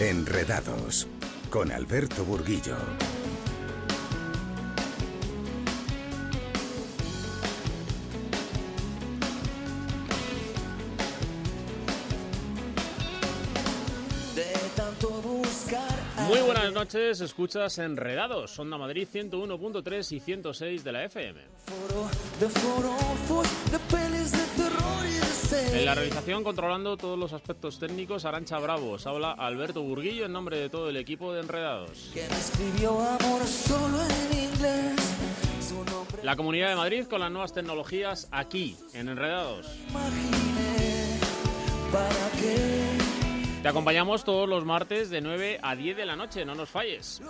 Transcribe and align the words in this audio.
Enredados 0.00 1.08
con 1.50 1.72
Alberto 1.72 2.24
Burguillo. 2.24 2.76
Noches, 16.78 17.20
escuchas 17.20 17.76
Enredados, 17.78 18.56
Onda 18.56 18.78
Madrid 18.78 19.08
101.3 19.12 20.12
y 20.12 20.20
106 20.20 20.84
de 20.84 20.92
la 20.92 21.04
FM. 21.06 21.40
En 25.72 25.84
la 25.84 25.94
realización, 25.96 26.44
controlando 26.44 26.96
todos 26.96 27.18
los 27.18 27.32
aspectos 27.32 27.80
técnicos, 27.80 28.24
Arancha 28.24 28.60
Bravo. 28.60 28.92
Os 28.92 29.08
habla 29.08 29.32
Alberto 29.32 29.82
Burguillo 29.82 30.26
en 30.26 30.32
nombre 30.32 30.56
de 30.56 30.70
todo 30.70 30.88
el 30.88 30.96
equipo 30.96 31.32
de 31.32 31.40
Enredados. 31.40 32.12
La 36.22 36.36
Comunidad 36.36 36.68
de 36.68 36.76
Madrid 36.76 37.06
con 37.06 37.20
las 37.20 37.32
nuevas 37.32 37.52
tecnologías 37.52 38.28
aquí, 38.30 38.76
en 38.92 39.08
Enredados. 39.08 39.66
imaginé. 39.90 41.18
¿Para 41.90 42.30
qué? 42.38 43.07
Te 43.62 43.68
acompañamos 43.68 44.24
todos 44.24 44.48
los 44.48 44.64
martes 44.64 45.10
de 45.10 45.20
9 45.20 45.58
a 45.60 45.74
10 45.74 45.96
de 45.96 46.06
la 46.06 46.14
noche, 46.14 46.44
no 46.44 46.54
nos 46.54 46.68
falles. 46.68 47.20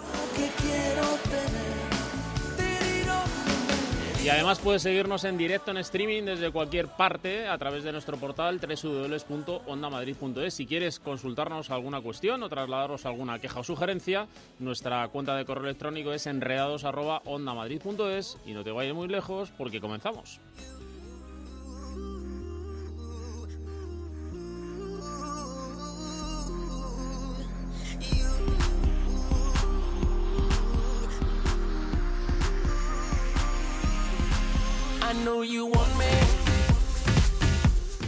Y 4.22 4.28
además 4.28 4.58
puedes 4.58 4.82
seguirnos 4.82 5.24
en 5.24 5.38
directo 5.38 5.70
en 5.70 5.78
streaming 5.78 6.24
desde 6.24 6.50
cualquier 6.50 6.88
parte 6.88 7.48
a 7.48 7.56
través 7.56 7.82
de 7.82 7.92
nuestro 7.92 8.18
portal 8.18 8.60
www.ondamadrid.es. 8.60 10.52
Si 10.52 10.66
quieres 10.66 11.00
consultarnos 11.00 11.70
alguna 11.70 12.02
cuestión 12.02 12.42
o 12.42 12.50
trasladaros 12.50 13.06
alguna 13.06 13.38
queja 13.38 13.60
o 13.60 13.64
sugerencia, 13.64 14.28
nuestra 14.58 15.08
cuenta 15.08 15.34
de 15.34 15.46
correo 15.46 15.64
electrónico 15.64 16.12
es 16.12 16.26
enredados@ondamadrid.es 16.26 18.36
y 18.44 18.52
no 18.52 18.64
te 18.64 18.70
vayas 18.70 18.94
muy 18.94 19.08
lejos 19.08 19.50
porque 19.56 19.80
comenzamos. 19.80 20.40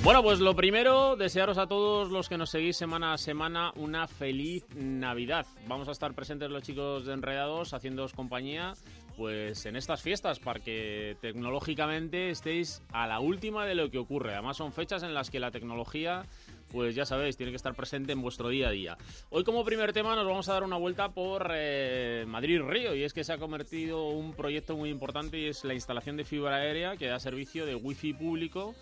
Bueno, 0.05 0.23
pues 0.23 0.39
lo 0.39 0.55
primero, 0.55 1.17
desearos 1.17 1.57
a 1.57 1.67
todos 1.67 2.11
los 2.11 2.29
que 2.29 2.37
nos 2.37 2.51
seguís 2.51 2.77
semana 2.77 3.15
a 3.15 3.19
semana 3.19 3.73
una 3.77 4.07
feliz 4.07 4.65
Navidad. 4.75 5.47
Vamos 5.67 5.89
a 5.89 5.93
estar 5.93 6.13
presentes 6.15 6.51
los 6.51 6.63
chicos 6.63 7.07
de 7.07 7.15
Enredados 7.15 7.73
haciéndoos 7.73 8.13
compañía 8.13 8.75
pues 9.17 9.67
en 9.67 9.77
estas 9.77 10.03
fiestas 10.03 10.39
para 10.39 10.61
que 10.61 11.17
tecnológicamente 11.21 12.31
estéis 12.31 12.83
a 12.93 13.07
la 13.07 13.21
última 13.21 13.67
de 13.67 13.75
lo 13.75 13.91
que 13.91 13.99
ocurre. 13.99 14.33
Además 14.33 14.57
son 14.57 14.73
fechas 14.73 15.03
en 15.03 15.13
las 15.13 15.31
que 15.31 15.41
la 15.41 15.51
tecnología 15.51 16.25
pues 16.71 16.95
ya 16.95 17.05
sabéis, 17.05 17.37
tiene 17.37 17.53
que 17.53 17.57
estar 17.57 17.75
presente 17.75 18.13
en 18.13 18.23
vuestro 18.23 18.49
día 18.49 18.69
a 18.69 18.71
día. 18.71 18.99
Hoy 19.31 19.45
como 19.45 19.65
primer 19.65 19.93
tema 19.93 20.15
nos 20.15 20.27
vamos 20.27 20.49
a 20.49 20.55
dar 20.55 20.63
una 20.63 20.77
vuelta 20.77 21.11
por 21.11 21.51
eh, 21.55 22.25
Madrid-Río 22.27 22.95
y 22.95 23.03
es 23.03 23.13
que 23.13 23.25
se 23.25 23.33
ha 23.33 23.39
convertido 23.39 24.09
un 24.09 24.35
proyecto 24.35 24.77
muy 24.77 24.91
importante 24.91 25.39
y 25.39 25.47
es 25.47 25.65
la 25.65 25.75
instalación 25.75 26.17
de 26.17 26.25
fibra 26.25 26.57
aérea 26.57 26.97
que 26.97 27.07
da 27.07 27.19
servicio 27.19 27.67
de 27.67 27.75
wifi 27.75 28.13
público 28.13 28.75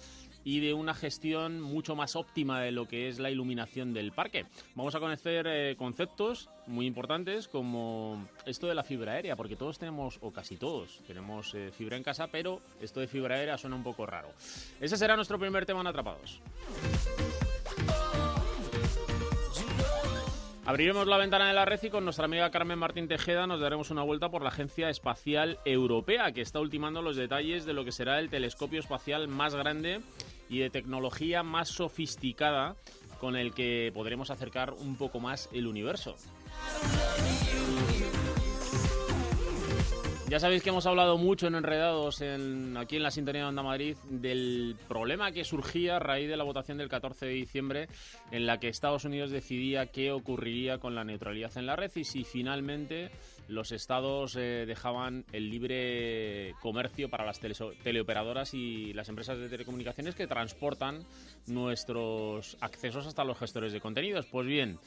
y 0.45 0.61
de 0.61 0.73
una 0.73 0.95
gestión 0.95 1.61
mucho 1.61 1.95
más 1.95 2.17
óptima 2.17 2.61
de 2.61 2.73
lo 2.73 2.89
que 2.89 3.09
es 3.09 3.19
la 3.19 3.31
iluminación 3.31 3.93
del 3.93 4.13
parque. 4.13 4.47
Vamos 4.75 4.95
a 4.95 5.01
conocer 5.01 5.47
eh, 5.47 5.77
conceptos 5.77 6.49
muy 6.67 6.87
importantes 6.87 7.49
como 7.49 8.29
esto 8.47 8.67
de 8.67 8.75
la 8.75 8.83
fibra 8.83 9.13
aérea, 9.13 9.37
porque 9.37 9.57
todos 9.57 9.79
tenemos, 9.79 10.19
o 10.23 10.33
casi 10.33 10.57
todos, 10.57 11.03
tenemos 11.07 11.55
eh, 11.55 11.71
fibra 11.71 11.97
en 11.97 12.03
casa, 12.03 12.29
pero 12.29 12.63
esto 12.81 13.01
de 13.01 13.09
fibra 13.09 13.35
aérea 13.35 13.59
suena 13.59 13.77
un 13.77 13.83
poco 13.83 14.07
raro. 14.07 14.31
Ese 14.81 14.97
será 14.97 15.17
nuestro 15.17 15.39
primer 15.39 15.67
tema 15.67 15.81
en 15.83 15.89
Atrapados. 15.89 16.41
Abriremos 20.69 21.07
la 21.07 21.17
ventana 21.17 21.49
de 21.49 21.55
la 21.55 21.65
red 21.65 21.83
y 21.83 21.89
con 21.89 22.05
nuestra 22.05 22.27
amiga 22.27 22.51
Carmen 22.51 22.79
Martín 22.79 23.09
Tejeda 23.09 23.47
nos 23.47 23.59
daremos 23.59 23.91
una 23.91 24.03
vuelta 24.03 24.29
por 24.29 24.43
la 24.43 24.51
Agencia 24.51 24.91
Espacial 24.91 25.59
Europea, 25.65 26.33
que 26.33 26.43
está 26.43 26.61
ultimando 26.61 27.01
los 27.01 27.17
detalles 27.17 27.65
de 27.65 27.73
lo 27.73 27.87
que 27.87 27.91
será 27.91 28.19
el 28.19 28.29
telescopio 28.29 28.79
espacial 28.79 29.29
más 29.29 29.55
grande 29.55 30.03
y 30.51 30.59
de 30.59 30.69
tecnología 30.69 31.43
más 31.43 31.71
sofisticada 31.71 32.77
con 33.19 33.35
el 33.35 33.55
que 33.55 33.91
podremos 33.95 34.29
acercar 34.31 34.75
un 34.75 34.97
poco 34.97 35.21
más 35.21 35.49
el 35.55 35.67
universo. 35.67 36.17
Ya 40.29 40.39
sabéis 40.39 40.63
que 40.63 40.69
hemos 40.69 40.85
hablado 40.85 41.17
mucho 41.17 41.47
en 41.47 41.55
Enredados 41.55 42.21
en, 42.21 42.77
aquí 42.77 42.97
en 42.97 43.03
la 43.03 43.11
sintonía 43.11 43.43
de 43.43 43.49
Onda 43.49 43.63
Madrid 43.63 43.97
del 44.11 44.77
problema 44.87 45.33
que 45.33 45.43
surgía 45.43 45.97
a 45.97 45.99
raíz 46.01 46.29
de 46.29 46.37
la 46.37 46.45
votación 46.45 46.77
del 46.77 46.91
14 46.91 47.25
de 47.25 47.33
diciembre 47.33 47.89
en 48.31 48.45
la 48.45 48.59
que 48.61 48.69
Estados 48.69 49.07
Unidos 49.07 49.31
decidía 49.31 49.87
qué 49.87 50.13
ocurriría 50.13 50.77
con 50.79 50.95
la 50.95 51.03
neutralidad 51.03 51.57
en 51.57 51.65
la 51.65 51.77
red 51.77 51.91
y 51.95 52.05
si 52.05 52.25
finalmente 52.25 53.11
los 53.49 53.73
estados 53.73 54.37
eh, 54.37 54.65
dejaban 54.67 55.25
el 55.33 55.49
libre 55.49 56.53
comercio 56.61 57.09
para 57.09 57.25
las 57.25 57.41
teleso- 57.41 57.73
teleoperadoras 57.83 58.53
y 58.53 58.93
las 58.93 59.09
empresas 59.09 59.39
de 59.39 59.49
telecomunicaciones 59.49 60.15
que 60.15 60.27
transportan 60.27 61.05
nuestros 61.47 62.59
accesos 62.61 63.07
hasta 63.07 63.25
los 63.25 63.39
gestores 63.39 63.73
de 63.73 63.81
contenidos. 63.81 64.27
Pues 64.27 64.47
bien, 64.47 64.79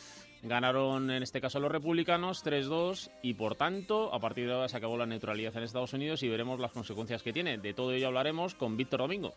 ganaron 0.43 1.11
en 1.11 1.23
este 1.23 1.41
caso 1.41 1.59
los 1.59 1.71
republicanos 1.71 2.43
3-2 2.43 3.11
y 3.21 3.33
por 3.35 3.55
tanto 3.55 4.13
a 4.13 4.19
partir 4.19 4.47
de 4.47 4.53
ahora 4.53 4.69
se 4.69 4.77
acabó 4.77 4.97
la 4.97 5.05
neutralidad 5.05 5.55
en 5.55 5.63
Estados 5.63 5.93
Unidos 5.93 6.23
y 6.23 6.29
veremos 6.29 6.59
las 6.59 6.71
consecuencias 6.71 7.23
que 7.23 7.33
tiene. 7.33 7.57
De 7.57 7.73
todo 7.73 7.91
ello 7.93 8.07
hablaremos 8.07 8.55
con 8.55 8.77
Víctor 8.77 9.01
Domingo. 9.01 9.33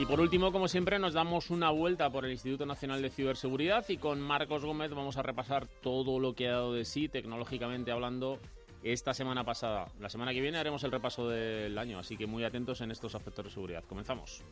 Y 0.00 0.06
por 0.06 0.18
último, 0.18 0.50
como 0.50 0.66
siempre, 0.66 0.98
nos 0.98 1.12
damos 1.12 1.50
una 1.50 1.68
vuelta 1.68 2.08
por 2.08 2.24
el 2.24 2.30
Instituto 2.30 2.64
Nacional 2.64 3.02
de 3.02 3.10
Ciberseguridad 3.10 3.84
y 3.90 3.98
con 3.98 4.18
Marcos 4.18 4.64
Gómez 4.64 4.90
vamos 4.92 5.18
a 5.18 5.22
repasar 5.22 5.66
todo 5.82 6.18
lo 6.18 6.34
que 6.34 6.48
ha 6.48 6.52
dado 6.52 6.72
de 6.72 6.86
sí, 6.86 7.10
tecnológicamente 7.10 7.92
hablando, 7.92 8.38
esta 8.82 9.12
semana 9.12 9.44
pasada. 9.44 9.88
La 10.00 10.08
semana 10.08 10.32
que 10.32 10.40
viene 10.40 10.56
haremos 10.56 10.82
el 10.84 10.90
repaso 10.90 11.28
del 11.28 11.76
año, 11.76 11.98
así 11.98 12.16
que 12.16 12.26
muy 12.26 12.44
atentos 12.44 12.80
en 12.80 12.90
estos 12.90 13.14
aspectos 13.14 13.44
de 13.44 13.50
seguridad. 13.50 13.84
Comenzamos. 13.86 14.42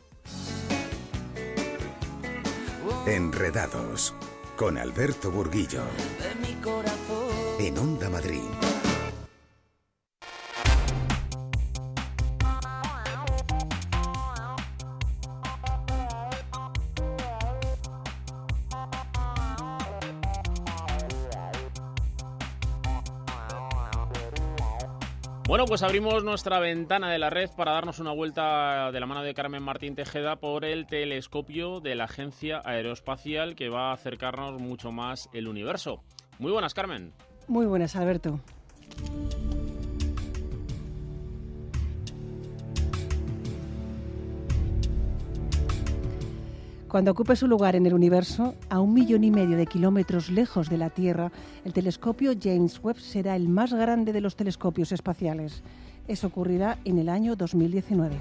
Enredados 3.05 4.13
con 4.55 4.77
Alberto 4.77 5.31
Burguillo. 5.31 5.83
En 7.59 7.77
Onda 7.77 8.09
Madrid. 8.09 8.78
Bueno, 25.59 25.71
pues 25.71 25.83
abrimos 25.83 26.23
nuestra 26.23 26.61
ventana 26.61 27.11
de 27.11 27.19
la 27.19 27.29
red 27.29 27.49
para 27.49 27.73
darnos 27.73 27.99
una 27.99 28.13
vuelta 28.13 28.93
de 28.93 28.99
la 29.01 29.05
mano 29.05 29.23
de 29.23 29.33
Carmen 29.33 29.61
Martín 29.61 29.93
Tejeda 29.93 30.37
por 30.37 30.63
el 30.63 30.87
telescopio 30.87 31.81
de 31.81 31.95
la 31.95 32.05
Agencia 32.05 32.61
Aeroespacial 32.63 33.55
que 33.55 33.67
va 33.67 33.89
a 33.89 33.93
acercarnos 33.93 34.61
mucho 34.61 34.93
más 34.93 35.27
el 35.33 35.49
universo. 35.49 36.01
Muy 36.37 36.53
buenas, 36.53 36.73
Carmen. 36.73 37.11
Muy 37.49 37.65
buenas, 37.65 37.97
Alberto. 37.97 38.39
Cuando 46.89 47.11
ocupe 47.11 47.35
su 47.35 47.47
lugar 47.47 47.75
en 47.75 47.85
el 47.85 47.93
universo, 47.93 48.55
a 48.67 48.79
un 48.79 48.95
millón 48.95 49.23
y 49.23 49.29
medio 49.29 49.57
de 49.57 49.67
kilómetros 49.67 50.31
lejos 50.31 50.71
de 50.71 50.77
la 50.77 50.89
Tierra, 50.89 51.31
el 51.63 51.71
telescopio 51.71 52.33
James 52.41 52.79
Webb 52.83 52.97
será 52.97 53.35
el 53.35 53.47
más 53.47 53.71
grande 53.71 54.11
de 54.11 54.21
los 54.21 54.35
telescopios 54.35 54.91
espaciales. 54.91 55.61
Eso 56.07 56.25
ocurrirá 56.25 56.79
en 56.85 56.97
el 56.97 57.09
año 57.09 57.35
2019. 57.35 58.15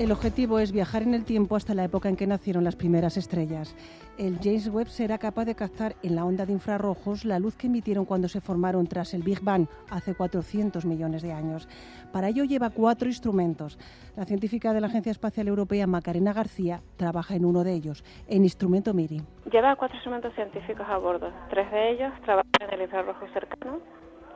El 0.00 0.12
objetivo 0.12 0.58
es 0.58 0.72
viajar 0.72 1.02
en 1.02 1.12
el 1.12 1.26
tiempo 1.26 1.56
hasta 1.56 1.74
la 1.74 1.84
época 1.84 2.08
en 2.08 2.16
que 2.16 2.26
nacieron 2.26 2.64
las 2.64 2.74
primeras 2.74 3.18
estrellas. 3.18 3.76
El 4.16 4.38
James 4.42 4.66
Webb 4.68 4.88
será 4.88 5.18
capaz 5.18 5.44
de 5.44 5.54
captar 5.54 5.94
en 6.02 6.16
la 6.16 6.24
onda 6.24 6.46
de 6.46 6.54
infrarrojos 6.54 7.26
la 7.26 7.38
luz 7.38 7.54
que 7.54 7.66
emitieron 7.66 8.06
cuando 8.06 8.26
se 8.26 8.40
formaron 8.40 8.86
tras 8.86 9.12
el 9.12 9.22
Big 9.22 9.42
Bang 9.42 9.66
hace 9.90 10.14
400 10.14 10.86
millones 10.86 11.20
de 11.20 11.34
años. 11.34 11.68
Para 12.14 12.28
ello 12.28 12.44
lleva 12.44 12.70
cuatro 12.70 13.08
instrumentos. 13.08 13.78
La 14.16 14.24
científica 14.24 14.72
de 14.72 14.80
la 14.80 14.86
Agencia 14.86 15.12
Espacial 15.12 15.48
Europea, 15.48 15.86
Macarena 15.86 16.32
García, 16.32 16.80
trabaja 16.96 17.34
en 17.34 17.44
uno 17.44 17.62
de 17.62 17.74
ellos, 17.74 18.02
en 18.26 18.44
instrumento 18.44 18.94
MIRI. 18.94 19.20
Lleva 19.52 19.76
cuatro 19.76 19.96
instrumentos 19.96 20.34
científicos 20.34 20.86
a 20.88 20.96
bordo. 20.96 21.30
Tres 21.50 21.70
de 21.70 21.90
ellos 21.90 22.14
trabajan 22.24 22.50
en 22.58 22.72
el 22.72 22.80
infrarrojo 22.80 23.26
cercano, 23.34 23.80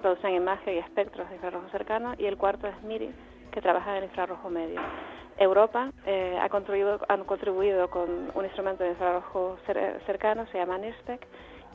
producen 0.02 0.34
imagen 0.34 0.74
y 0.74 0.78
espectros 0.80 1.26
de 1.30 1.36
infrarrojo 1.36 1.70
cercano, 1.70 2.12
y 2.18 2.26
el 2.26 2.36
cuarto 2.36 2.66
es 2.66 2.82
MIRI, 2.82 3.08
que 3.54 3.62
trabaja 3.62 3.96
en 3.96 4.04
infrarrojo 4.04 4.50
medio. 4.50 4.80
Europa 5.38 5.92
eh, 6.06 6.36
ha 6.40 6.48
contribuido, 6.48 7.00
han 7.08 7.24
contribuido 7.24 7.88
con 7.88 8.30
un 8.34 8.44
instrumento 8.44 8.82
de 8.82 8.90
infrarrojo 8.90 9.56
cercano, 10.06 10.46
se 10.50 10.58
llama 10.58 10.76
NIRSPEC, 10.78 11.26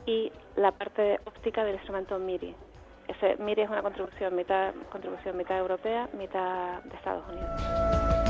y 0.06 0.30
la 0.56 0.72
parte 0.72 1.18
óptica 1.24 1.64
del 1.64 1.74
instrumento 1.76 2.18
MIRI. 2.18 2.54
Ese 3.08 3.36
MIRI 3.36 3.62
es 3.62 3.70
una 3.70 3.82
contribución 3.82 4.36
mitad, 4.36 4.72
contribución 4.92 5.36
mitad 5.36 5.58
europea, 5.58 6.08
mitad 6.12 6.82
de 6.82 6.96
Estados 6.96 7.24
Unidos. 7.28 8.29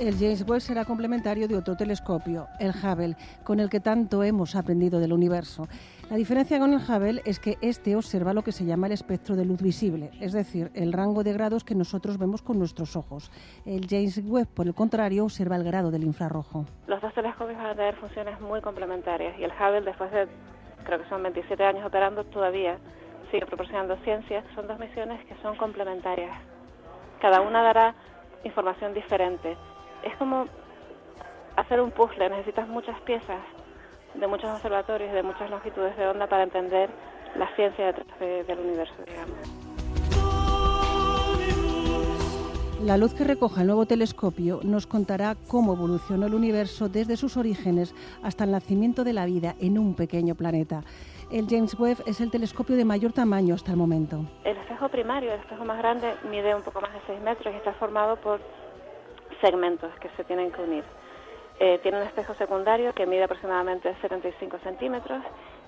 El 0.00 0.16
James 0.16 0.48
Webb 0.48 0.62
será 0.62 0.86
complementario 0.86 1.46
de 1.46 1.58
otro 1.58 1.76
telescopio, 1.76 2.48
el 2.58 2.70
Hubble, 2.70 3.16
con 3.44 3.60
el 3.60 3.68
que 3.68 3.80
tanto 3.80 4.24
hemos 4.24 4.56
aprendido 4.56 4.98
del 4.98 5.12
universo. 5.12 5.64
La 6.08 6.16
diferencia 6.16 6.58
con 6.58 6.72
el 6.72 6.80
Hubble 6.80 7.20
es 7.26 7.38
que 7.38 7.58
este 7.60 7.94
observa 7.94 8.32
lo 8.32 8.42
que 8.42 8.50
se 8.50 8.64
llama 8.64 8.86
el 8.86 8.94
espectro 8.94 9.36
de 9.36 9.44
luz 9.44 9.60
visible, 9.60 10.10
es 10.18 10.32
decir, 10.32 10.70
el 10.72 10.94
rango 10.94 11.22
de 11.22 11.34
grados 11.34 11.64
que 11.64 11.74
nosotros 11.74 12.16
vemos 12.16 12.40
con 12.40 12.58
nuestros 12.58 12.96
ojos. 12.96 13.30
El 13.66 13.88
James 13.90 14.22
Webb, 14.24 14.48
por 14.48 14.66
el 14.66 14.74
contrario, 14.74 15.24
observa 15.24 15.56
el 15.56 15.64
grado 15.64 15.90
del 15.90 16.04
infrarrojo. 16.04 16.64
Los 16.86 17.02
dos 17.02 17.12
telescopios 17.12 17.58
van 17.58 17.66
a 17.66 17.74
tener 17.74 17.94
funciones 17.96 18.40
muy 18.40 18.62
complementarias 18.62 19.38
y 19.38 19.44
el 19.44 19.50
Hubble, 19.50 19.82
después 19.82 20.10
de 20.12 20.28
creo 20.82 21.02
que 21.02 21.08
son 21.10 21.22
27 21.22 21.62
años 21.62 21.84
operando, 21.84 22.24
todavía 22.24 22.78
sigue 23.30 23.44
proporcionando 23.44 23.98
ciencia. 23.98 24.44
Son 24.54 24.66
dos 24.66 24.78
misiones 24.78 25.22
que 25.26 25.34
son 25.42 25.58
complementarias. 25.58 26.34
Cada 27.20 27.42
una 27.42 27.62
dará 27.62 27.94
información 28.44 28.94
diferente 28.94 29.58
es 30.02 30.16
como 30.16 30.46
hacer 31.56 31.80
un 31.80 31.90
puzzle, 31.90 32.30
necesitas 32.30 32.68
muchas 32.68 32.98
piezas 33.02 33.40
de 34.14 34.26
muchos 34.26 34.50
observatorios, 34.50 35.12
de 35.12 35.22
muchas 35.22 35.50
longitudes 35.50 35.96
de 35.96 36.06
onda 36.06 36.26
para 36.26 36.42
entender 36.42 36.90
la 37.36 37.48
ciencia 37.54 37.86
detrás 37.86 38.18
del 38.18 38.58
universo, 38.58 38.94
digamos. 39.06 39.36
La 42.82 42.96
luz 42.96 43.12
que 43.12 43.24
recoja 43.24 43.60
el 43.60 43.66
nuevo 43.66 43.84
telescopio 43.84 44.60
nos 44.62 44.86
contará 44.86 45.36
cómo 45.48 45.74
evolucionó 45.74 46.26
el 46.26 46.34
universo 46.34 46.88
desde 46.88 47.18
sus 47.18 47.36
orígenes 47.36 47.94
hasta 48.22 48.44
el 48.44 48.52
nacimiento 48.52 49.04
de 49.04 49.12
la 49.12 49.26
vida 49.26 49.54
en 49.60 49.78
un 49.78 49.94
pequeño 49.94 50.34
planeta. 50.34 50.82
El 51.30 51.46
James 51.46 51.78
Webb 51.78 52.02
es 52.06 52.22
el 52.22 52.30
telescopio 52.30 52.76
de 52.76 52.86
mayor 52.86 53.12
tamaño 53.12 53.54
hasta 53.54 53.72
el 53.72 53.76
momento. 53.76 54.24
El 54.44 54.56
espejo 54.56 54.88
primario, 54.88 55.30
el 55.30 55.40
espejo 55.40 55.62
más 55.66 55.76
grande, 55.76 56.14
mide 56.30 56.54
un 56.54 56.62
poco 56.62 56.80
más 56.80 56.92
de 56.94 57.00
6 57.06 57.20
metros 57.20 57.52
y 57.52 57.58
está 57.58 57.74
formado 57.74 58.16
por 58.16 58.40
segmentos 59.40 59.92
que 60.00 60.08
se 60.16 60.24
tienen 60.24 60.50
que 60.52 60.62
unir. 60.62 60.84
Eh, 61.58 61.78
tiene 61.82 62.00
un 62.00 62.06
espejo 62.06 62.34
secundario 62.34 62.94
que 62.94 63.06
mide 63.06 63.24
aproximadamente 63.24 63.94
75 64.00 64.58
centímetros 64.62 65.22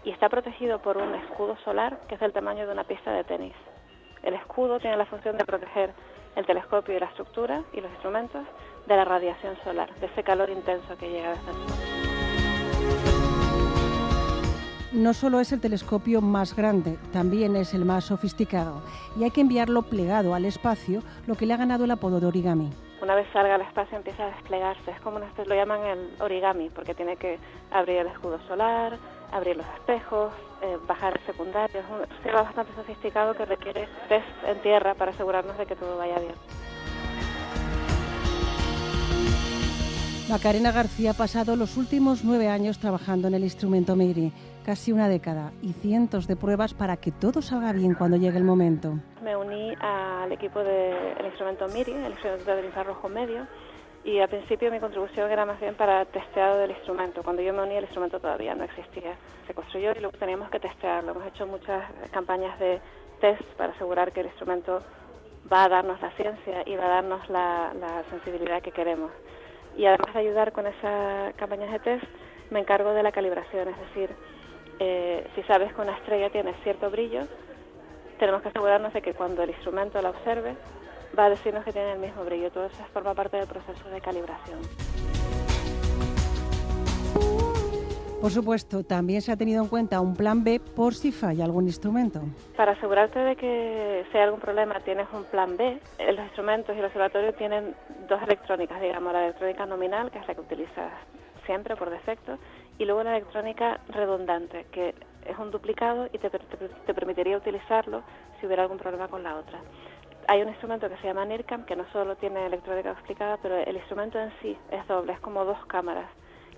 y 0.05 0.11
está 0.11 0.29
protegido 0.29 0.79
por 0.81 0.97
un 0.97 1.15
escudo 1.15 1.57
solar 1.65 1.99
que 2.09 2.15
es 2.15 2.21
del 2.21 2.33
tamaño 2.33 2.67
de 2.67 2.73
una 2.73 2.85
pista 2.85 3.13
de 3.13 3.25
tenis. 3.25 3.55
El 4.23 4.35
escudo 4.35 4.81
tiene 4.81 4.97
la 4.97 5.07
función 5.07 5.37
de 5.37 5.45
proteger 5.45 5.93
el 6.37 6.47
telescopio 6.47 6.97
y 6.97 7.01
la 7.01 7.07
estructura 7.07 7.63
y 7.73 7.81
los 7.81 7.91
instrumentos 7.91 8.47
de 8.87 8.97
la 8.97 9.05
radiación 9.05 9.57
solar, 9.65 9.95
de 9.97 10.07
ese 10.07 10.23
calor 10.23 10.49
intenso 10.49 10.97
que 10.97 11.11
llega 11.11 11.31
desde 11.31 11.51
el 11.51 11.69
sol 11.69 12.03
no 14.93 15.15
solo 15.15 15.41
es 15.41 15.53
el 15.53 15.61
telescopio 15.61 16.21
más 16.21 16.55
grande, 16.55 16.99
también 17.13 17.57
es 17.57 17.73
el 17.73 17.85
más 17.85 18.05
sofisticado 18.05 18.83
y 19.19 19.25
hay 19.25 19.31
que 19.31 19.41
enviarlo 19.41 19.83
plegado 19.83 20.35
al 20.35 20.45
espacio, 20.45 21.03
lo 21.27 21.35
que 21.35 21.47
le 21.47 21.55
ha 21.55 21.57
ganado 21.57 21.85
el 21.85 21.91
apodo 21.91 22.21
de 22.21 22.27
origami. 22.27 22.71
Una 23.03 23.17
vez 23.17 23.27
salga 23.33 23.57
al 23.57 23.63
espacio 23.63 23.99
empieza 23.99 24.23
a 24.23 24.27
desplegarse, 24.29 24.93
es 24.93 25.01
como 25.01 25.19
lo 25.19 25.55
llaman 25.57 25.85
el 25.85 26.11
origami, 26.21 26.71
porque 26.71 26.95
tiene 26.95 27.17
que 27.17 27.37
abrir 27.73 27.97
el 27.97 28.07
escudo 28.07 28.39
solar, 28.47 28.97
abrir 29.33 29.57
los 29.57 29.67
espejos, 29.75 30.33
eh, 30.63 30.79
bajar 30.87 31.19
el 31.19 31.27
secundario. 31.27 31.81
Es 31.81 31.87
un 31.91 32.07
sistema 32.15 32.43
bastante 32.43 32.73
sofisticado 32.77 33.35
que 33.35 33.45
requiere 33.45 33.89
test 34.09 34.25
en 34.47 34.63
tierra 34.63 34.95
para 34.95 35.11
asegurarnos 35.11 35.59
de 35.59 35.67
que 35.67 35.75
todo 35.75 35.99
vaya 35.99 36.17
bien. 36.21 36.35
Macarena 40.31 40.71
García 40.71 41.11
ha 41.11 41.15
pasado 41.15 41.57
los 41.57 41.77
últimos 41.77 42.23
nueve 42.23 42.49
años 42.49 42.79
trabajando 42.79 43.27
en 43.27 43.35
el 43.35 43.43
instrumento 43.43 43.97
MIRI, 43.97 44.33
casi 44.63 44.93
una 44.93 45.09
década 45.09 45.53
y 45.63 45.73
cientos 45.73 46.27
de 46.27 46.37
pruebas 46.37 46.75
para 46.75 46.97
que 46.97 47.11
todo 47.11 47.43
salga 47.43 47.73
bien 47.73 47.95
cuando 47.95 48.17
llegue 48.17 48.39
el 48.39 48.45
momento. 48.45 48.95
Me 49.23 49.37
uní 49.37 49.75
al 49.81 50.31
equipo 50.33 50.61
del 50.61 51.27
instrumento 51.27 51.69
MIRI, 51.69 51.93
el 51.93 52.13
instrumento 52.13 52.57
del 52.57 52.65
infrarrojo 52.65 53.09
medio, 53.09 53.47
y 54.05 54.19
al 54.19 54.29
principio 54.29 54.71
mi 54.71 54.81
contribución 54.81 55.31
era 55.31 55.45
más 55.47 55.61
bien 55.61 55.75
para 55.75 56.05
testeado 56.07 56.59
del 56.59 56.71
instrumento. 56.71 57.23
Cuando 57.23 57.43
yo 57.43 57.53
me 57.53 57.63
uní 57.63 57.75
el 57.75 57.85
instrumento 57.85 58.19
todavía 58.19 58.55
no 58.55 58.65
existía. 58.65 59.15
Se 59.47 59.55
construyó 59.55 59.93
y 59.93 60.01
luego 60.01 60.17
teníamos 60.19 60.51
que 60.51 60.61
testearlo. 60.61 61.13
Hemos 61.13 61.27
hecho 61.27 61.47
muchas 61.47 61.85
campañas 62.11 62.59
de 62.59 62.81
test 63.21 63.45
para 63.57 63.73
asegurar 63.73 64.13
que 64.13 64.21
el 64.21 64.27
instrumento 64.27 64.83
va 65.53 65.65
a 65.65 65.69
darnos 65.69 66.01
la 66.01 66.11
ciencia 66.13 66.63
y 66.67 66.77
va 66.77 66.87
a 66.87 67.03
darnos 67.03 67.29
la, 67.29 67.73
la 67.75 68.03
sensibilidad 68.11 68.63
que 68.63 68.73
queremos 68.73 69.11
y 69.77 69.87
además 69.87 70.13
de 70.13 70.21
ayudar 70.21 70.53
con 70.53 70.67
esas 70.67 71.35
campañas 71.35 71.73
de 71.73 71.79
test, 71.79 72.05
me 72.51 72.61
encargo 72.61 72.93
de 72.93 73.03
la 73.03 73.13
calibración, 73.13 73.69
es 73.69 73.79
decir, 73.79 74.11
eh, 74.85 75.25
si 75.37 75.43
sabes 75.45 75.73
que 75.73 75.81
una 75.81 75.97
estrella 75.97 76.29
tiene 76.31 76.55
cierto 76.65 76.91
brillo, 76.91 77.21
tenemos 78.19 78.43
que 78.43 78.49
asegurarnos 78.49 78.93
de 78.93 79.01
que 79.01 79.15
cuando 79.15 79.45
el 79.45 79.51
instrumento 79.51 80.03
la 80.03 80.11
observe, 80.11 80.57
va 81.17 81.27
a 81.27 81.31
decirnos 81.31 81.65
que 81.65 81.73
tiene 81.73 81.93
el 81.93 82.01
mismo 82.01 82.25
brillo. 82.25 82.51
Todo 82.51 82.67
eso 82.67 82.85
forma 82.93 83.15
parte 83.15 83.37
del 83.37 83.47
proceso 83.47 83.89
de 83.91 84.01
calibración. 84.01 84.59
Por 88.21 88.31
supuesto, 88.33 88.83
también 88.83 89.23
se 89.23 89.31
ha 89.31 89.37
tenido 89.37 89.63
en 89.63 89.69
cuenta 89.69 90.01
un 90.01 90.17
plan 90.17 90.43
B 90.43 90.61
por 90.75 90.95
si 90.95 91.13
falla 91.13 91.45
algún 91.45 91.67
instrumento. 91.67 92.21
Para 92.57 92.73
asegurarte 92.73 93.21
de 93.21 93.37
que 93.37 94.05
si 94.11 94.19
hay 94.19 94.25
algún 94.25 94.41
problema 94.41 94.81
tienes 94.81 95.07
un 95.13 95.25
plan 95.25 95.57
B, 95.57 95.79
los 95.99 96.25
instrumentos 96.27 96.75
y 96.75 96.81
el 96.81 96.87
observatorio 96.87 97.33
tienen 97.35 97.77
dos 98.09 98.21
electrónicas, 98.23 98.81
digamos, 98.81 99.13
la 99.13 99.25
electrónica 99.27 99.65
nominal, 99.67 100.11
que 100.11 100.19
es 100.19 100.27
la 100.27 100.35
que 100.35 100.41
utilizas 100.41 100.93
siempre 101.47 101.77
por 101.77 101.91
defecto, 101.91 102.39
y 102.83 102.85
luego 102.85 103.03
la 103.05 103.17
electrónica 103.17 103.81
redundante, 103.89 104.67
que 104.73 104.95
es 105.25 105.39
un 105.39 105.51
duplicado 105.51 106.09
y 106.13 106.19
te, 106.19 106.31
te 106.31 106.95
permitiría 106.95 107.37
utilizarlo 107.37 108.03
si 108.41 108.47
hubiera 108.47 108.65
algún 108.65 108.79
problema 108.79 109.09
con 109.09 109.23
la 109.23 109.37
otra 109.37 109.61
hay 110.29 110.43
un 110.43 110.49
instrumento 110.49 110.89
que 110.89 110.97
se 110.99 111.07
llama 111.09 111.25
NIRCAM 111.25 111.65
que 111.65 111.77
no 111.77 111.85
solo 111.93 112.17
tiene 112.17 112.47
electrónica 112.47 112.93
explicada, 112.93 113.39
pero 113.43 113.57
el 113.57 113.77
instrumento 113.77 114.19
en 114.21 114.33
sí 114.41 114.57
es 114.71 114.87
doble, 114.87 115.13
es 115.13 115.21
como 115.21 115.45
dos 115.45 115.59
cámaras. 115.67 116.09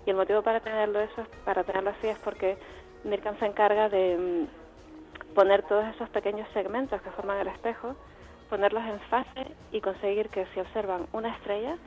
Y 0.05 0.11
el 0.11 0.15
motivo 0.15 0.41
para 0.43 0.59
tenerlo 0.59 0.99
eso, 0.99 1.25
para 1.43 1.63
tenerlo 1.63 1.89
así 1.89 2.07
es 2.07 2.19
porque 2.19 2.57
NIRCAM 3.03 3.39
se 3.39 3.45
encarga 3.45 3.89
de 3.89 4.17
mm, 4.17 5.33
poner 5.33 5.63
todos 5.63 5.85
esos 5.95 6.09
pequeños 6.09 6.47
segmentos 6.53 7.01
que 7.01 7.09
forman 7.11 7.39
el 7.39 7.47
espejo, 7.47 7.95
ponerlos 8.49 8.83
en 8.83 8.99
fase 9.01 9.47
y 9.71 9.81
conseguir 9.81 10.29
que 10.29 10.45
si 10.53 10.59
observan 10.59 11.07
una 11.11 11.29
estrella, 11.29 11.77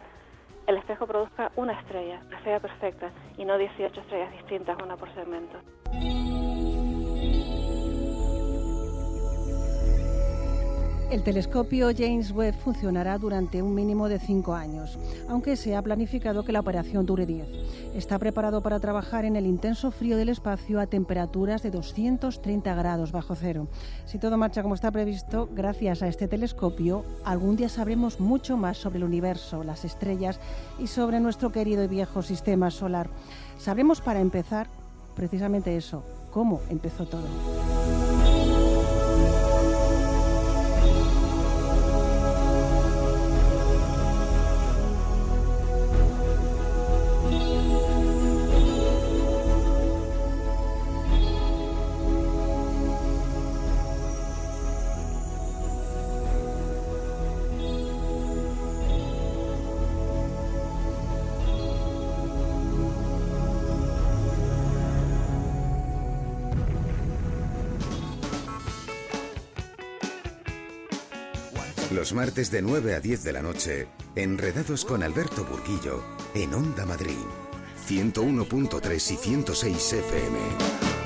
el 0.69 0.77
espejo 0.77 1.07
produzca 1.07 1.51
una 1.57 1.73
estrella, 1.73 2.21
que 2.29 2.39
sea 2.45 2.61
perfecta, 2.61 3.11
y 3.39 3.45
no 3.47 3.57
18 3.57 4.01
estrellas 4.01 4.31
distintas, 4.33 4.77
una 4.83 4.99
por 4.99 5.13
segmento. 5.15 5.59
El 11.11 11.23
telescopio 11.23 11.89
James 11.97 12.33
Webb 12.33 12.55
funcionará 12.55 13.17
durante 13.17 13.63
un 13.63 13.75
mínimo 13.75 14.11
de 14.11 14.19
cinco 14.19 14.55
años, 14.55 14.99
aunque 15.27 15.57
se 15.57 15.75
ha 15.75 15.81
planificado 15.81 16.45
que 16.45 16.53
la 16.53 16.61
operación 16.61 17.07
dure 17.07 17.25
diez. 17.25 17.49
Está 17.95 18.19
preparado 18.19 18.63
para 18.63 18.79
trabajar 18.79 19.25
en 19.25 19.35
el 19.35 19.47
intenso 19.47 19.91
frío 19.91 20.19
del 20.19 20.29
espacio 20.29 20.79
a 20.79 20.87
temperaturas 20.87 21.63
de 21.63 21.71
230 21.71 22.75
grados 22.75 23.11
bajo 23.11 23.35
cero. 23.35 23.69
Si 24.05 24.19
todo 24.19 24.37
marcha 24.37 24.63
como 24.63 24.75
está 24.75 24.91
previsto, 24.91 25.49
gracias 25.51 26.03
a 26.03 26.09
este 26.09 26.29
telescopio, 26.29 27.07
algún 27.25 27.57
día 27.57 27.71
sabremos 27.71 28.21
mucho 28.21 28.59
más 28.59 28.77
sobre 28.77 28.99
el 28.99 29.05
universo, 29.05 29.65
las 29.65 29.87
estrellas 29.87 30.39
y 30.79 30.89
sobre 30.89 31.21
nuestro 31.21 31.53
querido 31.53 31.85
y 31.85 31.89
viejo 31.89 32.21
sistema 32.21 32.71
solar. 32.71 33.09
Sabremos 33.57 34.03
para 34.03 34.21
empezar 34.21 34.69
precisamente 35.17 35.75
eso, 35.75 36.03
cómo 36.33 36.61
empezó 36.69 37.07
todo. 37.07 37.78
Los 72.09 72.15
martes 72.15 72.51
de 72.51 72.63
9 72.63 72.95
a 72.95 73.01
10 73.01 73.23
de 73.23 73.33
la 73.35 73.43
noche, 73.43 73.87
enredados 74.15 74.87
con 74.87 75.03
Alberto 75.03 75.45
Burguillo 75.45 76.03
en 76.35 76.55
Onda 76.55 76.87
Madrid. 76.87 77.19
101.3 77.87 78.95
y 78.95 79.17
106 79.17 79.93
FM. 79.93 80.98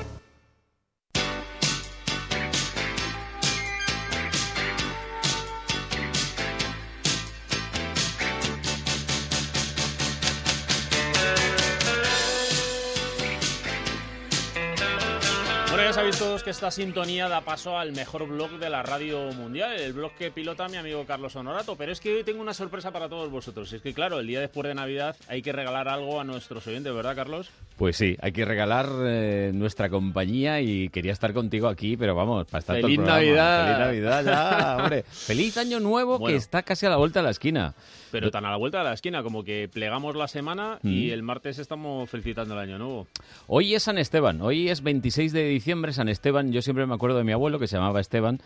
Que 16.43 16.49
esta 16.49 16.71
sintonía 16.71 17.29
da 17.29 17.39
paso 17.41 17.77
al 17.77 17.93
mejor 17.93 18.27
blog 18.27 18.51
de 18.59 18.69
la 18.69 18.83
radio 18.83 19.31
mundial, 19.31 19.79
el 19.79 19.93
blog 19.93 20.11
que 20.15 20.29
pilota 20.29 20.67
mi 20.67 20.75
amigo 20.75 21.05
Carlos 21.05 21.33
Honorato. 21.37 21.77
Pero 21.77 21.93
es 21.93 22.01
que 22.01 22.13
hoy 22.15 22.23
tengo 22.25 22.41
una 22.41 22.53
sorpresa 22.53 22.91
para 22.91 23.07
todos 23.07 23.31
vosotros. 23.31 23.71
Es 23.71 23.81
que, 23.81 23.93
claro, 23.93 24.19
el 24.19 24.27
día 24.27 24.41
después 24.41 24.67
de 24.67 24.75
Navidad 24.75 25.15
hay 25.29 25.41
que 25.41 25.53
regalar 25.53 25.87
algo 25.87 26.19
a 26.19 26.25
nuestros 26.25 26.67
oyentes, 26.67 26.93
¿verdad, 26.93 27.15
Carlos? 27.15 27.49
Pues 27.77 27.95
sí, 27.95 28.17
hay 28.21 28.33
que 28.33 28.43
regalar 28.43 28.89
eh, 29.05 29.51
nuestra 29.53 29.89
compañía 29.89 30.59
y 30.59 30.89
quería 30.89 31.13
estar 31.13 31.33
contigo 31.33 31.69
aquí, 31.69 31.95
pero 31.95 32.13
vamos, 32.13 32.45
para 32.47 32.59
estar 32.59 32.75
todo 32.77 32.87
el 32.87 32.95
¡Feliz. 32.97 33.07
Navidad! 33.07 33.65
¡Feliz 33.65 33.79
Navidad 34.03 34.25
ya, 34.25 34.77
hombre! 34.83 35.03
¡Feliz 35.09 35.57
Año 35.57 35.79
Nuevo 35.79 36.19
Bueno. 36.19 36.33
que 36.33 36.37
está 36.37 36.61
casi 36.63 36.85
a 36.85 36.89
la 36.89 36.97
vuelta 36.97 37.19
de 37.19 37.23
la 37.23 37.31
esquina! 37.31 37.73
Pero 38.11 38.29
tan 38.29 38.45
a 38.45 38.51
la 38.51 38.57
vuelta 38.57 38.77
de 38.79 38.83
la 38.83 38.93
esquina, 38.93 39.23
como 39.23 39.43
que 39.43 39.67
plegamos 39.73 40.15
la 40.15 40.27
semana 40.27 40.77
y 40.83 41.07
Mm. 41.09 41.13
el 41.13 41.23
martes 41.23 41.57
estamos 41.57 42.07
felicitando 42.09 42.53
el 42.53 42.59
año 42.59 42.77
nuevo. 42.77 43.07
Hoy 43.47 43.73
es 43.73 43.83
San 43.83 43.97
Esteban, 43.97 44.39
hoy 44.41 44.69
es 44.69 44.83
26 44.83 45.31
de 45.33 45.45
diciembre, 45.45 45.93
San 45.93 46.09
Esteban. 46.09 46.32
Yo 46.41 46.61
siempre 46.61 46.85
me 46.85 46.93
acuerdo 46.95 47.17
de 47.17 47.23
mi 47.23 47.31
abuelo 47.31 47.59
que 47.59 47.67
se 47.67 47.77
llamaba 47.77 48.01
Esteban 48.01 48.39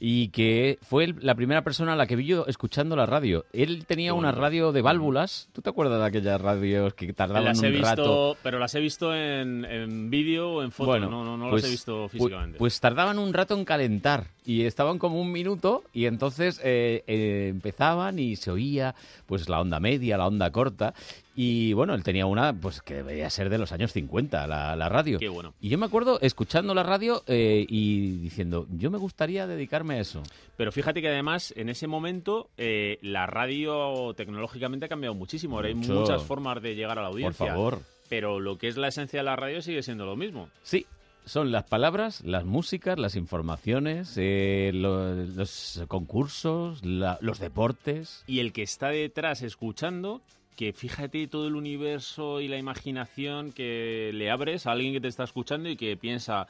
y 0.00 0.28
que 0.28 0.78
fue 0.82 1.14
la 1.20 1.34
primera 1.34 1.62
persona 1.62 1.92
a 1.92 1.96
la 1.96 2.06
que 2.06 2.16
vi 2.16 2.26
yo 2.26 2.46
escuchando 2.46 2.96
la 2.96 3.06
radio. 3.06 3.44
Él 3.52 3.84
tenía 3.86 4.12
una 4.14 4.32
radio 4.32 4.72
de 4.72 4.82
válvulas. 4.82 5.48
¿Tú 5.52 5.62
te 5.62 5.70
acuerdas 5.70 6.00
de 6.00 6.06
aquellas 6.06 6.40
radios 6.40 6.94
que 6.94 7.12
tardaban 7.12 7.44
Las 7.44 7.62
he 7.62 7.66
un 7.66 7.72
visto, 7.72 7.86
rato? 7.86 8.36
pero 8.42 8.58
las 8.58 8.74
he 8.74 8.80
visto 8.80 9.14
en, 9.14 9.64
en 9.64 10.10
vídeo 10.10 10.54
o 10.54 10.62
en 10.62 10.72
foto, 10.72 10.90
Bueno, 10.90 11.08
no, 11.08 11.24
no, 11.24 11.36
no 11.36 11.50
pues- 11.50 11.62
las 11.62 11.68
he 11.70 11.72
visto 11.72 12.06
pu- 12.06 12.10
físicamente. 12.10 12.58
Pues 12.58 12.80
tardaban 12.80 13.18
un 13.18 13.32
rato 13.32 13.54
en 13.54 13.64
calentar 13.64 14.26
y 14.46 14.64
estaban 14.66 14.98
como 14.98 15.20
un 15.20 15.32
minuto 15.32 15.82
y 15.92 16.06
entonces 16.06 16.60
eh, 16.62 17.02
eh, 17.06 17.48
empezaban 17.50 18.18
y 18.18 18.36
se 18.36 18.50
oía 18.50 18.94
pues 19.26 19.48
la 19.48 19.60
onda 19.60 19.80
media, 19.80 20.18
la 20.18 20.26
onda 20.26 20.50
corta 20.50 20.94
y 21.34 21.72
bueno, 21.72 21.94
él 21.94 22.04
tenía 22.04 22.26
una 22.26 22.52
pues 22.52 22.80
que 22.82 22.94
debería 22.94 23.28
ser 23.30 23.48
de 23.50 23.58
los 23.58 23.72
años 23.72 23.92
50, 23.92 24.46
la, 24.46 24.76
la 24.76 24.88
radio. 24.88 25.18
Qué 25.18 25.28
bueno. 25.28 25.54
Y 25.60 25.68
yo 25.68 25.78
me 25.78 25.86
acuerdo 25.86 26.18
escuchando 26.20 26.74
la 26.74 26.82
radio 26.82 27.22
eh, 27.26 27.64
y 27.68 28.18
diciendo, 28.18 28.66
yo 28.70 28.90
me 28.90 28.98
gustaría 28.98 29.46
dedicarme 29.46 29.94
a 29.94 30.00
eso. 30.00 30.22
Pero 30.56 30.70
fíjate 30.72 31.00
que 31.00 31.08
además 31.08 31.52
en 31.56 31.68
ese 31.70 31.86
momento 31.86 32.50
la 32.56 33.26
radio 33.26 34.14
tecnológicamente 34.14 34.86
ha 34.86 34.88
cambiado 34.88 35.14
muchísimo. 35.14 35.56
Ahora 35.56 35.68
hay 35.68 35.74
Mucho. 35.74 35.94
muchas 35.94 36.22
formas 36.22 36.62
de 36.62 36.74
llegar 36.74 36.98
a 36.98 37.02
la 37.02 37.08
Por 37.08 37.14
audiencia. 37.16 37.46
favor. 37.46 37.80
Pero 38.08 38.38
lo 38.38 38.58
que 38.58 38.68
es 38.68 38.76
la 38.76 38.88
esencia 38.88 39.20
de 39.20 39.24
la 39.24 39.34
radio 39.34 39.62
sigue 39.62 39.82
siendo 39.82 40.04
lo 40.04 40.14
mismo. 40.14 40.48
Sí, 40.62 40.86
son 41.24 41.50
las 41.52 41.64
palabras, 41.64 42.22
las 42.24 42.44
músicas, 42.44 42.98
las 42.98 43.16
informaciones, 43.16 44.14
eh, 44.16 44.70
lo- 44.74 45.14
los 45.14 45.82
concursos, 45.88 46.84
la- 46.84 47.18
los 47.20 47.38
deportes. 47.38 48.22
Y 48.26 48.40
el 48.40 48.52
que 48.52 48.62
está 48.62 48.88
detrás 48.88 49.42
escuchando, 49.42 50.20
que 50.56 50.72
fíjate 50.72 51.26
todo 51.26 51.48
el 51.48 51.56
universo 51.56 52.40
y 52.40 52.48
la 52.48 52.58
imaginación 52.58 53.52
que 53.52 54.10
le 54.14 54.30
abres 54.30 54.66
a 54.66 54.72
alguien 54.72 54.92
que 54.92 55.00
te 55.00 55.08
está 55.08 55.24
escuchando 55.24 55.68
y 55.68 55.76
que 55.76 55.96
piensa, 55.96 56.46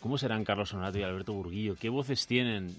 ¿cómo 0.00 0.18
serán 0.18 0.44
Carlos 0.44 0.70
Sonato 0.70 0.98
y 0.98 1.02
Alberto 1.02 1.32
Burguillo? 1.32 1.76
¿Qué 1.76 1.88
voces 1.88 2.26
tienen? 2.26 2.74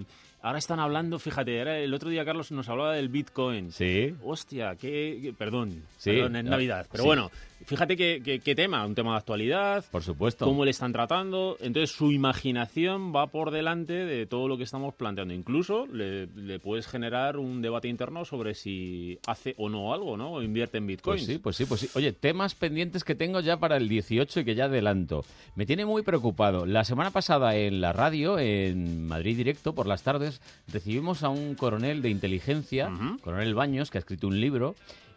Mm, 0.00 0.04
ahora 0.42 0.58
están 0.58 0.78
hablando, 0.78 1.18
fíjate, 1.18 1.58
ahora 1.58 1.78
el 1.78 1.92
otro 1.92 2.08
día 2.10 2.24
Carlos 2.24 2.52
nos 2.52 2.68
hablaba 2.68 2.94
del 2.94 3.08
Bitcoin. 3.08 3.72
Sí. 3.72 4.14
Hostia, 4.24 4.76
qué, 4.76 5.18
qué- 5.22 5.32
perdón, 5.32 5.82
Sí, 5.98 6.10
perdón, 6.12 6.36
es 6.36 6.46
ah, 6.46 6.50
Navidad. 6.50 6.86
Pero 6.90 7.02
sí. 7.02 7.06
bueno, 7.08 7.30
fíjate 7.64 7.96
qué, 7.96 8.20
qué- 8.24 8.40
qué 8.40 8.54
tema, 8.54 8.84
un 8.86 8.94
tema 8.94 9.12
de 9.12 9.16
actualidad, 9.18 9.84
Por 9.90 10.02
supuesto. 10.02 10.44
cómo 10.44 10.64
le 10.64 10.70
están 10.70 10.92
tratando. 10.92 11.56
Entonces 11.60 11.90
su 11.96 12.12
imaginación 12.12 13.14
va 13.14 13.28
por 13.28 13.50
delante 13.50 13.92
de 13.92 14.26
todo 14.26 14.48
lo 14.48 14.56
que 14.56 14.64
estamos 14.64 14.94
planteando. 14.94 15.32
Incluso 15.34 15.86
le, 15.86 16.26
le 16.26 16.58
puedes 16.58 16.86
generar 16.86 17.36
un 17.38 17.62
debate 17.62 17.88
interno 17.88 18.24
sobre 18.24 18.54
si 18.54 19.18
hace 19.26 19.54
o 19.58 19.68
no 19.68 19.92
algo, 19.94 20.16
¿no? 20.16 20.32
O 20.32 20.42
invierte 20.42 20.78
en 20.78 20.86
bitcoins. 20.86 21.22
Pues 21.24 21.26
sí, 21.26 21.38
pues 21.38 21.56
sí, 21.56 21.64
pues 21.66 21.80
sí. 21.80 21.88
Oye, 21.94 22.12
temas 22.12 22.54
pendientes 22.54 23.04
que 23.04 23.14
tengo 23.14 23.40
ya 23.40 23.56
para 23.58 23.76
el 23.76 23.88
18 23.88 24.40
y 24.40 24.44
que 24.44 24.54
ya 24.54 24.66
adelanto. 24.66 25.24
Me 25.54 25.66
tiene 25.66 25.84
muy 25.86 26.02
preocupado. 26.02 26.66
La 26.66 26.84
semana 26.84 27.10
pasada 27.10 27.56
en 27.56 27.80
la 27.80 27.92
radio, 27.92 28.38
en 28.38 29.06
Madrid 29.06 29.36
Directo, 29.36 29.74
por 29.74 29.86
las 29.86 30.02
tardes, 30.02 30.40
recibimos 30.72 31.22
a 31.22 31.28
un 31.30 31.54
coronel 31.54 32.02
de 32.02 32.10
inteligencia, 32.10 32.90
coronel 33.22 33.54
Baños, 33.54 33.90
que 33.90 33.98
ha 33.98 34.00
escrito 34.00 34.26
un 34.28 34.40
libro 34.40 34.74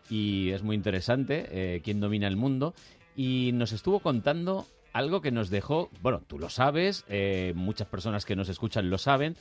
y 0.09 0.49
es 0.51 0.63
muy 0.63 0.75
interesante, 0.75 1.47
eh, 1.51 1.81
¿Quién 1.83 1.99
domina 1.99 2.27
el 2.27 2.35
mundo? 2.35 2.73
Y 3.15 3.51
nos 3.53 3.71
estuvo 3.71 3.99
contando 3.99 4.65
algo 4.93 5.21
que 5.21 5.31
nos 5.31 5.49
dejó, 5.49 5.89
bueno, 6.01 6.21
tú 6.27 6.39
lo 6.39 6.49
sabes, 6.49 7.05
eh, 7.09 7.53
muchas 7.55 7.87
personas 7.87 8.25
que 8.25 8.35
nos 8.35 8.49
escuchan 8.49 8.89
lo 8.89 8.97
saben, 8.97 9.35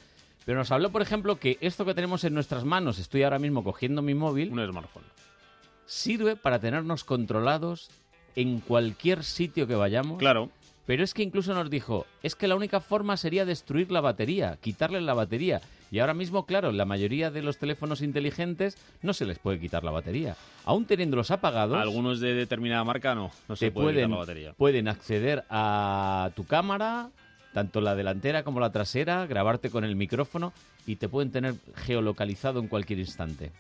pero 0.45 0.59
nos 0.59 0.71
habló, 0.71 0.91
por 0.91 1.03
ejemplo, 1.03 1.37
que 1.37 1.59
esto 1.61 1.85
que 1.85 1.95
tenemos 1.95 2.25
en 2.25 2.35
nuestras 2.35 2.65
manos, 2.65 2.99
estoy 2.99 3.23
ahora 3.23 3.39
mismo 3.39 3.65
cogiendo 3.65 4.03
mi 4.03 4.15
móvil, 4.15 4.51
Un 4.53 4.67
smartphone. 4.67 5.05
sirve 5.87 6.37
para 6.37 6.59
tenernos 6.59 7.05
controlados 7.05 7.91
en 8.37 8.61
cualquier 8.61 9.25
sitio 9.25 9.67
que 9.67 9.75
vayamos. 9.75 10.19
Claro. 10.19 10.51
Pero 10.89 11.05
es 11.05 11.13
que 11.13 11.23
incluso 11.23 11.53
nos 11.53 11.69
dijo, 11.69 12.07
es 12.23 12.35
que 12.35 12.49
la 12.49 12.57
única 12.57 12.81
forma 12.81 13.19
sería 13.19 13.45
destruir 13.45 13.93
la 13.93 14.01
batería, 14.01 14.57
quitarle 14.59 15.03
la 15.03 15.13
batería. 15.13 15.61
Y 15.91 15.99
ahora 15.99 16.15
mismo, 16.15 16.47
claro, 16.47 16.73
la 16.73 16.87
mayoría 16.87 17.31
de 17.31 17.43
los 17.43 17.59
teléfonos 17.59 18.01
inteligentes 18.01 18.79
no 19.03 19.13
se 19.13 19.27
les 19.27 19.39
puede 19.39 19.61
quitar 19.61 19.85
la 19.85 19.91
batería. 19.91 20.35
Aún 20.65 20.87
teniéndolos 20.87 21.31
apagados, 21.31 21.77
Algunos 21.77 22.21
de 22.21 22.33
determinada 22.33 22.85
marca 22.85 23.15
no, 23.15 23.31
no 23.51 23.57
se 23.57 23.71
puede 23.71 23.89
quitar 23.89 23.95
pueden, 23.97 24.11
la 24.13 24.17
batería. 24.17 24.53
pueden 24.55 24.89
acceder 24.89 25.45
a 25.51 26.31
tu 26.35 26.45
cámara, 26.45 27.11
tanto 27.53 27.83
la 27.83 27.95
delantera 27.95 28.43
como 28.43 28.59
la 28.59 28.73
trasera, 28.73 29.27
grabarte 29.27 29.69
con 29.69 29.85
el 29.85 29.95
micrófono 29.95 30.55
y 30.87 30.97
te 30.97 31.11
pueden 31.11 31.31
tener 31.31 31.57
geolocalizado 31.85 32.61
en 32.61 32.69
cualquier 32.69 33.01
instante. 33.01 33.53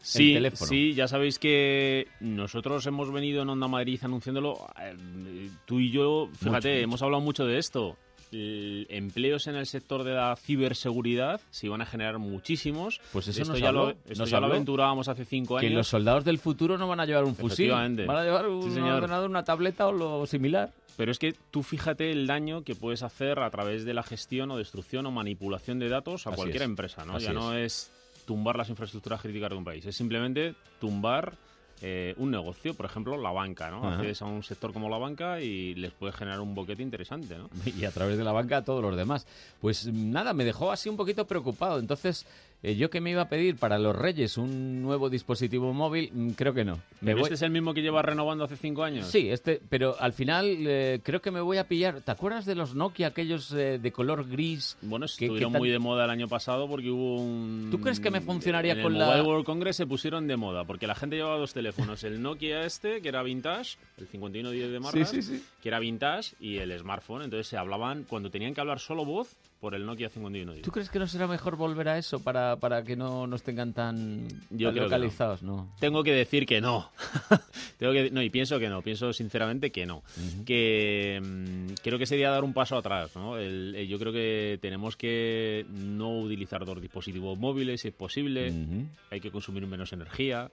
Sí, 0.00 0.34
teléfono. 0.34 0.68
sí, 0.68 0.94
ya 0.94 1.08
sabéis 1.08 1.38
que 1.38 2.06
nosotros 2.20 2.86
hemos 2.86 3.10
venido 3.12 3.42
en 3.42 3.48
Onda 3.50 3.68
Madrid 3.68 3.98
anunciándolo. 4.02 4.56
eh, 4.80 5.50
Tú 5.66 5.80
y 5.80 5.90
yo, 5.90 6.28
fíjate, 6.38 6.68
mucho. 6.74 6.84
hemos 6.84 7.02
hablado 7.02 7.20
mucho 7.22 7.44
de 7.46 7.58
esto. 7.58 7.96
El- 8.30 8.86
empleos 8.90 9.46
en 9.46 9.56
el 9.56 9.66
sector 9.66 10.04
de 10.04 10.12
la 10.12 10.36
ciberseguridad 10.36 11.40
se 11.50 11.66
iban 11.66 11.80
a 11.80 11.86
generar 11.86 12.18
muchísimos. 12.18 13.00
Pues 13.12 13.26
eso 13.28 13.40
esto 13.42 13.52
nos 13.54 13.60
ya, 13.60 13.72
lo, 13.72 13.80
habló, 13.80 13.90
esto 14.06 14.22
nos 14.22 14.30
ya 14.30 14.38
lo 14.40 14.46
aventurábamos 14.46 15.08
hace 15.08 15.24
cinco 15.24 15.56
Que 15.58 15.66
años. 15.66 15.78
los 15.78 15.88
soldados 15.88 16.24
del 16.24 16.38
futuro 16.38 16.76
no 16.78 16.86
van 16.88 17.00
a 17.00 17.06
llevar 17.06 17.24
un 17.24 17.34
fusil, 17.34 17.70
van 17.70 17.98
a 18.10 18.24
llevar 18.24 18.48
un 18.48 18.62
Sí, 18.64 18.70
señor. 18.72 18.92
ordenador, 18.96 19.30
una 19.30 19.44
tableta 19.44 19.86
o 19.88 19.92
lo 19.92 20.26
similar. 20.26 20.72
Pero 20.98 21.12
es 21.12 21.18
que 21.18 21.32
tú 21.50 21.62
fíjate 21.62 22.10
el 22.10 22.26
daño 22.26 22.64
que 22.64 22.74
puedes 22.74 23.02
hacer 23.02 23.38
a 23.38 23.48
través 23.50 23.84
de 23.84 23.94
la 23.94 24.02
gestión 24.02 24.50
o 24.50 24.56
destrucción 24.58 25.06
o 25.06 25.10
manipulación 25.12 25.78
de 25.78 25.88
datos 25.88 26.26
a 26.26 26.30
Así 26.30 26.36
cualquier 26.36 26.62
es. 26.62 26.68
empresa, 26.68 27.04
¿no? 27.04 27.16
Así 27.16 27.26
ya 27.26 27.32
no 27.32 27.54
es 27.54 27.92
tumbar 28.28 28.56
las 28.56 28.68
infraestructuras 28.68 29.22
críticas 29.22 29.48
de 29.48 29.56
un 29.56 29.64
país, 29.64 29.86
es 29.86 29.96
simplemente 29.96 30.54
tumbar 30.78 31.32
eh, 31.80 32.14
un 32.18 32.30
negocio, 32.30 32.74
por 32.74 32.84
ejemplo, 32.84 33.16
la 33.16 33.30
banca, 33.30 33.70
¿no? 33.70 33.78
Ajá. 33.78 33.94
Accedes 33.94 34.20
a 34.20 34.26
un 34.26 34.42
sector 34.42 34.74
como 34.74 34.90
la 34.90 34.98
banca 34.98 35.40
y 35.40 35.74
les 35.76 35.92
puedes 35.92 36.14
generar 36.14 36.40
un 36.40 36.54
boquete 36.54 36.82
interesante, 36.82 37.38
¿no? 37.38 37.48
Y 37.78 37.86
a 37.86 37.90
través 37.90 38.18
de 38.18 38.24
la 38.24 38.32
banca 38.32 38.58
a 38.58 38.64
todos 38.64 38.82
los 38.82 38.96
demás. 38.96 39.26
Pues 39.62 39.86
nada, 39.86 40.34
me 40.34 40.44
dejó 40.44 40.70
así 40.70 40.90
un 40.90 40.98
poquito 40.98 41.26
preocupado. 41.26 41.78
Entonces, 41.78 42.26
eh, 42.62 42.74
yo 42.74 42.90
que 42.90 43.00
me 43.00 43.10
iba 43.10 43.22
a 43.22 43.28
pedir 43.28 43.56
para 43.56 43.78
los 43.78 43.94
Reyes 43.94 44.36
un 44.36 44.82
nuevo 44.82 45.08
dispositivo 45.10 45.72
móvil, 45.72 46.10
mm, 46.12 46.30
creo 46.30 46.52
que 46.54 46.64
no. 46.64 46.76
Me 47.00 47.12
¿Pero 47.12 47.18
voy- 47.18 47.22
este 47.24 47.34
es 47.34 47.42
el 47.42 47.50
mismo 47.50 47.72
que 47.74 47.82
llevas 47.82 48.04
renovando 48.04 48.42
hace 48.44 48.56
cinco 48.56 48.82
años? 48.82 49.06
Sí, 49.06 49.30
este, 49.30 49.60
pero 49.68 49.94
al 50.00 50.12
final 50.12 50.46
eh, 50.66 51.00
creo 51.04 51.20
que 51.22 51.30
me 51.30 51.40
voy 51.40 51.58
a 51.58 51.68
pillar. 51.68 52.00
¿Te 52.00 52.10
acuerdas 52.10 52.46
de 52.46 52.56
los 52.56 52.74
Nokia, 52.74 53.06
aquellos 53.08 53.52
eh, 53.52 53.78
de 53.78 53.92
color 53.92 54.28
gris? 54.28 54.76
Bueno, 54.82 55.06
¿Qué- 55.06 55.26
estuvieron 55.26 55.50
qué 55.50 55.52
tal? 55.54 55.60
muy 55.60 55.68
de 55.70 55.78
moda 55.78 56.04
el 56.04 56.10
año 56.10 56.26
pasado 56.28 56.68
porque 56.68 56.90
hubo 56.90 57.20
un... 57.22 57.68
¿Tú 57.70 57.80
crees 57.80 58.00
que 58.00 58.10
me 58.10 58.20
funcionaría 58.20 58.72
en 58.72 58.82
con 58.82 58.92
el 58.94 58.98
la- 58.98 59.06
Mobile 59.06 59.22
World 59.22 59.44
Congress 59.46 59.76
se 59.76 59.86
pusieron 59.86 60.26
de 60.26 60.36
moda 60.36 60.64
porque 60.64 60.86
la 60.88 60.94
gente 60.96 61.16
llevaba 61.16 61.36
dos 61.38 61.54
teléfonos. 61.54 62.02
El 62.02 62.20
Nokia 62.20 62.64
este, 62.64 63.00
que 63.00 63.08
era 63.08 63.22
vintage, 63.22 63.76
el 63.98 64.06
5110 64.08 64.70
de 64.72 64.80
marca, 64.80 65.04
Sí, 65.04 65.22
sí, 65.22 65.36
sí. 65.38 65.44
que 65.62 65.68
era 65.68 65.78
vintage, 65.78 66.34
y 66.40 66.56
el 66.58 66.76
smartphone. 66.78 67.22
Entonces 67.22 67.46
se 67.46 67.56
hablaban, 67.56 68.04
cuando 68.08 68.30
tenían 68.30 68.52
que 68.54 68.60
hablar 68.60 68.80
solo 68.80 69.04
voz, 69.04 69.36
por 69.60 69.74
el 69.74 69.84
Nokia 69.84 70.08
5110. 70.08 70.62
¿Tú 70.64 70.70
crees 70.70 70.88
que 70.88 70.98
no 70.98 71.06
será 71.06 71.26
mejor 71.26 71.56
volver 71.56 71.88
a 71.88 71.98
eso 71.98 72.20
para, 72.22 72.56
para 72.56 72.84
que 72.84 72.94
no 72.96 73.26
nos 73.26 73.42
tengan 73.42 73.72
tan, 73.72 74.28
Yo 74.50 74.70
localizados? 74.72 75.42
no. 75.42 75.74
Tengo 75.80 76.02
que 76.04 76.12
decir 76.12 76.46
que 76.46 76.60
no. 76.60 76.90
Tengo 77.78 77.92
que, 77.92 78.10
no, 78.10 78.22
y 78.22 78.30
pienso 78.30 78.58
que 78.58 78.68
no. 78.68 78.82
Pienso 78.82 79.12
sinceramente 79.12 79.70
que 79.72 79.86
no. 79.86 80.02
Que 80.46 81.20
mm, 81.22 81.74
creo 81.82 81.98
que 81.98 82.06
sería 82.06 82.30
dar 82.30 82.44
un 82.44 82.52
paso 82.52 82.76
atrás. 82.76 83.14
¿no? 83.16 83.36
El- 83.36 83.74
eh, 83.76 83.86
yo 83.86 83.98
creo 83.98 84.12
que 84.12 84.58
tenemos 84.62 84.96
que 84.96 85.66
no 85.70 86.18
utilizar 86.20 86.64
dos 86.64 86.80
dispositivos 86.80 87.38
móviles 87.38 87.80
si 87.80 87.88
es 87.88 87.94
posible. 87.94 88.50
Ujú. 88.50 88.86
Hay 89.10 89.20
que 89.20 89.30
consumir 89.30 89.66
menos 89.66 89.92
energía. 89.92 90.50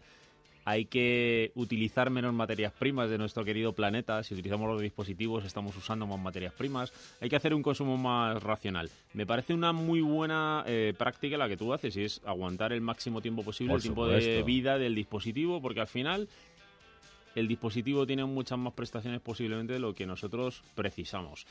Hay 0.65 0.85
que 0.85 1.51
utilizar 1.53 2.09
menos 2.09 2.33
materias 2.33 2.73
primas 2.73 3.09
de 3.09 3.19
nuestro 3.19 3.45
querido 3.45 3.73
planeta. 3.73 4.23
Si 4.23 4.33
utilizamos 4.33 4.67
los 4.67 4.81
dispositivos, 4.81 5.45
estamos 5.45 5.77
usando 5.77 6.07
más 6.07 6.19
materias 6.19 6.53
primas. 6.53 6.91
Hay 7.21 7.29
que 7.29 7.35
hacer 7.35 7.53
un 7.53 7.61
consumo 7.61 7.97
más 7.97 8.41
racional. 8.41 8.89
Me 9.13 9.27
parece 9.27 9.53
una 9.53 9.73
muy 9.73 10.01
buena 10.01 10.63
eh, 10.65 10.95
práctica 10.97 11.37
la 11.37 11.47
que 11.47 11.55
tú 11.55 11.71
haces 11.71 11.95
y 11.97 12.03
es 12.03 12.19
aguantar 12.25 12.73
el 12.73 12.81
máximo 12.81 13.21
tiempo 13.21 13.43
posible 13.43 13.73
Por 13.73 13.77
el 13.77 13.83
tiempo 13.83 14.07
de 14.07 14.41
vida 14.41 14.79
del 14.79 14.95
dispositivo, 14.95 15.61
porque 15.61 15.81
al 15.81 15.87
final 15.87 16.27
el 17.35 17.47
dispositivo 17.47 18.07
tiene 18.07 18.25
muchas 18.25 18.57
más 18.57 18.73
prestaciones 18.73 19.21
posiblemente 19.21 19.73
de 19.73 19.79
lo 19.79 19.93
que 19.93 20.07
nosotros 20.07 20.63
precisamos. 20.73 21.45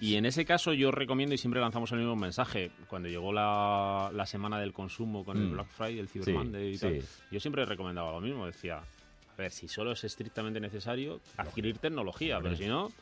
Y 0.00 0.16
en 0.16 0.26
ese 0.26 0.44
caso 0.44 0.72
yo 0.74 0.90
recomiendo 0.90 1.34
y 1.34 1.38
siempre 1.38 1.60
lanzamos 1.60 1.90
el 1.92 1.98
mismo 1.98 2.16
mensaje. 2.16 2.70
Cuando 2.88 3.08
llegó 3.08 3.32
la, 3.32 4.10
la 4.12 4.26
semana 4.26 4.58
del 4.60 4.72
consumo 4.72 5.24
con 5.24 5.38
el 5.38 5.44
Mm. 5.48 5.52
Black 5.52 5.68
Friday, 5.68 5.98
el 6.00 6.08
Cyber 6.08 6.24
Sí, 6.26 6.32
Monday 6.32 6.74
y 6.74 6.78
tal, 6.78 7.00
sí. 7.00 7.06
yo 7.30 7.40
siempre 7.40 7.64
recomendaba 7.64 8.12
lo 8.12 8.20
mismo. 8.20 8.44
Decía, 8.46 8.76
a 8.78 9.36
ver, 9.38 9.50
si 9.50 9.68
solo 9.68 9.92
es 9.92 10.04
estrictamente 10.04 10.60
necesario, 10.60 11.20
adquirir 11.38 11.78
tecnología, 11.78 12.38
pero 12.42 12.54
si 12.56 12.66
no, 12.66 12.92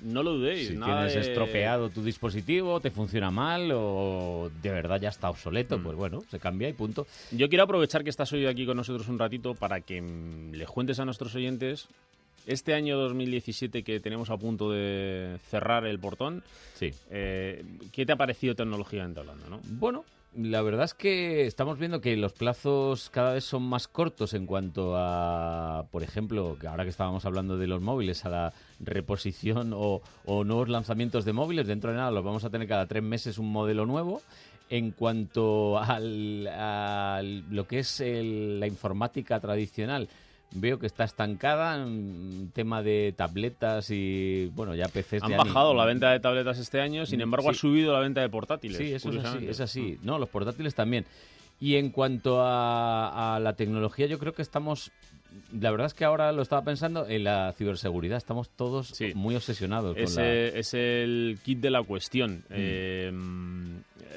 no 0.00 0.22
lo 0.22 0.34
dudéis. 0.34 0.68
Si 0.68 0.76
nada 0.76 1.06
tienes 1.08 1.14
de- 1.14 1.20
estropeado 1.32 1.90
tu 1.90 2.04
dispositivo, 2.04 2.78
te 2.80 2.90
funciona 2.92 3.32
mal 3.32 3.70
o 3.72 4.48
de 4.62 4.70
verdad 4.70 5.00
ya 5.00 5.08
está 5.08 5.26
Mm. 5.26 5.30
obsoleto, 5.30 5.82
pues 5.82 5.96
bueno, 5.96 6.22
se 6.30 6.38
cambia 6.38 6.68
y 6.68 6.72
punto. 6.72 7.06
Yo 7.32 7.48
quiero 7.48 7.64
aprovechar 7.64 8.04
que 8.04 8.10
estás 8.10 8.32
hoy 8.32 8.46
aquí 8.46 8.64
con 8.64 8.76
nosotros 8.76 9.08
un 9.08 9.18
ratito 9.18 9.54
para 9.54 9.80
que 9.80 10.00
mm, 10.00 10.52
les 10.52 10.68
cuentes 10.68 11.00
a 11.00 11.04
nuestros 11.04 11.34
oyentes 11.34 11.88
este 12.46 12.74
año 12.74 12.98
2017 12.98 13.82
que 13.84 14.00
tenemos 14.00 14.30
a 14.30 14.36
punto 14.36 14.70
de 14.70 15.38
cerrar 15.50 15.86
el 15.86 15.98
portón. 15.98 16.42
Sí. 16.74 16.90
eh, 17.10 17.64
¿Qué 17.92 18.04
te 18.06 18.12
ha 18.12 18.16
parecido 18.16 18.54
tecnológicamente 18.54 19.20
hablando? 19.20 19.48
¿no? 19.48 19.60
Bueno, 19.64 20.04
la 20.36 20.62
verdad 20.62 20.84
es 20.84 20.94
que 20.94 21.46
estamos 21.46 21.78
viendo 21.78 22.00
que 22.00 22.16
los 22.16 22.32
plazos 22.32 23.08
cada 23.10 23.32
vez 23.34 23.44
son 23.44 23.62
más 23.62 23.86
cortos 23.86 24.34
en 24.34 24.46
cuanto 24.46 24.94
a, 24.96 25.86
por 25.92 26.02
ejemplo, 26.02 26.56
que 26.60 26.66
ahora 26.66 26.82
que 26.84 26.90
estábamos 26.90 27.24
hablando 27.24 27.56
de 27.56 27.66
los 27.68 27.80
móviles, 27.80 28.24
a 28.24 28.28
la 28.30 28.52
reposición 28.80 29.72
o, 29.74 30.02
o 30.24 30.44
nuevos 30.44 30.68
lanzamientos 30.68 31.24
de 31.24 31.32
móviles. 31.32 31.66
Dentro 31.66 31.90
de 31.92 31.96
nada 31.98 32.10
los 32.10 32.24
vamos 32.24 32.44
a 32.44 32.50
tener 32.50 32.66
cada 32.68 32.86
tres 32.86 33.02
meses 33.02 33.38
un 33.38 33.50
modelo 33.52 33.86
nuevo. 33.86 34.22
En 34.70 34.92
cuanto 34.92 35.78
al, 35.78 36.48
a 36.48 37.20
lo 37.22 37.66
que 37.68 37.80
es 37.80 38.00
el- 38.00 38.58
la 38.58 38.66
informática 38.66 39.38
tradicional, 39.38 40.08
veo 40.54 40.78
que 40.78 40.86
está 40.86 41.04
estancada 41.04 41.76
en 41.82 42.50
tema 42.54 42.82
de 42.82 43.12
tabletas 43.16 43.90
y, 43.90 44.50
bueno, 44.54 44.74
ya 44.74 44.86
PCs 44.88 45.22
Han 45.24 45.30
ya 45.30 45.36
ni- 45.38 45.44
bajado 45.48 45.74
la 45.74 45.84
venta 45.84 46.10
de 46.12 46.20
tabletas 46.20 46.58
este 46.58 46.80
año, 46.80 47.06
sin 47.06 47.20
embargo 47.20 47.50
ha 47.50 47.54
subido 47.54 47.92
la 47.92 47.98
venta 48.00 48.20
de 48.20 48.28
portátiles. 48.28 48.78
Sí, 48.78 48.92
eso 48.92 49.10
es 49.10 49.24
así, 49.24 49.46
es 49.48 49.60
así. 49.60 49.98
No, 50.02 50.18
los 50.18 50.28
portátiles 50.28 50.74
también. 50.74 51.04
Y 51.60 51.76
en 51.76 51.90
cuanto 51.90 52.42
a, 52.42 53.36
a 53.36 53.40
la 53.40 53.54
tecnología, 53.54 54.06
yo 54.06 54.18
creo 54.18 54.32
que 54.34 54.42
estamos... 54.42 54.90
La 55.52 55.70
verdad 55.72 55.86
es 55.88 55.94
que 55.94 56.04
ahora 56.04 56.30
lo 56.30 56.42
estaba 56.42 56.62
pensando 56.62 57.08
en 57.08 57.24
la 57.24 57.52
ciberseguridad. 57.52 58.18
Estamos 58.18 58.50
todos 58.50 58.88
Sí. 58.88 59.12
muy 59.14 59.34
obsesionados 59.34 59.94
con 59.94 60.02
la... 60.02 60.04
Ese 60.04 60.58
es 60.58 60.74
el 60.74 61.38
kit 61.42 61.58
de 61.60 61.70
la 61.70 61.82
cuestión. 61.82 62.44
Mm. 62.48 62.52
Eh, 62.52 63.12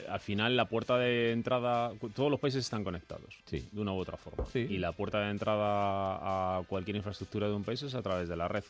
al 0.10 0.20
final, 0.20 0.56
la 0.56 0.66
puerta 0.66 0.98
de 0.98 1.32
entrada. 1.32 1.92
Todos 2.16 2.30
los 2.30 2.40
países 2.40 2.64
están 2.64 2.84
conectados. 2.84 3.34
Sí. 3.46 3.68
De 3.72 3.82
una 3.82 3.94
u 3.94 3.98
otra 3.98 4.16
forma. 4.18 4.46
Sí. 4.54 4.60
Y 4.70 4.78
la 4.78 4.92
puerta 4.92 5.20
de 5.22 5.32
entrada 5.32 6.58
a 6.60 6.64
cualquier 6.64 6.98
infraestructura 6.98 7.48
de 7.48 7.54
un 7.56 7.64
país 7.64 7.82
es 7.82 7.96
a 7.96 8.02
través 8.02 8.30
de 8.30 8.36
la 8.36 8.48
red. 8.48 8.64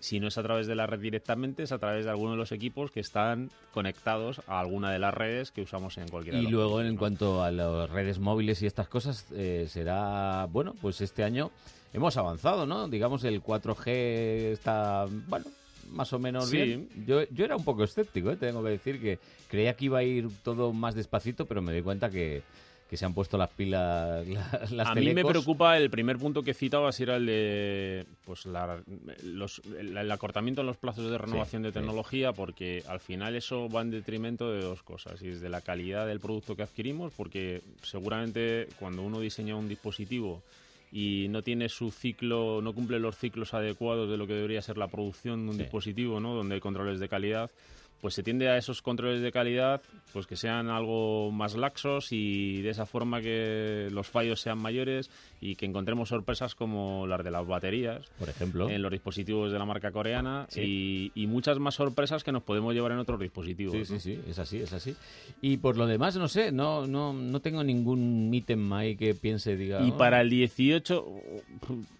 Si 0.00 0.20
no 0.20 0.28
es 0.28 0.38
a 0.38 0.42
través 0.42 0.66
de 0.66 0.74
la 0.76 0.86
red 0.86 1.00
directamente, 1.00 1.64
es 1.64 1.72
a 1.72 1.78
través 1.78 2.04
de 2.04 2.10
alguno 2.10 2.32
de 2.32 2.36
los 2.36 2.52
equipos 2.52 2.90
que 2.90 3.00
están 3.00 3.50
conectados 3.72 4.40
a 4.46 4.60
alguna 4.60 4.92
de 4.92 4.98
las 5.00 5.12
redes 5.12 5.50
que 5.50 5.62
usamos 5.62 5.98
en 5.98 6.08
cualquier 6.08 6.36
Y 6.36 6.46
luego, 6.46 6.80
en 6.80 6.96
cuanto 6.96 7.42
a 7.42 7.50
las 7.50 7.90
redes 7.90 8.18
móviles 8.20 8.62
y 8.62 8.66
estas 8.66 8.88
cosas, 8.88 9.26
eh, 9.32 9.66
será, 9.68 10.46
bueno, 10.46 10.74
pues 10.80 11.00
este 11.00 11.24
año 11.24 11.50
hemos 11.92 12.16
avanzado, 12.16 12.64
¿no? 12.66 12.86
Digamos, 12.88 13.24
el 13.24 13.42
4G 13.42 14.52
está, 14.52 15.06
bueno, 15.26 15.46
más 15.90 16.12
o 16.12 16.18
menos 16.18 16.48
Sí. 16.48 16.56
bien. 16.58 16.88
Yo, 17.06 17.22
yo 17.30 17.44
era 17.44 17.56
un 17.56 17.64
poco 17.64 17.82
escéptico, 17.82 18.30
¿eh? 18.30 18.36
tengo 18.36 18.62
que 18.62 18.70
decir 18.70 19.00
que 19.00 19.18
creía 19.48 19.74
que 19.74 19.86
iba 19.86 19.98
a 19.98 20.02
ir 20.04 20.28
todo 20.44 20.72
más 20.72 20.94
despacito, 20.94 21.46
pero 21.46 21.60
me 21.62 21.72
di 21.72 21.82
cuenta 21.82 22.08
que, 22.10 22.42
que 22.88 22.96
se 22.96 23.04
han 23.04 23.12
puesto 23.14 23.36
las 23.36 23.50
pilas 23.50 24.26
la- 24.28 24.66
las 24.70 24.88
a 24.88 24.94
mí 24.94 25.02
me 25.02 25.10
telecos. 25.10 25.30
preocupa 25.32 25.76
el 25.76 25.90
primer 25.90 26.16
punto 26.18 26.42
que 26.42 26.54
citabas 26.54 26.98
era 27.00 27.16
el 27.16 27.26
de 27.26 28.06
pues 28.24 28.46
la- 28.46 28.82
los- 29.24 29.60
el, 29.78 29.96
el 29.96 30.10
acortamiento 30.10 30.62
en 30.62 30.66
los 30.68 30.76
plazos 30.78 31.10
de 31.10 31.18
renovación 31.18 31.62
de 31.62 31.68
sí. 31.68 31.74
tecnología 31.74 32.32
porque 32.32 32.82
al 32.88 33.00
final 33.00 33.34
eso 33.36 33.68
va 33.68 33.82
en 33.82 33.90
detrimento 33.90 34.50
de 34.50 34.62
dos 34.62 34.82
cosas 34.82 35.20
y 35.22 35.28
es 35.28 35.40
de 35.40 35.48
la 35.50 35.60
calidad 35.60 36.06
del 36.06 36.20
producto 36.20 36.56
que 36.56 36.62
adquirimos 36.62 37.12
porque 37.14 37.62
seguramente 37.82 38.68
cuando 38.78 39.02
uno 39.02 39.20
diseña 39.20 39.54
un 39.56 39.68
dispositivo 39.68 40.42
y 40.90 41.26
no 41.28 41.42
tiene 41.42 41.68
su 41.68 41.90
ciclo, 41.90 42.62
no 42.62 42.72
cumple 42.72 42.98
los 42.98 43.14
ciclos 43.18 43.52
adecuados 43.52 44.08
de 44.08 44.16
lo 44.16 44.26
que 44.26 44.32
debería 44.32 44.62
ser 44.62 44.78
la 44.78 44.88
producción 44.88 45.44
de 45.44 45.50
un 45.50 45.56
Sí. 45.56 45.62
dispositivo, 45.64 46.18
¿no? 46.20 46.34
Donde 46.34 46.54
hay 46.54 46.60
controles 46.62 46.98
de 46.98 47.10
calidad, 47.10 47.50
pues 48.00 48.14
se 48.14 48.22
tiende 48.22 48.48
a 48.48 48.56
esos 48.56 48.80
controles 48.82 49.20
de 49.20 49.32
calidad 49.32 49.80
pues 50.12 50.26
que 50.26 50.36
sean 50.36 50.68
algo 50.70 51.30
más 51.32 51.56
laxos 51.56 52.12
y 52.12 52.62
de 52.62 52.70
esa 52.70 52.86
forma 52.86 53.20
que 53.20 53.88
los 53.90 54.06
fallos 54.06 54.40
sean 54.40 54.58
mayores 54.58 55.10
y 55.40 55.56
que 55.56 55.66
encontremos 55.66 56.08
sorpresas 56.08 56.54
como 56.54 57.06
las 57.06 57.22
de 57.24 57.30
las 57.30 57.46
baterías 57.46 58.06
Por 58.18 58.28
ejemplo. 58.28 58.70
en 58.70 58.80
los 58.82 58.90
dispositivos 58.90 59.52
de 59.52 59.58
la 59.58 59.64
marca 59.64 59.90
coreana 59.92 60.46
Sí. 60.48 61.10
y, 61.14 61.22
y 61.22 61.26
muchas 61.26 61.58
más 61.58 61.74
sorpresas 61.74 62.24
que 62.24 62.32
nos 62.32 62.42
podemos 62.42 62.72
llevar 62.74 62.92
en 62.92 62.98
otros 62.98 63.20
dispositivos. 63.20 63.74
Sí, 63.74 63.80
¿no? 63.94 64.00
sí, 64.00 64.14
sí, 64.14 64.20
es 64.28 64.38
así, 64.38 64.58
es 64.58 64.72
así. 64.72 64.94
Y 65.42 65.58
por 65.58 65.76
lo 65.76 65.86
demás, 65.86 66.16
no 66.16 66.28
sé, 66.28 66.52
no, 66.52 66.86
no, 66.86 67.12
no 67.12 67.40
tengo 67.40 67.62
ningún 67.64 68.32
ítem 68.32 68.72
ahí 68.72 68.96
que 68.96 69.14
piense, 69.14 69.56
diga... 69.56 69.82
Y 69.86 69.90
"Oh". 69.90 69.96
para 69.96 70.20
el 70.20 70.30
18, 70.30 71.06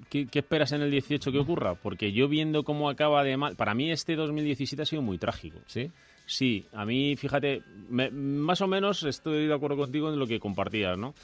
¿qué, 0.09 0.27
qué 0.27 0.39
esperas 0.39 0.73
en 0.73 0.83
el 0.83 0.91
18 0.91 1.31
que 1.33 1.39
ocurra? 1.39 1.75
Porque 1.75 2.13
yo 2.13 2.29
viendo 2.29 2.63
cómo 2.65 2.89
acaba 2.89 3.23
de 3.25 3.37
mal, 3.37 3.57
para 3.57 3.75
mí 3.75 3.91
este 3.91 4.17
2017 4.17 4.83
ha 4.83 4.87
sido 4.87 5.03
muy 5.03 5.19
trágico. 5.19 5.59
¿Sí? 5.67 5.88
Sí, 6.29 6.67
a 6.75 6.85
mí, 6.85 7.17
fíjate, 7.17 7.63
me- 7.89 8.11
más 8.11 8.61
o 8.61 8.67
menos 8.69 9.03
estoy 9.03 9.47
de 9.47 9.55
acuerdo 9.55 9.79
contigo 9.79 10.13
en 10.13 10.19
lo 10.19 10.27
que 10.27 10.39
compartías, 10.39 10.97
¿no? 10.99 11.15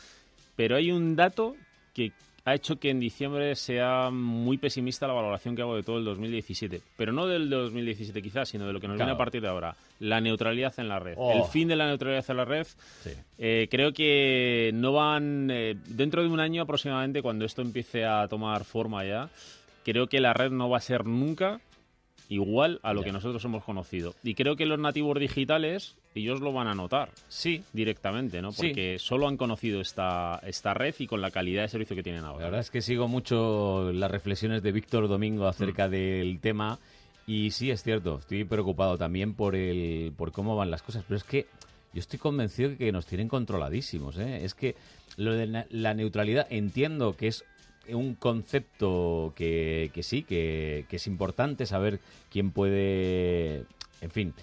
Pero 0.57 0.77
hay 0.77 0.91
un 0.91 1.15
dato 1.15 1.55
que 1.93 2.11
ha 2.47 2.55
hecho 2.55 2.77
que 2.79 2.91
en 2.91 3.01
diciembre 3.01 3.55
sea 3.55 4.11
muy 4.11 4.59
pesimista 4.59 5.07
la 5.07 5.13
valoración 5.15 5.55
que 5.57 5.63
hago 5.63 5.77
de 5.77 5.83
todo 5.83 5.99
el 5.99 6.05
2017. 6.05 6.81
Pero 6.97 7.13
no 7.13 7.27
del 7.27 7.49
2017 7.51 8.21
quizás, 8.23 8.49
sino 8.49 8.67
de 8.67 8.73
lo 8.73 8.81
que 8.81 8.87
nos 8.89 8.97
Claro. 8.97 9.09
viene 9.09 9.15
a 9.15 9.19
partir 9.19 9.41
de 9.43 9.49
ahora. 9.49 9.75
La 10.01 10.21
neutralidad 10.21 10.73
en 10.79 10.89
la 10.89 10.99
red. 10.99 11.15
Oh. 11.17 11.33
El 11.33 11.45
fin 11.51 11.69
de 11.69 11.77
la 11.77 11.87
neutralidad 11.87 12.25
en 12.29 12.37
la 12.37 12.45
red. 12.45 12.67
Sí. 13.03 13.11
Eh, 13.39 13.69
creo 13.71 13.93
que 13.93 14.71
no 14.75 14.93
van... 14.93 15.49
eh, 15.51 15.75
dentro 15.87 16.23
de 16.23 16.29
un 16.29 16.41
año 16.41 16.63
aproximadamente, 16.63 17.23
cuando 17.23 17.45
esto 17.47 17.63
empiece 17.63 18.05
a 18.05 18.27
tomar 18.29 18.65
forma 18.65 19.05
ya, 19.05 19.29
creo 19.85 20.07
que 20.07 20.21
la 20.21 20.33
red 20.35 20.51
no 20.51 20.69
va 20.69 20.79
a 20.79 20.83
ser 20.83 21.07
nunca 21.07 21.61
igual 22.35 22.81
a 22.83 22.93
lo 22.93 23.01
Ya. 23.01 23.07
que 23.07 23.13
nosotros 23.13 23.45
hemos 23.45 23.65
conocido. 23.65 24.15
Y 24.23 24.35
creo 24.35 24.57
que 24.57 24.67
los 24.67 24.79
nativos 24.79 25.19
digitales, 25.19 25.95
ellos 26.15 26.41
lo 26.41 26.53
van 26.53 26.67
a 26.69 26.75
notar 26.75 27.11
Sí, 27.29 27.63
directamente, 27.73 28.41
¿no? 28.43 28.53
Sí. 28.53 28.69
Porque 28.69 28.99
solo 28.99 29.29
han 29.29 29.37
conocido 29.37 29.81
esta, 29.81 30.41
esta 30.47 30.75
red 30.75 30.95
y 30.99 31.07
con 31.07 31.21
la 31.21 31.31
calidad 31.31 31.63
de 31.63 31.69
servicio 31.69 31.97
que 31.97 32.03
tienen 32.03 32.23
La 32.23 32.29
ahora. 32.29 32.45
verdad 32.47 32.61
es 32.61 32.71
que 32.71 32.83
sigo 32.83 33.09
mucho 33.09 33.91
las 33.93 34.11
reflexiones 34.11 34.63
de 34.63 34.73
Víctor 34.73 35.09
Domingo 35.09 35.45
Mm. 35.45 35.49
acerca 35.49 35.89
del 35.89 36.39
tema 36.41 36.79
y 37.27 37.51
sí 37.53 37.71
es 37.71 37.83
cierto, 37.83 38.19
estoy 38.19 38.45
preocupado 38.45 38.99
también 38.99 39.35
por 39.35 39.57
el 39.57 40.13
por 40.17 40.31
cómo 40.33 40.57
van 40.57 40.71
las 40.71 40.83
cosas, 40.83 41.05
pero 41.09 41.17
es 41.17 41.25
que 41.25 41.47
yo 41.95 42.01
estoy 42.01 42.19
convencido 42.19 42.71
de 42.71 42.77
que 42.77 42.91
nos 42.93 43.07
tienen 43.07 43.29
controladísimos, 43.29 44.19
¿eh? 44.19 44.45
Es 44.45 44.55
que 44.55 44.75
lo 45.17 45.33
de 45.33 45.65
la 45.71 45.95
neutralidad 45.95 46.47
entiendo 46.51 47.17
que 47.17 47.29
es 47.29 47.45
un 47.91 48.15
concepto 48.15 49.33
que, 49.37 49.91
que 49.93 50.03
sí, 50.03 50.23
que, 50.23 50.87
que 50.89 50.97
es 50.97 51.07
importante 51.07 51.67
saber 51.67 52.01
quién 52.31 52.51
puede, 52.51 53.65
en 54.01 54.11
fin, 54.11 54.35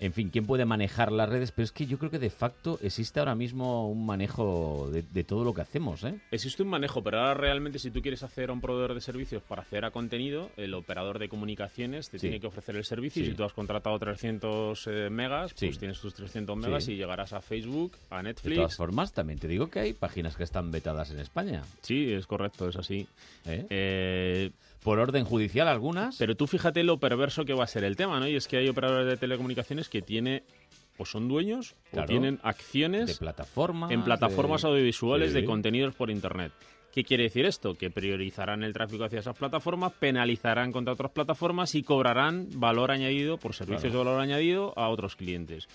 en 0.00 0.12
fin, 0.12 0.30
quién 0.30 0.46
puede 0.46 0.64
manejar 0.64 1.12
las 1.12 1.28
redes, 1.28 1.52
pero 1.52 1.64
es 1.64 1.72
que 1.72 1.86
yo 1.86 1.98
creo 1.98 2.10
que 2.10 2.18
de 2.18 2.30
facto 2.30 2.78
existe 2.82 3.20
ahora 3.20 3.34
mismo 3.34 3.88
un 3.88 4.04
manejo 4.06 4.88
de, 4.90 5.02
de 5.02 5.24
todo 5.24 5.44
lo 5.44 5.52
que 5.54 5.60
hacemos, 5.60 6.02
¿eh? 6.04 6.18
Existe 6.30 6.62
un 6.62 6.70
manejo, 6.70 7.02
pero 7.02 7.18
ahora 7.18 7.34
realmente 7.34 7.78
si 7.78 7.90
tú 7.90 8.00
quieres 8.02 8.22
hacer 8.22 8.50
a 8.50 8.52
un 8.52 8.60
proveedor 8.60 8.94
de 8.94 9.00
servicios 9.00 9.42
para 9.42 9.62
acceder 9.62 9.84
a 9.84 9.90
contenido, 9.90 10.50
el 10.56 10.74
operador 10.74 11.18
de 11.18 11.28
comunicaciones 11.28 12.08
te 12.10 12.18
Sí. 12.18 12.22
tiene 12.22 12.40
que 12.40 12.46
ofrecer 12.46 12.76
el 12.76 12.84
servicio 12.84 13.22
Sí. 13.22 13.28
y 13.28 13.30
si 13.32 13.36
tú 13.36 13.44
has 13.44 13.52
contratado 13.52 13.98
300 13.98 14.86
eh, 14.86 15.10
megas, 15.10 15.52
Sí. 15.54 15.66
pues 15.66 15.78
tienes 15.78 16.00
tus 16.00 16.14
300 16.14 16.56
megas 16.56 16.88
y 16.88 16.96
llegarás 16.96 17.32
a 17.32 17.40
Facebook, 17.40 17.92
a 18.08 18.18
De 18.18 18.22
Netflix. 18.24 18.56
todas 18.56 18.76
formas, 18.76 19.12
también 19.12 19.38
te 19.38 19.48
digo 19.48 19.68
que 19.68 19.80
hay 19.80 19.92
páginas 19.92 20.36
que 20.36 20.44
están 20.44 20.70
vetadas 20.70 21.10
en 21.10 21.20
España. 21.20 21.62
Sí, 21.82 22.12
es 22.12 22.26
correcto, 22.26 22.68
es 22.68 22.76
así. 22.76 23.06
¿eh? 23.44 24.50
Por 24.82 24.98
orden 24.98 25.24
judicial 25.24 25.68
algunas. 25.68 26.16
pero 26.16 26.34
tú 26.36 26.46
fíjate 26.46 26.82
lo 26.84 26.98
perverso 26.98 27.44
que 27.44 27.52
va 27.54 27.64
a 27.64 27.66
ser 27.66 27.84
el 27.84 27.96
tema, 27.96 28.18
¿no? 28.20 28.26
Y 28.26 28.36
es 28.36 28.48
que 28.48 28.56
hay 28.56 28.68
operadores 28.68 29.06
de 29.06 29.16
telecomunicaciones 29.16 29.88
que 29.88 30.00
tiene 30.02 30.42
o 30.98 31.04
son 31.06 31.28
dueños 31.28 31.74
Claro. 31.90 32.04
o 32.04 32.08
tienen 32.08 32.34
de 32.36 32.40
acciones 32.42 33.18
plataformas. 33.18 33.90
en 33.90 34.02
plataformas 34.04 34.62
de- 34.62 34.68
audiovisuales 34.68 35.32
Sí. 35.32 35.40
de 35.40 35.44
contenidos 35.44 35.94
por 35.94 36.10
Internet. 36.10 36.52
¿Qué 36.92 37.04
quiere 37.04 37.22
decir 37.24 37.46
esto? 37.46 37.74
Que 37.74 37.88
priorizarán 37.90 38.64
el 38.64 38.72
tráfico 38.72 39.04
hacia 39.04 39.20
esas 39.20 39.36
plataformas, 39.36 39.92
penalizarán 39.92 40.72
contra 40.72 40.94
otras 40.94 41.12
plataformas 41.12 41.74
y 41.76 41.82
cobrarán 41.84 42.48
valor 42.56 42.90
añadido 42.90 43.38
por 43.38 43.54
servicios 43.54 43.92
Claro. 43.92 43.98
de 44.00 44.04
valor 44.10 44.20
añadido 44.22 44.72
a 44.76 44.88
otros 44.88 45.14
clientes. 45.14 45.68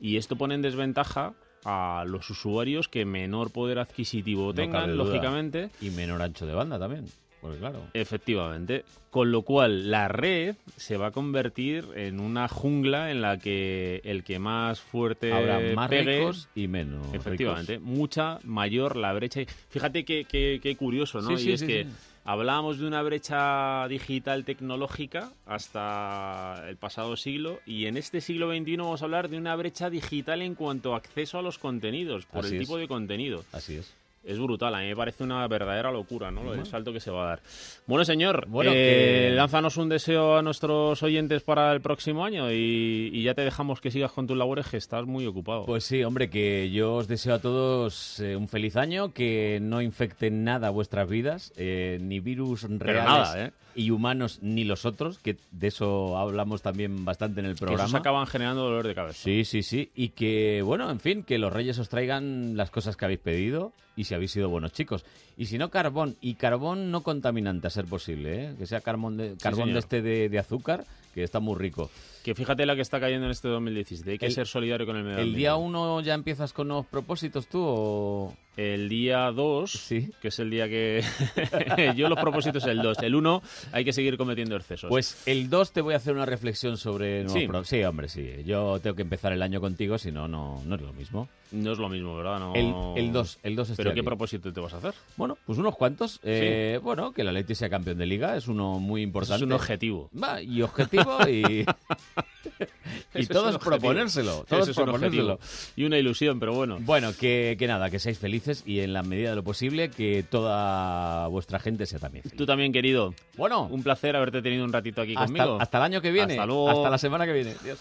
Y 0.00 0.16
esto 0.16 0.36
pone 0.36 0.54
en 0.54 0.62
desventaja 0.62 1.34
a 1.64 2.04
los 2.06 2.30
usuarios 2.30 2.88
que 2.88 3.04
menor 3.04 3.50
poder 3.52 3.78
adquisitivo 3.78 4.46
No 4.46 4.54
tengan, 4.54 4.96
lógicamente. 4.96 5.68
Y 5.80 5.90
menor 5.90 6.22
ancho 6.22 6.46
de 6.46 6.54
banda 6.54 6.78
también. 6.78 7.04
Porque 7.46 7.60
claro. 7.60 7.82
Efectivamente. 7.94 8.84
Con 9.10 9.32
lo 9.32 9.42
cual, 9.42 9.90
la 9.90 10.08
red 10.08 10.56
se 10.76 10.98
va 10.98 11.06
a 11.06 11.10
convertir 11.10 11.86
en 11.94 12.20
una 12.20 12.48
jungla 12.48 13.10
en 13.10 13.22
la 13.22 13.38
que 13.38 14.02
el 14.04 14.24
que 14.24 14.38
más 14.38 14.80
fuerte 14.80 15.32
Habrá 15.32 15.58
más 15.74 15.88
pegue, 15.88 16.18
ricos 16.18 16.48
y 16.54 16.68
menos. 16.68 17.14
Efectivamente, 17.14 17.76
ricos. 17.76 17.88
mucha 17.88 18.38
mayor 18.44 18.96
la 18.96 19.14
brecha. 19.14 19.40
Fíjate 19.70 20.04
qué, 20.04 20.76
curioso, 20.78 21.22
¿no? 21.22 21.28
Sí, 21.28 21.34
y 21.34 21.38
sí, 21.38 21.52
es 21.52 21.60
sí, 21.60 21.66
que 21.66 21.86
hablábamos 22.26 22.78
de 22.78 22.86
una 22.86 23.00
brecha 23.02 23.86
digital 23.88 24.44
tecnológica 24.44 25.30
hasta 25.46 26.64
el 26.68 26.76
pasado 26.76 27.16
siglo 27.16 27.60
y 27.64 27.86
en 27.86 27.96
este 27.96 28.20
siglo 28.20 28.50
XXI 28.54 28.76
vamos 28.76 29.00
a 29.00 29.04
hablar 29.06 29.28
de 29.30 29.38
una 29.38 29.54
brecha 29.56 29.88
digital 29.88 30.42
en 30.42 30.54
cuanto 30.56 30.92
a 30.92 30.98
acceso 30.98 31.38
a 31.38 31.42
los 31.42 31.58
contenidos, 31.58 32.26
por 32.26 32.44
Así 32.44 32.56
el 32.56 32.60
es. 32.62 32.66
tipo 32.68 32.76
de 32.76 32.88
contenido. 32.88 33.44
Así 33.52 33.76
es. 33.76 33.94
Es 34.26 34.38
brutal, 34.40 34.74
a 34.74 34.80
mí 34.80 34.86
me 34.88 34.96
parece 34.96 35.22
una 35.22 35.46
verdadera 35.46 35.92
locura, 35.92 36.32
¿no? 36.32 36.52
El 36.52 36.66
salto 36.66 36.92
que 36.92 36.98
se 36.98 37.12
va 37.12 37.22
a 37.22 37.28
dar. 37.28 37.40
Bueno, 37.86 38.04
señor, 38.04 38.46
Bueno, 38.48 38.72
eh, 38.74 39.28
que- 39.30 39.34
lánzanos 39.36 39.76
un 39.76 39.88
deseo 39.88 40.36
a 40.36 40.42
nuestros 40.42 41.00
oyentes 41.04 41.42
para 41.42 41.72
el 41.72 41.80
próximo 41.80 42.24
año 42.24 42.50
y, 42.50 43.10
y 43.12 43.22
ya 43.22 43.34
te 43.34 43.42
dejamos 43.42 43.80
que 43.80 43.92
sigas 43.92 44.10
con 44.10 44.26
tus 44.26 44.36
labores, 44.36 44.66
que 44.66 44.78
estás 44.78 45.06
muy 45.06 45.26
ocupado. 45.26 45.64
Pues 45.66 45.84
sí, 45.84 46.02
hombre, 46.02 46.28
que 46.28 46.70
yo 46.72 46.94
os 46.96 47.06
deseo 47.06 47.34
a 47.34 47.38
todos 47.38 48.18
eh, 48.18 48.34
un 48.34 48.48
feliz 48.48 48.76
año, 48.76 49.12
que 49.12 49.58
no 49.62 49.80
infecten 49.80 50.42
nada 50.42 50.70
vuestras 50.70 51.08
vidas, 51.08 51.52
eh, 51.56 51.98
ni 52.00 52.18
virus 52.18 52.62
reales 52.68 53.04
nada, 53.04 53.44
¿eh? 53.46 53.52
Y 53.76 53.90
humanos, 53.90 54.38
ni 54.40 54.64
los 54.64 54.86
otros, 54.86 55.18
que 55.18 55.36
de 55.52 55.68
eso 55.68 56.16
hablamos 56.16 56.62
también 56.62 57.04
bastante 57.04 57.40
en 57.40 57.46
el 57.46 57.54
que 57.54 57.60
programa. 57.60 57.84
esos 57.84 57.94
acaban 57.94 58.26
generando 58.26 58.62
dolor 58.62 58.86
de 58.86 58.94
cabeza. 58.94 59.22
Sí, 59.22 59.44
sí, 59.44 59.62
sí. 59.62 59.90
Y 59.94 60.08
que, 60.08 60.62
bueno, 60.62 60.90
en 60.90 60.98
fin, 60.98 61.22
que 61.22 61.38
los 61.38 61.52
reyes 61.52 61.78
os 61.78 61.88
traigan 61.88 62.56
las 62.56 62.70
cosas 62.70 62.96
que 62.96 63.04
habéis 63.04 63.20
pedido 63.20 63.72
y 63.94 64.04
si 64.04 64.14
habéis 64.14 64.32
sido 64.32 64.48
buenos 64.48 64.72
chicos. 64.72 65.04
Y 65.36 65.46
si 65.46 65.58
no, 65.58 65.70
carbón. 65.70 66.16
Y 66.20 66.34
carbón 66.34 66.90
no 66.90 67.02
contaminante, 67.02 67.66
a 67.66 67.70
ser 67.70 67.84
posible, 67.84 68.44
¿eh? 68.44 68.54
Que 68.58 68.66
sea 68.66 68.80
carbón 68.80 69.18
de, 69.18 69.36
carbón 69.36 69.74
de 69.74 69.78
este 69.78 70.00
de, 70.00 70.30
de 70.30 70.38
azúcar, 70.38 70.84
que 71.14 71.22
está 71.22 71.38
muy 71.40 71.56
rico. 71.56 71.90
Que 72.26 72.34
fíjate 72.34 72.66
la 72.66 72.74
que 72.74 72.82
está 72.82 72.98
cayendo 72.98 73.26
en 73.26 73.30
este 73.30 73.46
2017. 73.46 74.10
Hay 74.10 74.18
que 74.18 74.26
El- 74.26 74.32
ser 74.32 74.48
solidario 74.48 74.84
con 74.84 74.96
el 74.96 75.04
medio 75.04 75.14
¿El 75.18 75.20
ambiente. 75.20 75.38
día 75.38 75.54
uno 75.54 76.00
ya 76.00 76.12
empiezas 76.14 76.52
con 76.52 76.66
nuevos 76.66 76.84
propósitos 76.86 77.46
tú 77.46 77.62
o...? 77.64 78.34
El 78.56 78.88
día 78.88 79.30
2, 79.32 79.70
Sí. 79.70 80.10
que 80.20 80.28
es 80.28 80.38
el 80.40 80.48
día 80.50 80.66
que... 80.66 81.04
Yo 81.96 82.08
los 82.08 82.18
propósitos 82.18 82.64
el 82.64 82.78
2. 82.82 82.98
El 83.02 83.14
1 83.14 83.42
hay 83.70 83.84
que 83.84 83.92
seguir 83.92 84.16
cometiendo 84.16 84.56
excesos. 84.56 84.88
Pues 84.88 85.22
el 85.26 85.50
2 85.50 85.72
te 85.72 85.82
voy 85.82 85.92
a 85.94 85.98
hacer 85.98 86.14
una 86.14 86.24
reflexión 86.26 86.78
sobre... 86.78 87.22
nuevos 87.24 87.40
Sí. 87.42 87.46
pro- 87.46 87.64
sí, 87.64 87.84
hombre, 87.84 88.08
sí. 88.08 88.28
Yo 88.46 88.80
tengo 88.80 88.96
que 88.96 89.02
empezar 89.02 89.32
el 89.34 89.42
año 89.42 89.60
contigo, 89.60 89.98
si 89.98 90.10
no, 90.10 90.26
no 90.26 90.62
no 90.64 90.74
es 90.74 90.80
lo 90.80 90.92
mismo. 90.94 91.28
No 91.52 91.72
es 91.72 91.78
lo 91.78 91.88
mismo, 91.88 92.16
¿verdad? 92.16 92.38
No... 92.38 92.54
El, 92.54 93.04
el 93.04 93.12
2, 93.12 93.38
el 93.42 93.56
2 93.56 93.72
¿Pero 93.76 93.94
qué 93.94 94.02
propósito 94.02 94.52
te 94.52 94.60
vas 94.60 94.74
a 94.74 94.78
hacer? 94.78 94.94
Bueno, 95.16 95.36
pues 95.46 95.58
unos 95.58 95.76
cuantos. 95.76 96.20
Eh, 96.22 96.78
Bueno, 96.82 97.12
que 97.12 97.22
el 97.22 97.28
Atleti 97.28 97.54
sea 97.54 97.68
campeón 97.70 97.98
de 97.98 98.06
liga 98.06 98.36
es 98.36 98.48
uno 98.48 98.78
muy 98.78 99.02
importante. 99.02 99.36
Es 99.36 99.42
un 99.42 99.52
objetivo. 99.52 100.10
Va, 100.20 100.42
y 100.42 100.62
objetivo 100.62 101.18
y... 101.28 101.64
y 103.14 103.26
todo 103.26 103.50
es 103.50 103.58
proponérselo. 103.58 104.44
Todo 104.48 104.60
Eso 104.60 104.70
es 104.70 104.76
un 104.78 104.84
proponérselo. 104.84 105.38
Y 105.76 105.84
una 105.84 105.98
ilusión, 105.98 106.38
pero 106.40 106.54
bueno. 106.54 106.78
Bueno, 106.80 107.10
que, 107.18 107.56
que 107.58 107.66
nada, 107.66 107.90
que 107.90 107.98
seáis 107.98 108.18
felices 108.18 108.62
y 108.66 108.80
en 108.80 108.92
la 108.92 109.02
medida 109.02 109.30
de 109.30 109.36
lo 109.36 109.44
posible 109.44 109.90
que 109.90 110.22
toda 110.22 111.26
vuestra 111.28 111.58
gente 111.58 111.86
sea 111.86 111.98
también 111.98 112.22
feliz. 112.24 112.36
Tú 112.36 112.46
también, 112.46 112.72
querido. 112.72 113.14
Bueno, 113.36 113.68
Un 113.70 113.82
placer 113.82 114.16
haberte 114.16 114.42
tenido 114.42 114.64
un 114.64 114.72
ratito 114.72 115.02
aquí 115.02 115.12
hasta, 115.14 115.26
conmigo. 115.26 115.58
hasta 115.60 115.78
el 115.78 115.84
año 115.84 116.00
que 116.00 116.10
viene. 116.10 116.34
Hasta 116.34 116.46
luego. 116.46 116.70
Hasta 116.70 116.90
la 116.90 116.98
semana 116.98 117.26
que 117.26 117.32
viene. 117.32 117.54
Adiós. 117.60 117.78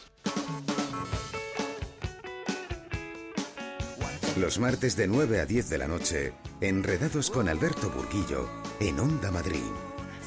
Los 4.37 4.59
martes 4.59 4.97
de 4.97 5.07
9 5.07 5.39
a 5.39 5.45
10 5.45 5.69
de 5.69 5.77
la 5.77 5.87
noche, 5.87 6.33
enredados 6.59 7.31
con 7.31 7.47
Alberto 7.47 7.89
Burguillo, 7.89 8.49
en 8.81 8.99
Onda 8.99 9.31
Madrid. 9.31 9.63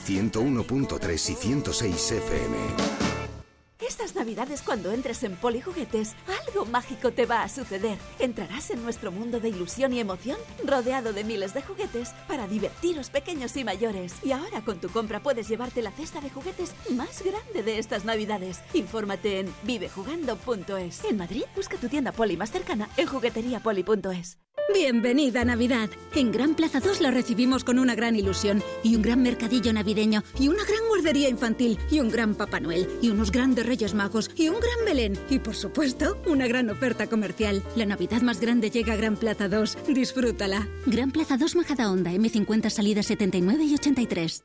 101.3 0.06 1.12
y 1.12 1.34
106 1.34 2.12
FM. 2.12 3.17
Estas 3.98 4.14
navidades 4.14 4.62
cuando 4.62 4.92
entres 4.92 5.24
en 5.24 5.34
Polijuguetes, 5.34 6.14
algo 6.46 6.64
mágico 6.66 7.10
te 7.10 7.26
va 7.26 7.42
a 7.42 7.48
suceder. 7.48 7.98
Entrarás 8.20 8.70
en 8.70 8.84
nuestro 8.84 9.10
mundo 9.10 9.40
de 9.40 9.48
ilusión 9.48 9.92
y 9.92 9.98
emoción, 9.98 10.38
rodeado 10.64 11.12
de 11.12 11.24
miles 11.24 11.52
de 11.52 11.62
juguetes 11.62 12.10
para 12.28 12.46
divertiros 12.46 13.10
pequeños 13.10 13.56
y 13.56 13.64
mayores. 13.64 14.14
Y 14.22 14.30
ahora 14.30 14.60
con 14.64 14.78
tu 14.78 14.88
compra 14.88 15.20
puedes 15.20 15.48
llevarte 15.48 15.82
la 15.82 15.90
cesta 15.90 16.20
de 16.20 16.30
juguetes 16.30 16.74
más 16.90 17.24
grande 17.24 17.64
de 17.64 17.80
estas 17.80 18.04
navidades. 18.04 18.60
Infórmate 18.72 19.40
en 19.40 19.52
vivejugando.es. 19.64 21.04
En 21.04 21.16
Madrid, 21.16 21.42
busca 21.56 21.76
tu 21.76 21.88
tienda 21.88 22.12
Poli 22.12 22.36
más 22.36 22.52
cercana 22.52 22.88
en 22.96 23.08
jugueteriapoli.es. 23.08 24.38
Bienvenida 24.74 25.46
Navidad. 25.46 25.88
En 26.14 26.30
Gran 26.30 26.54
Plaza 26.54 26.80
2 26.80 27.00
la 27.00 27.10
recibimos 27.10 27.64
con 27.64 27.78
una 27.78 27.94
gran 27.94 28.16
ilusión 28.16 28.62
y 28.82 28.96
un 28.96 29.02
gran 29.02 29.22
mercadillo 29.22 29.72
navideño 29.72 30.22
y 30.38 30.48
una 30.48 30.62
gran 30.62 30.86
guardería 30.88 31.30
infantil 31.30 31.78
y 31.90 32.00
un 32.00 32.10
gran 32.10 32.34
Papá 32.34 32.60
Noel 32.60 32.86
y 33.00 33.08
unos 33.08 33.32
grandes 33.32 33.64
Reyes 33.64 33.87
Magos 33.94 34.30
y 34.36 34.48
un 34.48 34.56
gran 34.56 34.84
Belén 34.84 35.18
y 35.30 35.38
por 35.38 35.54
supuesto 35.54 36.20
una 36.26 36.46
gran 36.46 36.70
oferta 36.70 37.06
comercial. 37.06 37.62
La 37.76 37.86
Navidad 37.86 38.22
más 38.22 38.40
grande 38.40 38.70
llega 38.70 38.94
a 38.94 38.96
Gran 38.96 39.16
Plaza 39.16 39.48
2. 39.48 39.78
Disfrútala. 39.88 40.68
Gran 40.86 41.10
Plaza 41.10 41.36
2 41.36 41.56
Majada 41.56 41.90
Honda 41.90 42.10
M50 42.12 42.70
salida 42.70 43.02
79 43.02 43.64
y 43.64 43.74
83. 43.74 44.44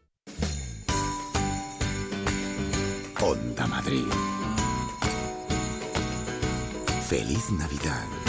Onda 3.22 3.68
Madrid. 3.68 4.04
Feliz 7.08 7.52
Navidad. 7.52 8.23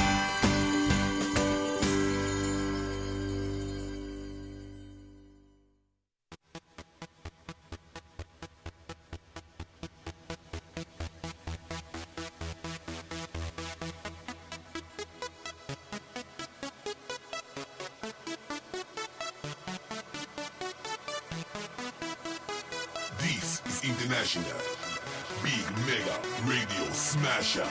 Smasher. 27.55 27.71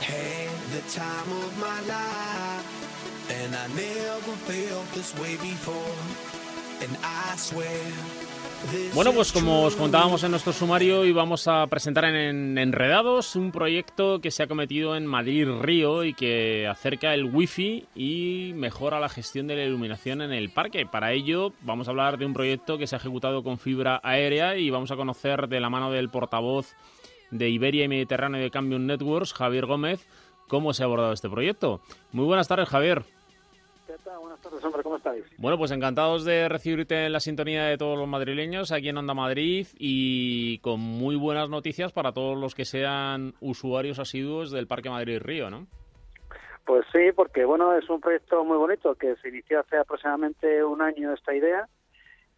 Had 0.00 0.50
the 0.70 0.82
time 0.90 1.32
of 1.32 1.58
my 1.58 1.80
life, 1.80 3.30
and 3.30 3.56
I 3.56 3.66
never 3.68 4.36
felt 4.46 4.92
this 4.92 5.12
way 5.18 5.36
before. 5.36 5.96
And 6.80 6.96
I 7.02 7.34
swear. 7.36 8.25
Bueno, 8.94 9.12
pues 9.12 9.32
como 9.32 9.62
os 9.62 9.76
contábamos 9.76 10.24
en 10.24 10.30
nuestro 10.30 10.52
sumario, 10.52 11.04
y 11.04 11.12
vamos 11.12 11.46
a 11.48 11.66
presentar 11.66 12.04
en 12.06 12.56
Enredados 12.56 13.36
un 13.36 13.52
proyecto 13.52 14.20
que 14.20 14.30
se 14.30 14.42
ha 14.42 14.46
cometido 14.46 14.96
en 14.96 15.06
Madrid 15.06 15.48
Río 15.60 16.04
y 16.04 16.14
que 16.14 16.66
acerca 16.66 17.12
el 17.12 17.24
wifi 17.24 17.84
y 17.94 18.52
mejora 18.54 18.98
la 18.98 19.08
gestión 19.08 19.46
de 19.46 19.56
la 19.56 19.64
iluminación 19.64 20.22
en 20.22 20.32
el 20.32 20.50
parque. 20.50 20.86
Para 20.86 21.12
ello 21.12 21.52
vamos 21.60 21.88
a 21.88 21.90
hablar 21.90 22.18
de 22.18 22.26
un 22.26 22.32
proyecto 22.32 22.78
que 22.78 22.86
se 22.86 22.96
ha 22.96 22.98
ejecutado 22.98 23.42
con 23.42 23.58
fibra 23.58 24.00
aérea 24.02 24.56
y 24.56 24.70
vamos 24.70 24.90
a 24.90 24.96
conocer 24.96 25.48
de 25.48 25.60
la 25.60 25.70
mano 25.70 25.90
del 25.90 26.08
portavoz 26.08 26.74
de 27.30 27.48
Iberia 27.50 27.84
y 27.84 27.88
Mediterráneo 27.88 28.40
de 28.40 28.50
Cambium 28.50 28.86
Networks, 28.86 29.34
Javier 29.34 29.66
Gómez, 29.66 30.06
cómo 30.48 30.72
se 30.72 30.82
ha 30.82 30.86
abordado 30.86 31.12
este 31.12 31.28
proyecto. 31.28 31.80
Muy 32.12 32.24
buenas 32.24 32.48
tardes, 32.48 32.68
Javier. 32.68 33.04
Buenas 34.20 34.40
tardes, 34.40 34.64
hombre, 34.64 34.82
¿cómo 34.82 34.96
estáis? 34.96 35.24
Bueno, 35.38 35.58
pues 35.58 35.70
encantados 35.70 36.24
de 36.24 36.48
recibirte 36.48 37.06
en 37.06 37.12
la 37.12 37.20
sintonía 37.20 37.64
de 37.66 37.78
todos 37.78 37.96
los 37.96 38.08
madrileños 38.08 38.72
aquí 38.72 38.88
en 38.88 38.98
Onda 38.98 39.14
Madrid 39.14 39.66
y 39.78 40.58
con 40.58 40.80
muy 40.80 41.16
buenas 41.16 41.48
noticias 41.48 41.92
para 41.92 42.12
todos 42.12 42.36
los 42.36 42.54
que 42.54 42.64
sean 42.64 43.34
usuarios 43.40 43.98
asiduos 43.98 44.50
del 44.50 44.66
Parque 44.66 44.90
Madrid 44.90 45.20
Río, 45.20 45.50
¿no? 45.50 45.66
Pues 46.64 46.84
sí, 46.92 47.12
porque 47.14 47.44
bueno, 47.44 47.76
es 47.76 47.88
un 47.88 48.00
proyecto 48.00 48.44
muy 48.44 48.56
bonito 48.56 48.96
que 48.96 49.14
se 49.16 49.28
inició 49.28 49.60
hace 49.60 49.76
aproximadamente 49.76 50.64
un 50.64 50.82
año 50.82 51.12
esta 51.12 51.34
idea 51.34 51.68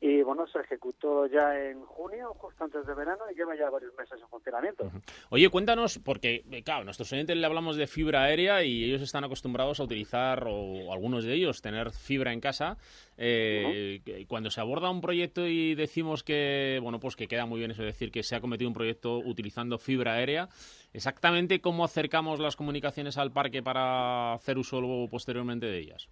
y 0.01 0.23
bueno, 0.23 0.47
se 0.47 0.61
ejecutó 0.61 1.27
ya 1.27 1.59
en 1.59 1.85
junio, 1.85 2.33
justo 2.39 2.65
antes 2.65 2.87
de 2.87 2.95
verano 2.95 3.25
y 3.33 3.35
lleva 3.35 3.57
ya 3.57 3.69
varios 3.69 3.93
meses 3.97 4.21
en 4.21 4.29
funcionamiento. 4.29 4.91
Oye, 5.31 5.49
cuéntanos, 5.49 5.99
porque, 5.99 6.45
eh, 6.53 6.63
claro, 6.63 6.83
a 6.83 6.85
nuestros 6.85 7.13
oyentes 7.13 7.37
le 7.37 7.45
hablamos 7.45 7.77
de 7.77 7.89
fibra 7.89 8.23
aérea 8.23 8.63
y 8.63 8.85
ellos 8.85 9.03
están 9.03 9.25
acostumbrados 9.25 9.81
a 9.81 9.85
utilizar, 9.85 10.45
o 10.47 10.93
algunos 10.93 11.25
de 11.25 11.35
ellos, 11.35 11.61
tener 11.63 11.91
fibra 11.91 12.33
en 12.33 12.41
casa. 12.41 12.77
Eh, 13.17 14.01
Cuando 14.29 14.51
se 14.51 14.61
aborda 14.61 14.89
un 14.89 15.01
proyecto 15.01 15.49
y 15.49 15.75
decimos 15.75 16.23
que, 16.23 16.79
bueno, 16.81 17.01
pues 17.01 17.17
que 17.17 17.27
queda 17.27 17.47
muy 17.47 17.59
bien 17.59 17.73
eso 17.73 17.83
de 17.83 17.89
decir 17.89 18.13
que 18.13 18.23
se 18.23 18.37
ha 18.37 18.41
cometido 18.41 18.69
un 18.69 18.75
proyecto 18.75 19.19
utilizando 19.19 19.79
fibra 19.79 20.15
aérea, 20.15 20.49
exactamente 20.93 21.61
cómo 21.61 21.85
acercamos 21.85 22.39
las 22.39 22.55
comunicaciones 22.55 23.19
al 23.19 23.33
parque 23.33 23.65
para 23.65 24.35
hacer 24.35 24.59
uso 24.59 24.81
luego 24.81 25.09
posteriormente 25.09 25.67
de 25.67 25.79
ellas. 25.79 26.09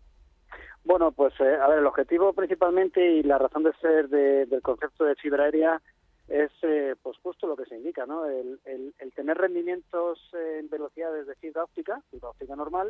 Bueno, 0.86 1.10
pues 1.10 1.34
eh, 1.40 1.56
a 1.60 1.66
ver, 1.66 1.80
el 1.80 1.86
objetivo 1.86 2.32
principalmente 2.32 3.04
y 3.04 3.24
la 3.24 3.38
razón 3.38 3.64
de 3.64 3.72
ser 3.80 4.08
de- 4.08 4.46
del 4.46 4.62
concepto 4.62 5.04
de 5.04 5.16
fibra 5.16 5.42
aérea 5.44 5.82
es 6.28 6.52
eh, 6.62 6.94
pues 7.02 7.16
justo 7.18 7.48
lo 7.48 7.56
que 7.56 7.64
se 7.66 7.76
indica, 7.76 8.06
¿no? 8.06 8.24
El, 8.26 8.60
el, 8.64 8.94
tener 9.12 9.36
rendimientos 9.36 10.20
en 10.32 10.68
velocidades 10.68 11.26
de 11.26 11.34
fibra 11.36 11.64
óptica, 11.64 12.00
fibra 12.12 12.28
óptica 12.30 12.54
normal, 12.54 12.86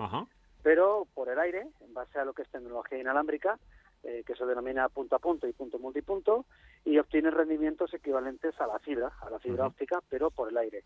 pero 0.63 1.07
por 1.15 1.31
el 1.31 1.39
aire, 1.39 1.67
en 1.81 1.95
base 1.95 2.19
a 2.19 2.25
lo 2.27 2.35
que 2.35 2.43
es 2.43 2.51
tecnología 2.51 2.99
inalámbrica, 2.99 3.59
eh, 4.05 4.23
que 4.27 4.35
se 4.35 4.45
denomina 4.45 4.89
punto 4.91 5.17
a 5.17 5.19
punto 5.19 5.47
y 5.47 5.53
punto 5.55 5.79
multipunto, 5.79 6.45
y 6.85 6.99
obtiene 6.99 7.31
rendimientos 7.31 7.95
equivalentes 7.95 8.61
a 8.61 8.67
la 8.67 8.79
fibra, 8.81 9.11
a 9.23 9.31
la 9.31 9.39
fibra 9.39 9.65
óptica, 9.69 10.01
pero 10.11 10.31
por 10.31 10.51
el 10.51 10.59
aire. 10.59 10.83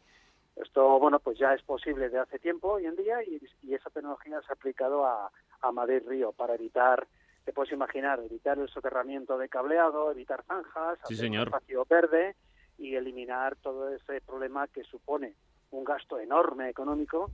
Esto, 0.56 0.98
bueno, 0.98 1.18
pues 1.20 1.38
ya 1.38 1.54
es 1.54 1.62
posible 1.62 2.08
de 2.08 2.18
hace 2.18 2.38
tiempo 2.38 2.72
hoy 2.72 2.86
en 2.86 2.96
día 2.96 3.22
y, 3.22 3.40
esa 3.72 3.90
tecnología 3.90 4.40
se 4.42 4.52
ha 4.52 4.54
aplicado 4.54 5.06
a, 5.06 5.30
a 5.60 5.72
Madrid-Río 5.72 6.32
para 6.32 6.54
evitar, 6.54 7.06
te 7.44 7.52
puedes 7.52 7.72
imaginar, 7.72 8.20
evitar 8.20 8.58
el 8.58 8.68
soterramiento 8.68 9.38
de 9.38 9.48
cableado, 9.48 10.10
evitar 10.10 10.42
zanjas, 10.44 10.98
hacer 11.02 11.30
un 11.30 11.36
espacio 11.36 11.86
verde 11.88 12.34
y 12.78 12.94
eliminar 12.96 13.56
todo 13.56 13.88
ese 13.94 14.20
problema 14.20 14.66
que 14.68 14.82
supone 14.84 15.34
un 15.70 15.84
gasto 15.84 16.18
enorme 16.18 16.68
económico 16.68 17.30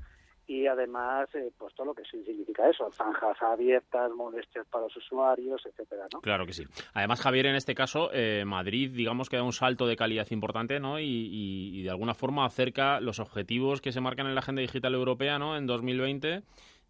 y 0.46 0.66
además 0.66 1.28
eh, 1.34 1.50
pues 1.58 1.74
todo 1.74 1.88
lo 1.88 1.94
que 1.94 2.04
significa 2.04 2.68
eso, 2.68 2.90
zanjas 2.92 3.40
abiertas, 3.42 4.12
molestias 4.12 4.66
para 4.68 4.84
los 4.84 4.96
usuarios, 4.96 5.60
etcétera, 5.66 6.06
¿no? 6.12 6.20
Claro 6.20 6.46
que 6.46 6.52
sí. 6.52 6.64
Además, 6.94 7.20
Javier, 7.20 7.46
en 7.46 7.56
este 7.56 7.74
caso, 7.74 8.10
eh, 8.12 8.44
Madrid, 8.46 8.92
digamos 8.94 9.28
que 9.28 9.36
da 9.36 9.42
un 9.42 9.52
salto 9.52 9.86
de 9.86 9.96
calidad 9.96 10.26
importante, 10.30 10.78
¿no? 10.78 11.00
Y, 11.00 11.82
de 11.82 11.90
alguna 11.90 12.14
forma 12.14 12.44
acerca 12.44 13.00
los 13.00 13.18
objetivos 13.18 13.80
que 13.80 13.92
se 13.92 14.00
marcan 14.00 14.26
en 14.26 14.34
la 14.34 14.40
Agenda 14.40 14.62
Digital 14.62 14.94
Europea, 14.94 15.38
¿no? 15.38 15.56
En 15.56 15.66
2020 15.66 16.42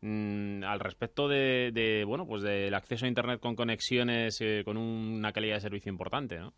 mm, 0.02 0.64
al 0.64 0.80
respecto 0.80 1.28
de, 1.28 2.04
bueno, 2.06 2.26
pues 2.26 2.42
del 2.42 2.74
acceso 2.74 3.06
a 3.06 3.08
Internet 3.08 3.40
con 3.40 3.56
conexiones 3.56 4.40
eh, 4.40 4.62
con 4.64 4.76
una 4.76 5.32
calidad 5.32 5.56
de 5.56 5.60
servicio 5.60 5.90
importante, 5.90 6.38
¿no? 6.38 6.52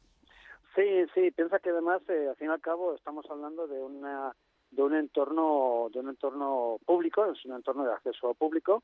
Sí, 0.74 0.84
sí, 1.14 1.30
piensa 1.32 1.58
que 1.58 1.70
además, 1.70 2.02
al 2.08 2.36
fin 2.36 2.48
y 2.48 2.50
al 2.50 2.60
cabo, 2.60 2.94
estamos 2.94 3.24
hablando 3.30 3.66
de 3.66 3.80
una 3.80 4.32
de 4.70 4.82
un 4.82 4.94
entorno 4.94 5.88
de 5.92 6.00
un 6.00 6.08
entorno 6.10 6.78
público, 6.84 7.26
es 7.26 7.44
un 7.44 7.54
entorno 7.54 7.84
de 7.84 7.92
acceso 7.92 8.34
público 8.34 8.82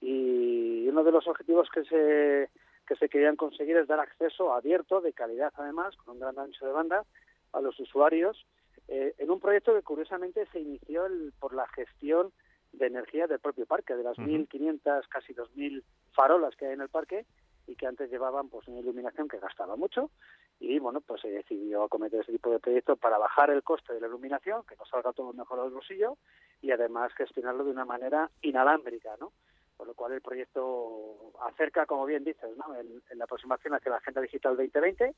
y 0.00 0.86
uno 0.88 1.02
de 1.04 1.12
los 1.12 1.26
objetivos 1.26 1.68
que 1.70 1.84
se 1.84 2.50
que 2.86 2.96
se 2.96 3.08
querían 3.08 3.36
conseguir 3.36 3.76
es 3.76 3.88
dar 3.88 4.00
acceso 4.00 4.54
abierto, 4.54 5.00
de 5.00 5.12
calidad 5.12 5.52
además, 5.56 5.96
con 5.96 6.14
un 6.14 6.20
gran 6.20 6.38
ancho 6.38 6.64
de 6.64 6.72
banda 6.72 7.04
a 7.52 7.60
los 7.60 7.78
usuarios, 7.80 8.46
eh, 8.88 9.14
en 9.18 9.30
un 9.30 9.40
proyecto 9.40 9.74
que 9.74 9.82
curiosamente 9.82 10.46
se 10.52 10.60
inició 10.60 11.06
por 11.40 11.52
la 11.52 11.66
gestión 11.68 12.30
de 12.72 12.86
energía 12.86 13.26
del 13.26 13.40
propio 13.40 13.66
parque, 13.66 13.96
de 13.96 14.04
las 14.04 14.16
1.500, 14.16 15.08
casi 15.08 15.34
2.000 15.34 15.82
farolas 16.12 16.54
que 16.56 16.66
hay 16.66 16.74
en 16.74 16.82
el 16.82 16.88
parque, 16.88 17.26
y 17.66 17.76
que 17.76 17.86
antes 17.86 18.10
llevaban 18.10 18.48
pues 18.48 18.66
una 18.68 18.80
iluminación 18.80 19.28
que 19.28 19.38
gastaba 19.38 19.76
mucho 19.76 20.10
y 20.58 20.78
bueno 20.78 21.00
pues 21.00 21.20
se 21.20 21.28
decidió 21.28 21.84
acometer 21.84 22.20
ese 22.20 22.32
tipo 22.32 22.50
de 22.50 22.60
proyecto 22.60 22.96
para 22.96 23.18
bajar 23.18 23.50
el 23.50 23.62
coste 23.62 23.94
de 23.94 24.00
la 24.00 24.06
iluminación 24.06 24.62
que 24.64 24.76
nos 24.76 24.88
salga 24.88 25.12
todo 25.12 25.32
mejor 25.32 25.60
al 25.60 25.70
bolsillo 25.70 26.16
y 26.62 26.70
además 26.70 27.12
gestionarlo 27.14 27.64
de 27.64 27.70
una 27.70 27.84
manera 27.84 28.30
inalámbrica 28.42 29.16
no 29.20 29.32
por 29.76 29.86
lo 29.86 29.94
cual 29.94 30.12
el 30.12 30.22
proyecto 30.22 31.32
acerca 31.42 31.86
como 31.86 32.06
bien 32.06 32.24
dices 32.24 32.56
¿no? 32.56 32.74
en, 32.74 33.18
la 33.18 33.24
aproximación 33.24 33.74
hacia 33.74 33.90
la 33.90 33.98
agenda 33.98 34.20
digital 34.20 34.56
2020 34.56 35.14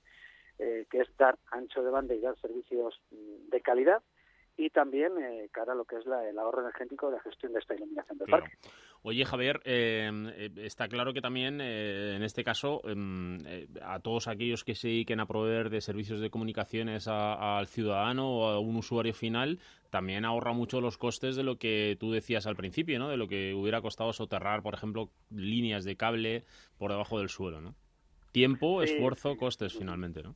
eh, 0.58 0.86
que 0.90 1.00
es 1.00 1.16
dar 1.16 1.38
ancho 1.52 1.82
de 1.82 1.90
banda 1.90 2.14
y 2.14 2.20
dar 2.20 2.36
servicios 2.40 3.00
mm, 3.10 3.50
de 3.50 3.60
calidad 3.60 4.02
y 4.58 4.70
también 4.70 5.12
eh, 5.18 5.48
cara 5.52 5.72
a 5.72 5.76
lo 5.76 5.84
que 5.84 5.96
es 5.96 6.04
el 6.04 6.36
ahorro 6.36 6.62
energético 6.62 7.08
de 7.08 7.16
la 7.16 7.22
gestión 7.22 7.52
de 7.52 7.60
esta 7.60 7.76
iluminación 7.76 8.18
del 8.18 8.28
parque. 8.28 8.50
Oye, 9.02 9.24
Javier, 9.24 9.60
eh, 9.64 10.10
eh, 10.36 10.50
está 10.56 10.88
claro 10.88 11.14
que 11.14 11.20
también 11.20 11.60
en 11.60 12.24
este 12.24 12.42
caso 12.42 12.80
em, 12.82 13.38
a 13.80 14.00
todos 14.00 14.26
aquellos 14.26 14.64
que 14.64 14.74
se 14.74 14.88
dediquen 14.88 15.20
a 15.20 15.26
proveer 15.26 15.70
de 15.70 15.80
servicios 15.80 16.20
de 16.20 16.28
comunicaciones 16.28 17.06
al 17.06 17.68
ciudadano 17.68 18.28
o 18.28 18.48
a 18.48 18.58
un 18.58 18.74
usuario 18.74 19.14
final, 19.14 19.60
también 19.90 20.24
ahorra 20.24 20.52
mucho 20.52 20.80
los 20.80 20.98
costes 20.98 21.36
de 21.36 21.44
lo 21.44 21.56
que 21.56 21.96
tú 22.00 22.10
decías 22.10 22.48
al 22.48 22.56
principio, 22.56 22.98
¿no? 22.98 23.08
De 23.08 23.16
lo 23.16 23.28
que 23.28 23.54
hubiera 23.54 23.80
costado 23.80 24.12
soterrar, 24.12 24.62
por 24.62 24.74
ejemplo, 24.74 25.10
líneas 25.30 25.84
de 25.84 25.96
cable 25.96 26.42
por 26.78 26.90
debajo 26.90 27.20
del 27.20 27.28
suelo, 27.28 27.60
¿no? 27.60 27.76
Tiempo, 28.32 28.82
esfuerzo, 28.82 29.36
costes 29.36 29.72
finalmente, 29.78 30.24
¿no? 30.24 30.34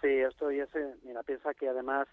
Sí, 0.00 0.08
esto 0.08 0.50
y 0.50 0.58
ese, 0.58 0.94
mira, 1.04 1.22
piensa 1.22 1.54
que 1.54 1.68
además 1.68 2.08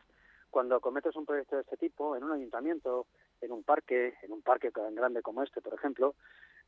cuando 0.56 0.80
cometes 0.80 1.14
un 1.18 1.26
proyecto 1.26 1.58
de 1.58 1.64
este 1.64 1.76
tipo, 1.76 2.16
en 2.16 2.24
un 2.24 2.32
ayuntamiento, 2.32 3.08
en 3.42 3.52
un 3.52 3.64
parque, 3.64 4.14
en 4.22 4.32
un 4.32 4.42
parque 4.42 4.72
tan 4.72 4.96
grande 4.96 5.22
como 5.22 5.44
este, 5.44 5.60
por 5.60 5.74
ejemplo, 5.74 6.16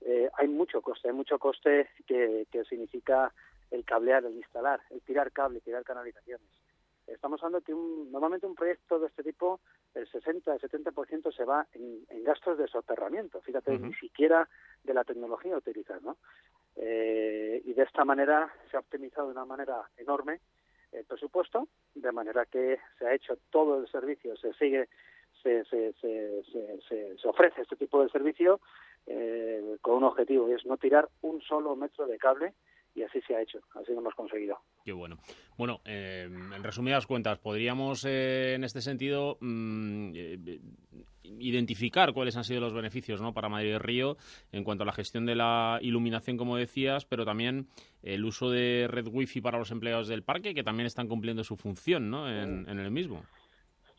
eh, 0.01 0.29
hay 0.37 0.49
mucho 0.49 0.81
coste, 0.81 1.07
hay 1.07 1.13
mucho 1.13 1.39
coste 1.39 1.87
que, 2.05 2.45
significa 2.67 3.31
el 3.71 3.85
cablear, 3.85 4.25
el 4.25 4.35
instalar, 4.35 4.81
el 4.89 4.99
tirar 5.03 5.31
cable, 5.31 5.61
tirar 5.61 5.85
canalizaciones. 5.85 6.49
Estamos 7.07 7.41
hablando 7.41 7.63
que 7.63 7.71
normalmente 7.71 8.45
un 8.45 8.55
proyecto 8.55 8.99
de 8.99 9.07
este 9.07 9.23
tipo, 9.23 9.61
el 9.95 10.05
60, 10.05 10.55
el 10.55 10.59
70% 10.59 11.33
se 11.33 11.45
va 11.45 11.65
en, 11.71 12.03
gastos 12.25 12.57
de 12.57 12.67
soterramiento. 12.67 13.39
Fíjate, 13.39 13.79
ni 13.79 13.93
siquiera 13.93 14.49
de 14.83 14.93
la 14.93 15.05
tecnología 15.05 15.55
utilizar, 15.55 16.03
¿no? 16.03 16.17
Eh, 16.75 17.61
y 17.63 17.71
de 17.71 17.83
esta 17.83 18.03
manera 18.03 18.53
se 18.69 18.75
ha 18.75 18.81
optimizado 18.81 19.27
de 19.27 19.31
una 19.31 19.45
manera 19.45 19.89
enorme 19.95 20.41
el 20.91 21.05
presupuesto, 21.05 21.67
de 21.95 22.11
manera 22.11 22.45
que 22.45 22.77
se 22.97 23.07
ha 23.07 23.13
hecho 23.13 23.37
todo 23.49 23.79
el 23.79 23.87
servicio, 23.89 24.35
se 24.37 24.53
sigue, 24.53 24.87
se, 25.43 25.63
se, 25.65 25.93
se, 25.93 26.43
se, 26.87 27.27
ofrece 27.27 27.61
este 27.61 27.75
tipo 27.75 28.03
de 28.03 28.09
servicio 28.09 28.59
eh, 29.05 29.77
con 29.81 29.95
un 29.95 30.03
objetivo 30.05 30.49
y 30.49 30.53
es 30.53 30.65
no 30.65 30.77
tirar 30.77 31.07
un 31.21 31.41
solo 31.41 31.75
metro 31.75 32.07
de 32.07 32.17
cable 32.17 32.53
y 32.97 33.03
así 33.03 33.21
se 33.21 33.35
ha 33.35 33.41
hecho, 33.41 33.59
así 33.75 33.93
lo 33.93 33.99
hemos 33.99 34.15
conseguido. 34.15 34.59
Qué 34.83 34.91
bueno. 34.91 35.17
Bueno, 35.55 35.81
eh, 35.85 36.23
en 36.27 36.63
resumidas 36.63 37.05
cuentas, 37.05 37.37
podríamos 37.37 38.03
eh, 38.05 38.55
en 38.55 38.63
este 38.63 38.81
sentido 38.81 39.37
mm, 39.39 40.11
eh, 40.15 40.59
identificar 41.39 42.13
cuáles 42.13 42.37
han 42.37 42.43
sido 42.43 42.61
los 42.61 42.73
beneficios 42.73 43.21
¿no? 43.21 43.33
para 43.33 43.49
Madrid 43.49 43.77
Río 43.77 44.17
en 44.51 44.63
cuanto 44.63 44.83
a 44.83 44.85
la 44.85 44.93
gestión 44.93 45.25
de 45.25 45.35
la 45.35 45.79
iluminación, 45.81 46.37
como 46.37 46.57
decías, 46.57 47.05
pero 47.05 47.25
también 47.25 47.67
el 48.03 48.25
uso 48.25 48.49
de 48.49 48.87
red 48.89 49.07
wifi 49.07 49.41
para 49.41 49.57
los 49.57 49.71
empleados 49.71 50.07
del 50.07 50.23
parque, 50.23 50.53
que 50.53 50.63
también 50.63 50.87
están 50.87 51.07
cumpliendo 51.07 51.43
su 51.43 51.55
función 51.57 52.09
¿no? 52.09 52.29
en, 52.29 52.67
en 52.69 52.79
el 52.79 52.91
mismo. 52.91 53.23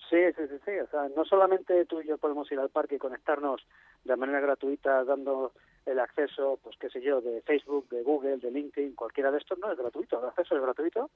Sí, 0.09 0.17
sí, 0.37 0.43
sí, 0.49 0.57
sí. 0.65 0.71
O 0.79 0.87
sea, 0.87 1.09
no 1.15 1.25
solamente 1.25 1.85
tú 1.85 2.01
y 2.01 2.07
yo 2.07 2.17
podemos 2.17 2.51
ir 2.51 2.59
al 2.59 2.71
parque 2.71 2.95
y 2.95 2.99
conectarnos 2.99 3.67
de 4.05 4.17
manera 4.17 4.41
gratuita 4.41 5.05
dando 5.05 5.53
el 5.85 5.99
acceso, 6.01 6.59
pues 6.63 6.77
qué 6.79 6.89
sé 6.89 7.01
yo, 7.01 7.21
de 7.21 7.43
Facebook, 7.43 7.89
de 7.91 8.03
Google, 8.03 8.39
de 8.39 8.51
LinkedIn, 8.51 8.95
cualquiera 8.95 9.31
de 9.31 9.39
estos, 9.39 9.59
no 9.59 9.71
es 9.71 9.79
gratuito, 9.79 10.19
el 10.19 10.27
acceso 10.27 10.57
es 10.57 10.63
gratuito, 10.63 11.11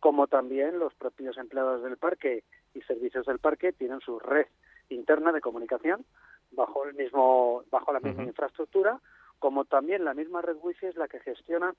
como 0.00 0.26
también 0.26 0.78
los 0.78 0.94
propios 0.94 1.36
empleados 1.38 1.82
del 1.82 1.96
parque 1.96 2.44
y 2.74 2.80
servicios 2.82 3.26
del 3.26 3.38
parque 3.38 3.72
tienen 3.72 4.00
su 4.00 4.18
red 4.18 4.46
interna 4.88 5.32
de 5.32 5.40
comunicación 5.40 6.04
bajo 6.52 6.84
el 6.84 6.94
mismo 6.94 7.64
bajo 7.70 7.92
la 7.92 8.00
misma 8.00 8.24
infraestructura, 8.24 9.00
como 9.38 9.64
también 9.64 10.04
la 10.04 10.14
misma 10.14 10.42
red 10.42 10.56
wifi 10.62 10.86
es 10.86 10.96
la 10.96 11.08
que 11.08 11.20
gestiona 11.20 11.74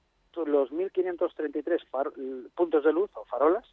los 0.46 0.72
1533 0.72 1.82
puntos 2.54 2.84
de 2.84 2.94
luz 2.94 3.10
o 3.16 3.26
farolas 3.26 3.66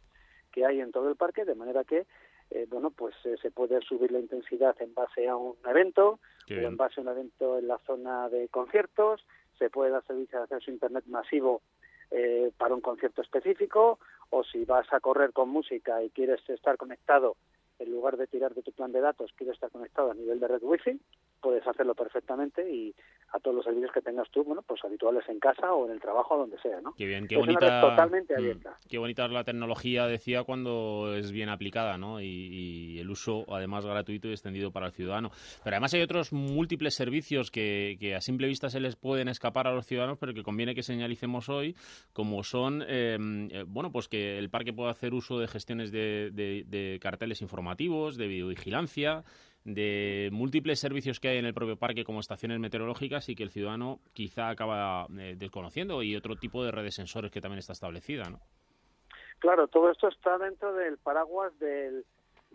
que 0.51 0.65
hay 0.65 0.79
en 0.79 0.91
todo 0.91 1.09
el 1.09 1.15
parque, 1.15 1.45
de 1.45 1.53
manera 1.53 1.83
que 1.83 2.07
eh, 2.51 2.67
bueno, 2.69 2.91
pues 2.91 3.15
eh, 3.25 3.35
se 3.41 3.51
puede 3.51 3.81
subir 3.81 4.11
la 4.11 4.19
intensidad 4.19 4.75
en 4.79 4.93
base 4.93 5.27
a 5.27 5.35
un 5.35 5.55
evento 5.67 6.19
o 6.49 6.53
en 6.53 6.77
base 6.77 6.99
a 6.99 7.03
un 7.03 7.09
evento 7.09 7.57
en 7.57 7.67
la 7.67 7.79
zona 7.79 8.29
de 8.29 8.47
conciertos, 8.49 9.25
se 9.57 9.69
puede 9.69 9.91
dar 9.91 10.05
servicio 10.05 10.37
de 10.37 10.43
acceso 10.43 10.69
a 10.69 10.73
Internet 10.73 11.05
masivo 11.07 11.61
eh, 12.11 12.51
para 12.57 12.75
un 12.75 12.81
concierto 12.81 13.21
específico 13.21 13.99
o 14.29 14.43
si 14.43 14.63
vas 14.63 14.85
a 14.93 14.99
correr 14.99 15.33
con 15.33 15.49
música 15.49 16.03
y 16.03 16.11
quieres 16.11 16.47
estar 16.49 16.77
conectado 16.77 17.35
en 17.79 17.91
lugar 17.91 18.17
de 18.17 18.27
tirar 18.27 18.53
de 18.53 18.61
tu 18.61 18.71
plan 18.71 18.91
de 18.91 19.01
datos, 19.01 19.31
quieres 19.35 19.55
estar 19.55 19.71
conectado 19.71 20.11
a 20.11 20.13
nivel 20.13 20.39
de 20.39 20.47
red 20.47 20.61
wifi, 20.61 20.99
puedes 21.41 21.65
hacerlo 21.67 21.93
perfectamente 21.93 22.69
y 22.73 22.93
a 23.31 23.39
todos 23.39 23.55
los 23.55 23.65
servicios 23.65 23.91
que 23.91 24.01
tengas 24.01 24.29
tú, 24.31 24.43
bueno, 24.43 24.61
pues 24.61 24.83
habituales 24.83 25.27
en 25.27 25.39
casa 25.39 25.73
o 25.73 25.85
en 25.85 25.91
el 25.91 25.99
trabajo, 25.99 26.37
donde 26.37 26.59
sea, 26.59 26.79
¿no? 26.81 26.93
Qué 26.93 27.05
bien, 27.05 27.27
qué 27.27 27.37
bonita. 27.37 27.81
totalmente 27.81 28.33
mm, 28.33 28.37
abierta. 28.37 28.77
qué 28.89 28.97
bonita 28.97 29.25
es 29.25 29.31
la 29.31 29.43
tecnología, 29.43 30.07
decía, 30.07 30.43
cuando 30.43 31.13
es 31.15 31.31
bien 31.31 31.49
aplicada, 31.49 31.97
¿no? 31.97 32.21
Y, 32.21 32.97
el 32.99 33.09
uso, 33.09 33.45
además, 33.53 33.85
gratuito 33.85 34.29
y 34.29 34.31
extendido 34.31 34.71
para 34.71 34.87
el 34.87 34.93
ciudadano. 34.93 35.31
Pero 35.63 35.75
además 35.75 35.93
hay 35.93 36.01
otros 36.01 36.31
múltiples 36.31 36.95
servicios 36.95 37.51
que, 37.51 37.97
que 37.99 38.15
a 38.15 38.21
simple 38.21 38.47
vista 38.47 38.69
se 38.69 38.79
les 38.79 38.95
pueden 38.95 39.27
escapar 39.27 39.67
a 39.67 39.73
los 39.73 39.85
ciudadanos, 39.85 40.17
pero 40.17 40.33
que 40.33 40.43
conviene 40.43 40.73
que 40.73 40.83
señalicemos 40.83 41.49
hoy, 41.49 41.75
como 42.13 42.43
son, 42.43 42.83
em, 42.87 43.49
eh, 43.51 43.65
bueno, 43.67 43.91
pues 43.91 44.07
que 44.07 44.37
el 44.37 44.49
parque 44.49 44.73
pueda 44.73 44.91
hacer 44.91 45.13
uso 45.13 45.39
de 45.39 45.47
gestiones 45.47 45.91
de, 45.91 46.31
de 46.31 46.99
carteles 47.01 47.41
informativos, 47.65 48.15
de 48.17 48.27
videovigilancia, 48.27 49.23
de 49.63 50.29
múltiples 50.31 50.79
servicios 50.79 51.19
que 51.19 51.29
hay 51.29 51.37
en 51.37 51.45
el 51.45 51.55
propio 51.55 51.77
parque 51.77 52.03
como 52.03 52.19
estaciones 52.19 52.59
meteorológicas 52.59 53.27
y 53.29 53.35
que 53.35 53.41
el 53.41 53.49
ciudadano 53.49 53.99
quizá 54.13 54.49
acaba 54.49 55.07
eh, 55.17 55.33
desconociendo 55.35 56.03
y 56.03 56.15
otro 56.15 56.35
tipo 56.35 56.63
de 56.63 56.69
redes 56.69 56.93
sensores 56.93 57.31
que 57.31 57.41
también 57.41 57.57
está 57.57 57.73
establecida, 57.73 58.29
¿no? 58.29 58.39
Claro, 59.39 59.67
todo 59.67 59.89
esto 59.89 60.07
está 60.07 60.37
dentro 60.37 60.73
del 60.73 60.99
paraguas 60.99 61.57
del, 61.57 62.05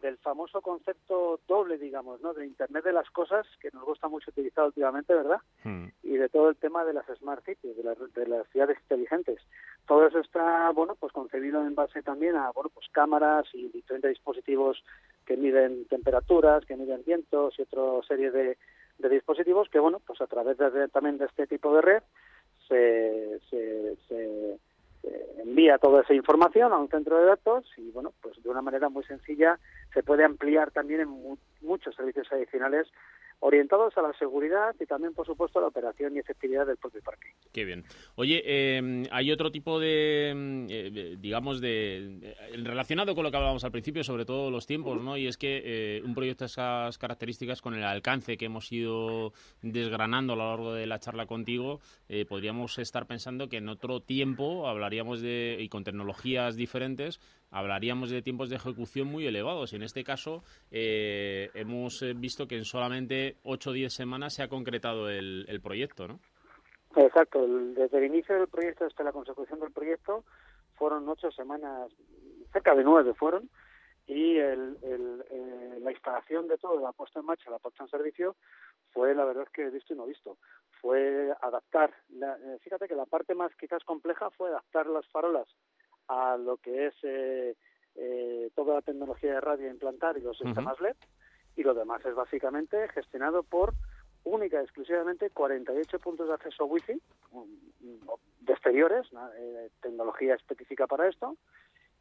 del 0.00 0.16
famoso 0.18 0.60
concepto 0.60 1.40
doble, 1.46 1.78
digamos, 1.78 2.20
¿no? 2.20 2.32
De 2.34 2.46
Internet 2.46 2.84
de 2.84 2.92
las 2.92 3.08
cosas, 3.10 3.46
que 3.60 3.70
nos 3.72 3.84
gusta 3.84 4.08
mucho 4.08 4.30
utilizar 4.30 4.64
últimamente, 4.66 5.14
¿verdad? 5.14 5.38
Hmm. 5.64 5.86
Y 6.02 6.16
de 6.16 6.28
todo 6.28 6.48
el 6.48 6.56
tema 6.56 6.84
de 6.84 6.92
las 6.94 7.06
smart 7.18 7.44
cities, 7.44 7.76
de, 7.76 7.82
las- 7.84 8.12
de 8.14 8.26
las 8.26 8.46
ciudades 8.48 8.78
inteligentes. 8.80 9.40
Todo 9.86 10.06
eso 10.06 10.18
está, 10.20 10.70
bueno, 10.70 10.94
pues 10.94 11.12
concebido 11.12 11.60
en 11.66 11.74
base 11.74 12.02
también 12.02 12.36
a, 12.36 12.50
bueno, 12.52 12.70
pues 12.72 12.86
cámaras 12.90 13.46
y 13.54 13.68
diferentes 13.68 14.10
dispositivos 14.10 14.82
que 15.26 15.36
miden 15.36 15.84
temperaturas, 15.86 16.64
que 16.64 16.76
miden 16.76 17.02
vientos 17.04 17.58
y 17.58 17.62
otra 17.62 18.06
serie 18.06 18.30
de, 18.30 18.56
de 18.98 19.08
dispositivos 19.08 19.68
que, 19.68 19.78
bueno, 19.78 20.00
pues 20.06 20.20
a 20.20 20.26
través 20.26 20.58
de, 20.58 20.88
también 20.88 21.18
de 21.18 21.26
este 21.26 21.46
tipo 21.46 21.74
de 21.74 21.82
red 21.82 22.02
se, 22.68 23.40
se, 23.50 23.96
se, 24.08 24.58
eh, 25.02 25.26
envía 25.42 25.78
toda 25.78 26.02
esa 26.02 26.14
información 26.14 26.72
a 26.72 26.78
un 26.78 26.88
centro 26.88 27.18
de 27.18 27.24
datos 27.26 27.64
y 27.76 27.90
bueno 27.90 28.12
pues 28.22 28.42
de 28.42 28.48
una 28.48 28.62
manera 28.62 28.88
muy 28.88 29.04
sencilla 29.04 29.58
se 29.94 30.02
puede 30.02 30.24
ampliar 30.24 30.70
también 30.70 31.00
en 31.00 31.08
mu- 31.08 31.38
muchos 31.62 31.94
servicios 31.94 32.26
adicionales 32.32 32.86
orientados 33.42 33.96
a 33.96 34.02
la 34.02 34.12
seguridad 34.18 34.74
y 34.78 34.84
también 34.84 35.14
por 35.14 35.24
supuesto 35.24 35.58
a 35.58 35.62
la 35.62 35.68
operación 35.68 36.14
y 36.14 36.18
efectividad 36.18 36.66
del 36.66 36.76
propio 36.76 37.00
parque. 37.02 37.28
Qué 37.54 37.64
bien. 37.64 37.84
Oye, 38.16 38.42
eh, 38.44 39.04
hay 39.10 39.32
otro 39.32 39.50
tipo 39.50 39.80
de, 39.80 40.34
mm, 40.36 40.66
digamos, 41.18 41.60
de 41.60 42.36
relacionado 42.62 43.14
con 43.14 43.24
lo 43.24 43.30
que 43.30 43.36
hablábamos 43.36 43.64
al 43.64 43.72
principio, 43.72 44.04
sobre 44.04 44.24
todo 44.24 44.50
los 44.50 44.66
tiempos, 44.66 45.00
¿no? 45.02 45.16
Y 45.16 45.26
es 45.26 45.36
que 45.36 45.62
eh, 45.64 46.02
un 46.02 46.14
proyecto 46.14 46.44
de 46.44 46.46
esas 46.46 46.98
características, 46.98 47.60
con 47.62 47.74
el 47.74 47.84
alcance 47.84 48.36
que 48.36 48.46
hemos 48.46 48.70
ido 48.72 49.32
desgranando 49.62 50.32
a 50.32 50.36
lo 50.36 50.48
largo 50.48 50.74
de 50.74 50.86
la 50.86 50.98
charla 50.98 51.26
contigo, 51.26 51.80
eh, 52.08 52.24
podríamos 52.26 52.78
estar 52.78 53.06
pensando 53.06 53.48
que 53.48 53.58
en 53.58 53.68
otro 53.68 54.00
tiempo 54.00 54.68
hablaríamos 54.68 55.20
de, 55.20 55.56
y 55.58 55.68
con 55.68 55.84
tecnologías 55.84 56.56
diferentes, 56.56 57.20
hablaríamos 57.50 58.10
de 58.10 58.22
tiempos 58.22 58.50
de 58.50 58.56
ejecución 58.56 59.08
muy 59.08 59.26
elevados. 59.26 59.72
Y 59.72 59.76
en 59.76 59.82
este 59.82 60.04
caso, 60.04 60.42
eh, 60.70 61.50
hemos 61.54 62.02
eh, 62.02 62.14
visto 62.14 62.46
que 62.46 62.56
en 62.56 62.64
solamente 62.64 63.36
8 63.44 63.70
o 63.70 63.72
10 63.72 63.92
semanas 63.92 64.34
se 64.34 64.42
ha 64.42 64.48
concretado 64.48 65.08
el, 65.08 65.44
el 65.48 65.60
proyecto, 65.60 66.08
¿no? 66.08 66.20
Exacto, 66.96 67.46
desde 67.46 67.98
el 67.98 68.04
inicio 68.06 68.34
del 68.36 68.48
proyecto 68.48 68.84
hasta 68.84 69.04
la 69.04 69.12
consecución 69.12 69.60
del 69.60 69.70
proyecto 69.70 70.24
fueron 70.80 71.06
ocho 71.10 71.30
semanas, 71.30 71.92
cerca 72.54 72.74
de 72.74 72.82
nueve 72.82 73.12
fueron, 73.12 73.50
y 74.06 74.38
el, 74.38 74.78
el, 74.82 75.24
eh, 75.30 75.78
la 75.82 75.92
instalación 75.92 76.48
de 76.48 76.56
todo, 76.56 76.80
la 76.80 76.92
puesta 76.92 77.20
en 77.20 77.26
marcha, 77.26 77.50
la 77.50 77.58
puesta 77.58 77.84
en 77.84 77.90
servicio, 77.90 78.34
fue 78.92 79.14
la 79.14 79.26
verdad 79.26 79.46
que 79.52 79.68
visto 79.68 79.92
y 79.92 79.96
no 79.96 80.06
visto. 80.06 80.38
Fue 80.80 81.30
adaptar, 81.42 81.92
la- 82.08 82.38
eh, 82.38 82.58
fíjate 82.62 82.88
que 82.88 82.96
la 82.96 83.04
parte 83.04 83.34
más 83.34 83.54
quizás 83.56 83.84
compleja 83.84 84.30
fue 84.30 84.48
adaptar 84.48 84.86
las 84.86 85.06
farolas 85.08 85.46
a 86.08 86.38
lo 86.38 86.56
que 86.56 86.86
es 86.86 86.94
eh, 87.02 87.54
eh, 87.96 88.50
toda 88.56 88.76
la 88.76 88.82
tecnología 88.82 89.34
de 89.34 89.40
radio 89.42 89.68
a 89.68 89.72
implantar 89.72 90.16
y 90.16 90.22
los 90.22 90.38
sistemas 90.38 90.80
LED, 90.80 90.96
y 91.56 91.62
lo 91.62 91.74
demás 91.74 92.02
es 92.06 92.14
básicamente 92.14 92.88
gestionado 92.88 93.42
por 93.42 93.74
única 94.24 94.60
y 94.60 94.64
exclusivamente 94.64 95.30
48 95.30 95.98
puntos 95.98 96.28
de 96.28 96.34
acceso 96.34 96.66
wifi 96.66 97.00
mm, 97.32 97.92
de 98.40 98.52
exteriores. 98.52 99.06
Eh, 99.38 99.70
tecnología 99.80 100.34
específica 100.34 100.86
para 100.86 101.08
esto, 101.08 101.36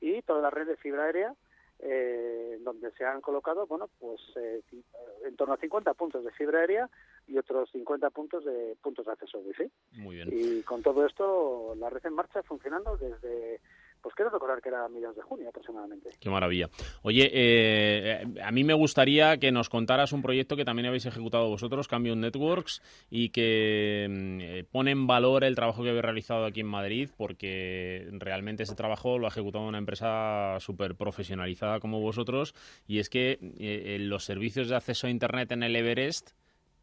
y 0.02 0.22
toda 0.22 0.42
la 0.42 0.50
red 0.50 0.68
de 0.68 0.78
fibra 0.78 1.06
aérea 1.06 1.36
eh, 1.82 2.58
donde 2.62 2.92
se 2.92 3.06
han 3.06 3.22
colocado, 3.22 3.66
bueno, 3.66 3.90
pues 4.00 4.20
eh, 4.36 4.62
eh, 4.72 4.82
en 5.26 5.36
torno 5.38 5.54
a 5.54 5.58
50 5.58 5.94
puntos 5.94 6.26
de 6.26 6.32
fibra 6.32 6.60
aérea 6.60 6.90
y 7.26 7.38
otros 7.38 7.70
50 7.72 8.10
puntos 8.10 8.44
de 8.44 8.76
puntos 8.82 9.06
de 9.06 9.12
acceso 9.14 9.40
wifi. 9.40 9.72
Muy 9.94 10.18
bien. 10.18 10.30
Y 10.30 10.62
con 10.64 10.84
todo 10.84 11.06
esto, 11.06 11.76
la 11.78 11.90
red 11.90 12.06
en 12.06 12.16
marcha 12.16 12.44
funcionando 12.44 12.98
desde, 12.98 13.62
pues 14.02 14.16
quiero 14.16 14.32
recordar 14.32 14.62
que 14.62 14.70
era 14.70 14.86
a 14.86 14.90
mediados 14.90 15.16
de 15.16 15.22
junio 15.22 15.50
aproximadamente. 15.50 16.10
Qué 16.20 16.30
maravilla. 16.30 16.70
Oye, 17.02 17.30
eh, 17.34 18.24
a 18.44 18.52
mí 18.52 18.64
me 18.64 18.74
gustaría 18.74 19.38
que 19.38 19.52
nos 19.52 19.70
contaras 19.70 20.14
un 20.14 20.22
proyecto 20.22 20.56
que 20.56 20.66
también 20.66 20.86
habéis 20.88 21.06
ejecutado 21.06 21.50
vosotros, 21.50 21.88
Cambion 21.88 22.22
Networks, 22.22 22.82
y 23.10 23.30
que 23.30 24.08
mm, 24.10 24.40
eh, 24.42 24.64
pone 24.72 24.92
en 24.92 25.06
valor 25.08 25.44
el 25.44 25.56
trabajo 25.56 25.84
que 25.84 25.90
habéis 25.90 26.04
realizado 26.06 26.46
aquí 26.46 26.62
en 26.62 26.68
Madrid, 26.68 27.10
porque 27.18 28.08
realmente 28.14 28.64
ese 28.64 28.76
trabajo 28.76 29.18
lo 29.20 29.26
ha 29.26 29.30
ejecutado 29.30 29.68
una 29.68 29.78
empresa 29.78 30.58
súper 30.60 30.96
profesionalizada 30.96 31.80
como 31.80 32.00
vosotros, 32.00 32.56
y 32.88 33.00
es 33.00 33.10
que 33.10 33.38
eh, 33.60 33.98
los 34.00 34.24
servicios 34.26 34.70
de 34.70 34.76
acceso 34.76 35.08
a 35.08 35.10
Internet 35.10 35.52
en 35.52 35.64
el 35.64 35.76
Everest, 35.76 36.32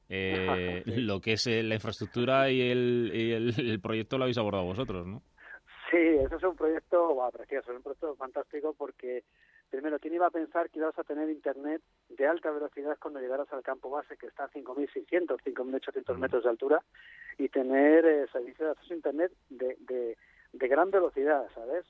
eh, 0.08 0.82
lo 0.86 1.20
que 1.20 1.32
es 1.32 1.46
eh, 1.46 1.62
la 1.62 1.74
infraestructura 1.74 2.50
y, 2.50 2.60
el, 2.60 3.10
y 3.14 3.32
el- 3.32 3.54
el 3.70 3.80
proyecto 3.80 4.18
lo 4.18 4.24
habéis 4.24 4.38
abordado 4.38 4.64
vosotros, 4.64 5.06
¿no? 5.06 5.22
Sí, 5.90 5.98
eso 5.98 6.36
es 6.36 6.42
un 6.42 6.56
proyecto 6.56 7.14
guau, 7.14 7.30
precioso, 7.30 7.70
es 7.70 7.76
un 7.76 7.82
proyecto 7.82 8.14
fantástico 8.16 8.74
porque, 8.76 9.24
primero, 9.70 9.98
¿quién 9.98 10.14
iba 10.14 10.26
a 10.26 10.30
pensar 10.30 10.68
que 10.68 10.80
ibas 10.80 10.98
a 10.98 11.04
tener 11.04 11.30
internet 11.30 11.80
de 12.08 12.26
alta 12.26 12.50
velocidad 12.50 12.96
cuando 13.00 13.20
llegaras 13.20 13.52
al 13.52 13.62
campo 13.62 13.90
base, 13.90 14.16
que 14.16 14.26
está 14.26 14.44
a 14.44 14.50
5.600, 14.50 15.38
5.800 15.44 16.18
metros 16.18 16.42
de 16.42 16.50
altura, 16.50 16.82
y 17.38 17.48
tener 17.48 18.04
eh, 18.04 18.26
servicio 18.32 18.64
de 18.64 18.70
acceso 18.72 18.94
a 18.94 18.96
internet 18.96 19.32
de, 19.48 19.76
de, 19.80 20.16
de 20.52 20.68
gran 20.68 20.90
velocidad, 20.90 21.46
¿sabes? 21.54 21.84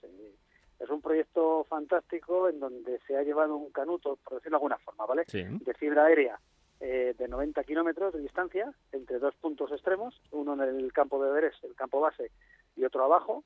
Es 0.79 0.91
un 0.91 1.01
proyecto 1.01 1.65
fantástico 1.65 2.49
en 2.49 2.61
donde 2.61 2.99
se 3.07 3.17
ha 3.17 3.23
llevado 3.23 3.57
un 3.57 3.71
canuto, 3.71 4.17
por 4.17 4.35
decirlo 4.35 4.57
de 4.59 4.61
alguna 4.61 4.79
forma, 4.79 5.07
¿vale? 5.07 5.25
Sí. 5.29 5.43
de 5.43 5.75
fibra 5.75 6.05
aérea 6.05 6.39
eh, 6.81 7.15
de 7.17 7.29
90 7.29 7.65
kilómetros 7.65 8.13
de 8.13 8.21
distancia 8.21 8.71
entre 8.93 9.19
dos 9.19 9.35
puntos 9.37 9.73
extremos, 9.73 10.21
uno 10.33 10.53
en 10.53 10.61
el 10.61 10.93
campo 10.93 11.23
de 11.23 11.31
Everest, 11.31 11.65
el 11.65 11.75
campo 11.75 12.01
base, 12.01 12.31
y 12.77 12.85
otro 12.85 13.05
abajo, 13.05 13.45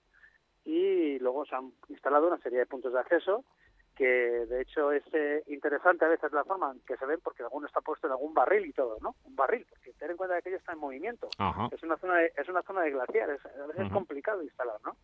y 0.71 1.19
luego 1.19 1.45
se 1.47 1.57
han 1.57 1.73
instalado 1.89 2.29
una 2.29 2.39
serie 2.39 2.61
de 2.61 2.67
puntos 2.67 2.93
de 2.93 3.01
acceso 3.01 3.45
que 3.97 4.07
de 4.07 4.63
hecho 4.63 4.93
es 4.93 5.03
eh, 5.13 5.43
interesante 5.49 6.05
a 6.05 6.09
veces 6.09 6.33
la 6.33 6.45
forma 6.45 6.71
en 6.73 6.81
que 6.87 6.97
se 6.97 7.05
ven 7.05 7.19
porque 7.23 7.43
alguno 7.43 7.67
está 7.67 7.81
puesto 7.81 8.07
en 8.07 8.13
algún 8.13 8.33
barril 8.33 8.65
y 8.67 8.73
todo, 8.73 8.97
¿no? 9.03 9.17
Un 9.25 9.37
barril, 9.37 9.67
porque 9.69 9.93
ten 9.95 10.13
en 10.13 10.17
cuenta 10.17 10.37
que 10.37 10.39
aquello 10.39 10.57
está 10.57 10.73
en 10.73 10.79
movimiento. 10.79 11.29
Ajá. 11.39 11.69
Es 11.73 11.83
una 11.83 11.97
zona 11.99 12.17
de, 12.17 12.33
es 12.35 12.49
una 12.49 12.63
zona 12.63 12.83
de 12.83 12.93
glaciares, 12.93 13.45
a 13.45 13.67
veces 13.67 13.87
es 13.87 13.93
complicado 13.93 14.43
instalar, 14.43 14.77
¿no? 14.85 14.97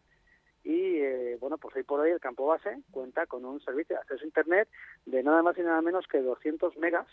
Y 0.62 0.98
eh, 1.00 1.36
bueno, 1.40 1.58
pues 1.58 1.76
hoy 1.76 1.82
por 1.82 2.00
hoy 2.00 2.10
el 2.10 2.20
campo 2.20 2.46
base 2.46 2.78
cuenta 2.90 3.26
con 3.26 3.44
un 3.44 3.60
servicio 3.60 3.96
de 3.96 4.02
acceso 4.02 4.22
a 4.22 4.26
internet 4.26 4.68
de 5.04 5.22
nada 5.22 5.42
más 5.42 5.58
y 5.58 5.62
nada 5.62 5.82
menos 5.82 6.06
que 6.06 6.22
200 6.22 6.76
megas 6.78 7.06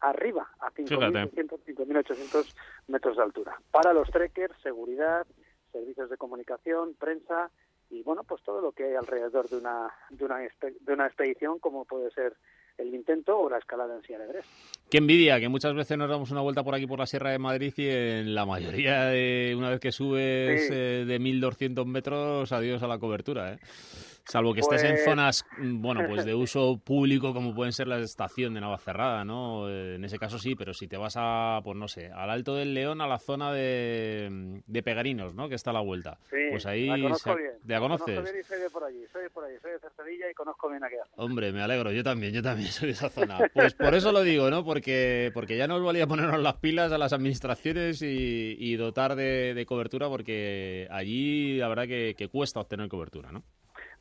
arriba, 0.00 0.50
a 0.60 0.70
Fíjate. 0.70 0.96
5.600, 0.96 1.60
5.800 1.66 2.54
metros 2.88 3.16
de 3.16 3.22
altura. 3.22 3.60
Para 3.70 3.92
los 3.92 4.10
trekkers, 4.10 4.60
seguridad, 4.62 5.26
servicios 5.70 6.10
de 6.10 6.16
comunicación, 6.16 6.94
prensa 6.94 7.50
y 7.92 8.02
bueno, 8.02 8.24
pues 8.24 8.42
todo 8.42 8.60
lo 8.60 8.72
que 8.72 8.84
hay 8.84 8.94
alrededor 8.94 9.48
de 9.48 9.56
una 9.58 9.88
de 10.10 10.24
una 10.24 10.38
de 10.38 10.92
una 10.92 11.06
expedición 11.06 11.58
como 11.58 11.84
puede 11.84 12.10
ser 12.10 12.34
el 12.78 12.94
intento 12.94 13.38
o 13.38 13.50
la 13.50 13.58
escalada 13.58 13.94
en 14.02 14.14
al 14.14 14.22
Everest. 14.22 14.48
Qué 14.90 14.98
envidia, 14.98 15.38
que 15.38 15.48
muchas 15.48 15.74
veces 15.74 15.98
nos 15.98 16.08
damos 16.08 16.30
una 16.30 16.40
vuelta 16.40 16.64
por 16.64 16.74
aquí 16.74 16.86
por 16.86 16.98
la 16.98 17.06
Sierra 17.06 17.30
de 17.30 17.38
Madrid 17.38 17.72
y 17.76 17.86
en 17.88 18.34
la 18.34 18.46
mayoría 18.46 19.04
de 19.06 19.54
una 19.56 19.68
vez 19.68 19.78
que 19.78 19.92
subes 19.92 20.68
Sí. 20.68 20.72
eh, 20.74 21.04
de 21.06 21.18
1200 21.18 21.86
metros, 21.86 22.50
adiós 22.50 22.82
a 22.82 22.88
la 22.88 22.98
cobertura, 22.98 23.52
¿eh? 23.52 23.58
Salvo 24.24 24.54
que 24.54 24.60
estés 24.60 24.82
en 24.84 24.92
Pues- 24.92 25.04
zonas, 25.04 25.44
mm, 25.58 25.82
bueno, 25.82 26.02
pues 26.08 26.24
de 26.24 26.34
uso 26.34 26.78
público 26.78 27.34
como 27.34 27.54
pueden 27.54 27.72
ser 27.72 27.88
la 27.88 27.98
estación 27.98 28.54
de 28.54 28.60
Navacerrada, 28.60 29.24
¿no? 29.24 29.68
Eh, 29.68 29.96
En 29.96 30.04
ese 30.04 30.18
caso 30.18 30.38
sí, 30.38 30.54
pero 30.54 30.72
si 30.74 30.86
te 30.88 30.96
vas 30.96 31.14
a, 31.16 31.60
pues 31.64 31.76
no 31.76 31.88
sé, 31.88 32.10
al 32.12 32.30
Alto 32.30 32.54
del 32.54 32.72
León, 32.74 33.00
a 33.00 33.06
la 33.08 33.18
zona 33.18 33.52
de, 33.52 34.62
de 34.66 34.82
Pegarinos, 34.82 35.34
¿no? 35.34 35.48
Que 35.48 35.54
está 35.56 35.70
a 35.70 35.74
la 35.74 35.80
vuelta. 35.80 36.18
Sí, 36.30 36.36
pues 36.50 36.66
ahí 36.66 36.86
la 36.86 36.98
conozco 37.02 37.32
se- 37.34 37.36
bien. 37.38 37.52
¿Te 37.62 37.68
la 37.68 37.74
La 37.74 37.80
conozco 37.80 38.04
conoces? 38.06 38.24
bien 38.32 38.40
y 38.40 38.46
soy 38.46 38.58
de 38.60 38.70
por 38.70 38.84
allí, 38.84 39.04
soy 39.12 39.22
de 39.24 39.30
por 39.30 39.44
allí, 39.44 39.56
soy 39.60 39.70
de 39.72 39.78
Cercedilla 39.80 40.30
y 40.30 40.34
conozco 40.34 40.68
bien 40.70 40.84
aquella. 40.84 41.02
Hombre, 41.16 41.52
me 41.52 41.60
alegro, 41.62 41.90
yo 41.92 42.02
también, 42.04 42.32
yo 42.32 42.42
también 42.42 42.68
soy 42.72 42.86
de 42.88 42.92
esa 42.92 43.08
zona. 43.08 43.38
Pues 43.54 43.74
por 43.74 43.94
eso 43.94 44.12
lo 44.12 44.22
digo, 44.22 44.50
¿no? 44.50 44.64
Porque, 44.64 45.30
porque 45.34 45.56
ya 45.56 45.66
nos 45.66 45.82
valía 45.82 46.06
ponernos 46.06 46.40
las 46.40 46.54
pilas 46.54 46.92
a 46.92 46.98
las 46.98 47.12
administraciones 47.12 48.00
y, 48.02 48.56
y 48.58 48.76
dotar 48.76 49.16
de, 49.16 49.54
de 49.54 49.66
cobertura, 49.66 50.08
porque 50.08 50.86
allí 50.90 51.56
la 51.58 51.68
verdad 51.68 51.86
que, 51.88 52.14
que 52.16 52.28
cuesta 52.28 52.60
obtener 52.60 52.88
cobertura, 52.88 53.32
¿no? 53.32 53.42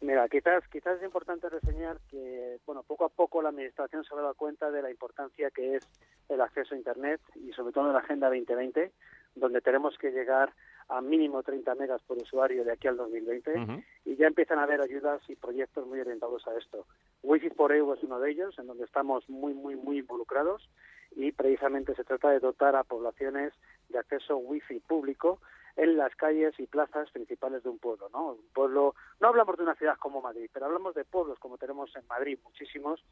Mira, 0.01 0.27
quizás, 0.29 0.67
quizás 0.67 0.97
es 0.97 1.03
importante 1.03 1.47
reseñar 1.47 1.99
que, 2.09 2.59
bueno, 2.65 2.81
poco 2.81 3.05
a 3.05 3.09
poco 3.09 3.41
la 3.41 3.49
Administración 3.49 4.03
se 4.03 4.13
ha 4.13 4.17
dado 4.17 4.33
cuenta 4.33 4.71
de 4.71 4.81
la 4.81 4.89
importancia 4.89 5.51
que 5.51 5.75
es 5.75 5.87
el 6.27 6.41
acceso 6.41 6.73
a 6.73 6.77
Internet 6.77 7.21
y 7.35 7.51
sobre 7.53 7.71
todo 7.71 7.87
en 7.87 7.93
la 7.93 7.99
Agenda 7.99 8.27
2020, 8.27 8.91
donde 9.35 9.61
tenemos 9.61 9.95
que 9.99 10.11
llegar 10.11 10.51
a 10.89 11.01
mínimo 11.01 11.43
30 11.43 11.75
megas 11.75 12.01
por 12.01 12.17
usuario 12.17 12.65
de 12.65 12.73
aquí 12.73 12.87
al 12.87 12.97
2020 12.97 13.59
Ujú. 13.59 13.83
y 14.05 14.15
ya 14.15 14.27
empiezan 14.27 14.57
a 14.57 14.63
haber 14.63 14.81
ayudas 14.81 15.21
y 15.29 15.35
proyectos 15.35 15.87
muy 15.87 15.99
orientados 15.99 16.45
a 16.47 16.57
esto. 16.57 16.85
Wi-Fi 17.21 17.51
for 17.51 17.71
EU 17.71 17.93
es 17.93 18.03
uno 18.03 18.19
de 18.19 18.31
ellos, 18.31 18.57
en 18.57 18.67
donde 18.67 18.85
estamos 18.85 19.29
muy, 19.29 19.53
muy, 19.53 19.75
muy 19.75 19.99
involucrados 19.99 20.67
y 21.15 21.31
precisamente 21.31 21.93
se 21.95 22.03
trata 22.03 22.31
de 22.31 22.39
dotar 22.39 22.75
a 22.75 22.83
poblaciones 22.83 23.53
de 23.89 23.99
acceso 23.99 24.37
Wi-Fi 24.37 24.79
público 24.79 25.39
en 25.75 25.97
las 25.97 26.15
calles 26.15 26.53
y 26.59 26.67
plazas 26.67 27.09
principales 27.11 27.63
de 27.63 27.69
un 27.69 27.79
pueblo, 27.79 28.09
¿no? 28.09 28.33
Un 28.33 28.49
pueblo, 28.53 28.95
no 29.19 29.27
hablamos 29.27 29.57
de 29.57 29.63
una 29.63 29.75
ciudad 29.75 29.97
como 29.97 30.21
Madrid, 30.21 30.49
pero 30.53 30.65
hablamos 30.65 30.95
de 30.95 31.05
pueblos 31.05 31.39
como 31.39 31.57
tenemos 31.57 31.95
en 31.95 32.05
Madrid, 32.07 32.39
muchísimos, 32.43 33.03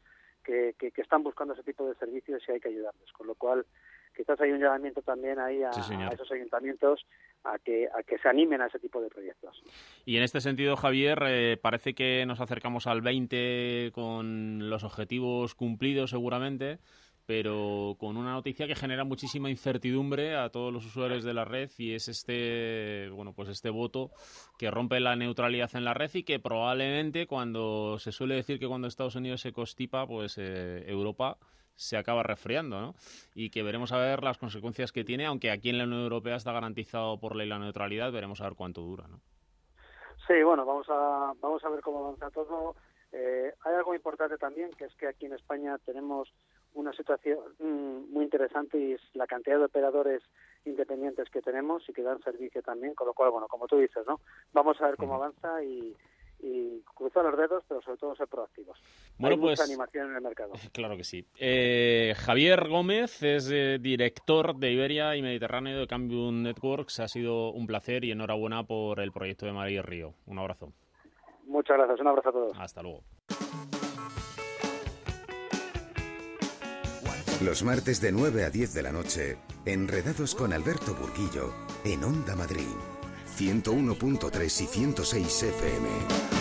que, 0.44 0.74
que, 0.78 0.90
que 0.90 1.02
están 1.02 1.22
buscando 1.22 1.54
ese 1.54 1.62
tipo 1.62 1.86
de 1.86 1.94
servicios 1.96 2.42
y 2.48 2.52
hay 2.52 2.60
que 2.60 2.68
ayudarles. 2.68 3.12
Con 3.12 3.26
lo 3.26 3.34
cual, 3.34 3.66
quizás 4.16 4.40
hay 4.40 4.52
un 4.52 4.60
llamamiento 4.60 5.02
también 5.02 5.38
ahí 5.38 5.62
a, 5.62 5.70
esos 5.70 6.30
ayuntamientos 6.30 7.06
a 7.44 7.58
que, 7.58 7.88
a 7.88 8.02
que 8.02 8.18
se 8.18 8.28
animen 8.28 8.60
a 8.60 8.66
ese 8.66 8.78
tipo 8.78 9.00
de 9.00 9.08
proyectos. 9.08 9.62
Y 10.04 10.16
en 10.16 10.22
este 10.22 10.40
sentido, 10.40 10.76
Javier, 10.76 11.18
eh, 11.26 11.56
parece 11.60 11.94
que 11.94 12.24
nos 12.26 12.40
acercamos 12.40 12.86
al 12.86 13.00
20 13.00 13.92
con 13.94 14.68
los 14.68 14.84
objetivos 14.84 15.54
cumplidos 15.54 16.10
seguramente, 16.10 16.78
pero 17.26 17.96
con 17.98 18.16
una 18.16 18.32
noticia 18.32 18.66
que 18.66 18.74
genera 18.74 19.04
muchísima 19.04 19.50
incertidumbre 19.50 20.36
a 20.36 20.50
todos 20.50 20.72
los 20.72 20.84
usuarios 20.84 21.24
de 21.24 21.34
la 21.34 21.44
red 21.44 21.70
y 21.78 21.94
es 21.94 22.08
este, 22.08 23.08
bueno, 23.10 23.32
pues 23.32 23.48
este 23.48 23.70
voto 23.70 24.10
que 24.58 24.70
rompe 24.70 25.00
la 25.00 25.16
neutralidad 25.16 25.70
en 25.74 25.84
la 25.84 25.94
red 25.94 26.10
y 26.14 26.24
que 26.24 26.40
probablemente 26.40 27.26
cuando 27.26 27.98
se 27.98 28.12
suele 28.12 28.34
decir 28.34 28.58
que 28.58 28.66
cuando 28.68 28.88
Estados 28.88 29.16
Unidos 29.16 29.40
se 29.40 29.52
constipa, 29.52 30.06
pues 30.06 30.38
eh, 30.38 30.84
Europa 30.86 31.38
se 31.74 31.96
acaba 31.96 32.22
resfriando, 32.22 32.80
¿no? 32.80 32.94
Y 33.34 33.48
que 33.50 33.62
veremos 33.62 33.92
a 33.92 33.98
ver 33.98 34.22
las 34.22 34.36
consecuencias 34.36 34.92
que 34.92 35.02
tiene, 35.02 35.24
aunque 35.24 35.50
aquí 35.50 35.70
en 35.70 35.78
la 35.78 35.84
Unión 35.84 36.02
Europea 36.02 36.36
está 36.36 36.52
garantizado 36.52 37.18
por 37.18 37.34
ley 37.34 37.48
la 37.48 37.58
neutralidad, 37.58 38.12
veremos 38.12 38.40
a 38.40 38.44
ver 38.44 38.54
cuánto 38.54 38.82
dura, 38.82 39.08
¿no? 39.08 39.20
Sí, 40.26 40.42
bueno, 40.42 40.66
vamos 40.66 40.86
a, 40.90 41.32
vamos 41.40 41.64
a 41.64 41.70
ver 41.70 41.80
cómo 41.80 42.04
avanza 42.04 42.30
todo. 42.30 42.76
Eh, 43.12 43.52
hay 43.64 43.74
algo 43.74 43.94
importante 43.94 44.36
también, 44.36 44.70
que 44.72 44.84
es 44.84 44.94
que 44.94 45.08
aquí 45.08 45.26
en 45.26 45.32
España 45.32 45.78
tenemos 45.78 46.32
una 46.74 46.92
situación 46.92 47.38
mm, 47.58 48.12
muy 48.12 48.24
interesante 48.24 48.78
y 48.78 48.92
es 48.92 49.00
la 49.14 49.26
cantidad 49.26 49.58
de 49.58 49.64
operadores 49.64 50.22
independientes 50.64 51.28
que 51.30 51.42
tenemos 51.42 51.88
y 51.88 51.92
que 51.92 52.02
dan 52.02 52.22
servicio 52.22 52.62
también, 52.62 52.94
con 52.94 53.06
lo 53.06 53.14
cual, 53.14 53.30
bueno, 53.30 53.48
como 53.48 53.66
tú 53.66 53.78
dices, 53.78 54.06
¿no? 54.06 54.20
Vamos 54.52 54.80
a 54.80 54.86
ver 54.86 54.96
cómo 54.96 55.14
avanza 55.14 55.62
y, 55.62 55.96
y 56.42 56.82
cruzar 56.94 57.24
los 57.24 57.36
dedos, 57.36 57.64
pero 57.68 57.80
sobre 57.82 57.98
todo 57.98 58.14
ser 58.14 58.28
proactivos. 58.28 58.78
Bueno, 59.18 59.34
Hay 59.34 59.40
pues, 59.40 59.58
mucha 59.58 59.64
animación 59.64 60.10
en 60.10 60.16
el 60.16 60.22
mercado. 60.22 60.52
Claro 60.72 60.96
que 60.96 61.04
sí. 61.04 61.26
Eh, 61.38 62.14
Javier 62.16 62.68
Gómez 62.68 63.22
es 63.22 63.50
eh, 63.50 63.78
director 63.80 64.56
de 64.56 64.72
Iberia 64.72 65.16
y 65.16 65.22
Mediterráneo 65.22 65.80
de 65.80 65.86
Cambium 65.86 66.42
Networks. 66.42 67.00
Ha 67.00 67.08
sido 67.08 67.50
un 67.50 67.66
placer 67.66 68.04
y 68.04 68.12
enhorabuena 68.12 68.64
por 68.64 69.00
el 69.00 69.12
proyecto 69.12 69.46
de 69.46 69.52
María 69.52 69.82
Río. 69.82 70.14
Un 70.26 70.38
abrazo. 70.38 70.72
Muchas 71.44 71.76
gracias. 71.76 72.00
Un 72.00 72.06
abrazo 72.06 72.28
a 72.28 72.32
todos. 72.32 72.58
Hasta 72.58 72.82
luego. 72.82 73.02
Los 77.40 77.62
martes 77.62 78.02
de 78.02 78.12
9 78.12 78.44
a 78.44 78.50
10 78.50 78.74
de 78.74 78.82
la 78.82 78.92
noche, 78.92 79.38
enredados 79.64 80.34
con 80.34 80.52
Alberto 80.52 80.94
Burguillo 80.94 81.54
en 81.84 82.04
Onda 82.04 82.36
Madrid. 82.36 82.66
101.3 83.38 84.44
y 84.44 84.66
106 84.66 85.42
FM. 85.44 86.39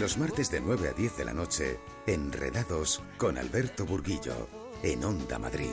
Los 0.00 0.16
martes 0.16 0.50
de 0.50 0.62
9 0.62 0.88
a 0.88 0.92
10 0.94 1.18
de 1.18 1.24
la 1.26 1.34
noche, 1.34 1.78
Enredados 2.06 3.02
con 3.18 3.36
Alberto 3.36 3.84
Burguillo, 3.84 4.48
en 4.82 5.04
Onda 5.04 5.38
Madrid. 5.38 5.68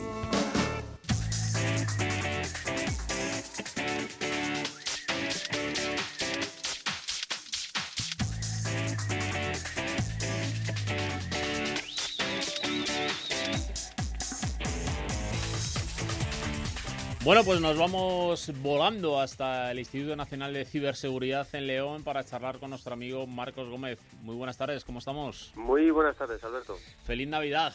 Bueno, 17.28 17.44
pues 17.44 17.60
nos 17.60 17.78
vamos 17.78 18.54
volando 18.62 19.20
hasta 19.20 19.70
el 19.72 19.80
Instituto 19.80 20.16
Nacional 20.16 20.54
de 20.54 20.64
Ciberseguridad 20.64 21.46
en 21.52 21.68
León 21.68 22.06
para 22.06 22.24
charlar 22.24 22.58
con 22.58 22.70
nuestro 22.70 22.94
amigo 22.94 23.28
Marcos 23.28 23.68
Gómez. 23.68 24.00
Muy 24.22 24.34
buenas 24.38 24.58
tardes, 24.58 24.86
¿cómo 24.86 25.00
estamos? 25.00 25.52
Muy 25.58 25.92
buenas 25.92 26.16
tardes, 26.16 26.42
Alberto. 26.46 26.78
Feliz 27.04 27.28
Navidad. 27.28 27.74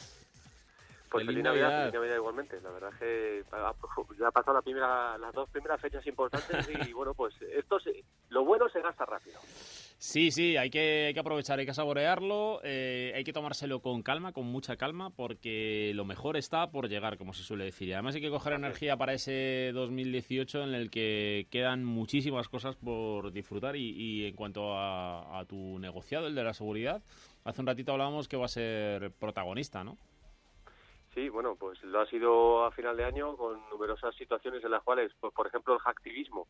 Pues 1.11 1.27
feliz, 1.27 1.45
Navidad, 1.45 1.81
feliz 1.81 1.93
Navidad 1.93 2.17
igualmente. 2.17 2.61
La 2.63 2.71
verdad 2.71 2.93
es 2.95 2.99
que 2.99 3.45
ya 4.19 4.29
ha 4.29 4.31
pasado 4.31 4.55
la 4.55 4.63
primera, 4.63 5.19
las 5.19 5.35
dos 5.35 5.51
primeras 5.51 5.79
fechas 5.79 6.07
importantes 6.07 6.71
y 6.71 6.93
bueno, 6.95 7.13
pues 7.13 7.35
esto 7.43 7.77
lo 8.31 8.47
bueno 8.47 8.71
se 8.71 8.81
gasta 8.81 9.05
rápido. 9.05 9.39
Sí, 10.03 10.33
sí, 10.33 10.57
hay 10.57 10.69
que, 10.69 11.05
hay 11.07 11.15
que 11.15 11.21
aprovechar, 11.21 11.61
hay 11.61 11.65
que 11.65 11.73
saborearlo, 11.73 12.61
eh, 12.65 13.13
hay 13.15 13.23
que 13.23 13.33
tomárselo 13.33 13.79
con 13.79 14.03
calma, 14.03 14.33
con 14.33 14.47
mucha 14.47 14.77
calma, 14.77 15.11
porque 15.11 15.93
lo 15.95 16.05
mejor 16.05 16.37
está 16.37 16.73
por 16.73 16.89
llegar, 16.89 17.17
como 17.17 17.33
se 17.33 17.45
suele 17.45 17.67
decir. 17.67 17.87
Y 17.87 17.93
además 17.93 18.17
hay 18.17 18.21
que 18.21 18.29
coger 18.29 18.55
energía 18.55 18.97
para 18.97 19.13
ese 19.13 19.71
2018 19.73 20.65
en 20.65 20.75
el 20.75 20.91
que 20.91 21.47
quedan 21.53 21.85
muchísimas 21.85 22.49
cosas 22.49 22.75
por 22.75 23.31
disfrutar. 23.31 23.77
Y, 23.77 24.27
en 24.27 24.35
cuanto 24.35 24.77
a, 24.77 25.39
a, 25.39 25.45
tu 25.45 25.79
negociado, 25.79 26.27
el 26.27 26.35
de 26.35 26.43
la 26.43 26.53
seguridad, 26.53 27.01
hace 27.45 27.61
un 27.61 27.69
ratito 27.69 27.93
hablábamos 27.93 28.27
que 28.27 28.37
va 28.37 28.47
a 28.47 28.49
ser 28.49 29.13
protagonista, 29.13 29.85
¿no? 29.85 29.99
Sí, 31.15 31.29
bueno, 31.29 31.55
pues 31.55 31.81
lo 31.85 32.01
ha 32.01 32.07
sido 32.07 32.65
a 32.65 32.73
final 32.73 32.97
de 32.97 33.05
año 33.05 33.37
con 33.37 33.61
numerosas 33.71 34.17
situaciones 34.17 34.65
en 34.65 34.73
las 34.73 34.83
cuales, 34.83 35.13
pues, 35.21 35.33
por 35.33 35.47
ejemplo, 35.47 35.75
el 35.75 35.81
hacktivismo 35.81 36.49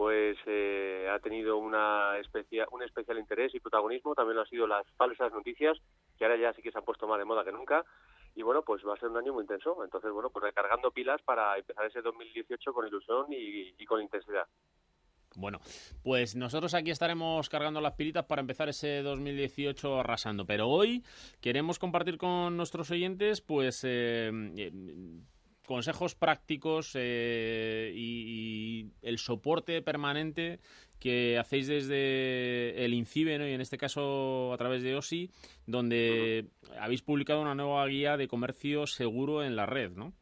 pues 0.00 0.38
eh, 0.46 1.06
ha 1.14 1.18
tenido 1.18 1.58
una 1.58 2.16
especia, 2.16 2.66
un 2.72 2.82
especial 2.82 3.18
interés 3.18 3.54
y 3.54 3.60
protagonismo. 3.60 4.14
También 4.14 4.36
lo 4.36 4.40
han 4.40 4.48
sido 4.48 4.66
las 4.66 4.86
falsas 4.96 5.30
noticias, 5.30 5.76
que 6.16 6.24
ahora 6.24 6.38
ya 6.38 6.54
sí 6.54 6.62
que 6.62 6.72
se 6.72 6.78
han 6.78 6.86
puesto 6.86 7.06
más 7.06 7.18
de 7.18 7.26
moda 7.26 7.44
que 7.44 7.52
nunca. 7.52 7.84
Y 8.34 8.42
bueno, 8.42 8.62
pues 8.62 8.82
va 8.82 8.94
a 8.94 8.96
ser 8.96 9.10
un 9.10 9.18
año 9.18 9.34
muy 9.34 9.42
intenso. 9.42 9.84
Entonces, 9.84 10.10
bueno, 10.10 10.30
pues 10.30 10.42
recargando 10.42 10.90
pilas 10.90 11.20
para 11.20 11.54
empezar 11.58 11.84
ese 11.84 12.00
2018 12.00 12.72
con 12.72 12.86
ilusión 12.86 13.26
y, 13.28 13.84
con 13.84 14.00
intensidad. 14.00 14.46
Bueno, 15.36 15.58
pues 16.02 16.34
nosotros 16.34 16.72
aquí 16.72 16.90
estaremos 16.90 17.50
cargando 17.50 17.82
las 17.82 17.92
pilitas 17.92 18.24
para 18.24 18.40
empezar 18.40 18.70
ese 18.70 19.02
2018 19.02 20.00
arrasando. 20.00 20.46
Pero 20.46 20.66
hoy 20.66 21.04
queremos 21.42 21.78
compartir 21.78 22.16
con 22.16 22.56
nuestros 22.56 22.90
oyentes, 22.90 23.42
pues, 23.42 23.84
eh, 23.86 24.30
consejos 25.70 26.16
prácticos 26.16 26.96
eh, 26.98 27.92
y, 27.94 28.90
el 29.02 29.18
soporte 29.18 29.80
permanente 29.82 30.58
que 30.98 31.38
hacéis 31.38 31.68
desde 31.68 32.84
el 32.84 32.92
INCIBE, 32.92 33.48
y 33.48 33.54
en 33.54 33.60
este 33.60 33.78
caso 33.78 34.52
a 34.52 34.56
través 34.56 34.82
de 34.82 34.96
OSI, 34.96 35.30
donde 35.68 36.46
habéis 36.80 37.02
publicado 37.02 37.40
una 37.40 37.54
nueva 37.54 37.86
guía 37.86 38.16
de 38.16 38.26
comercio 38.26 38.88
seguro 38.88 39.44
en 39.44 39.54
la 39.54 39.64
red, 39.64 39.92
¿no? 39.92 40.12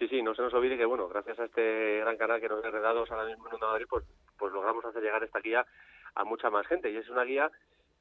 Sí, 0.00 0.08
sí, 0.08 0.20
no 0.20 0.34
se 0.34 0.42
nos 0.42 0.52
olvide 0.52 0.76
que, 0.76 0.84
bueno, 0.84 1.06
gracias 1.06 1.38
a 1.38 1.44
este 1.44 2.00
gran 2.00 2.16
canal 2.16 2.40
que 2.40 2.48
nos 2.48 2.64
ha 2.64 2.68
heredado 2.68 3.04
ahora 3.08 3.26
mismo 3.26 3.46
en 3.52 3.60
Madrid, 3.60 3.86
pues, 3.88 4.04
pues 4.36 4.52
logramos 4.52 4.84
hacer 4.84 5.00
llegar 5.00 5.22
esta 5.22 5.38
guía 5.38 5.64
a 6.16 6.24
mucha 6.24 6.50
más 6.50 6.66
gente. 6.66 6.90
Y 6.90 6.96
es 6.96 7.08
una 7.08 7.22
guía 7.22 7.52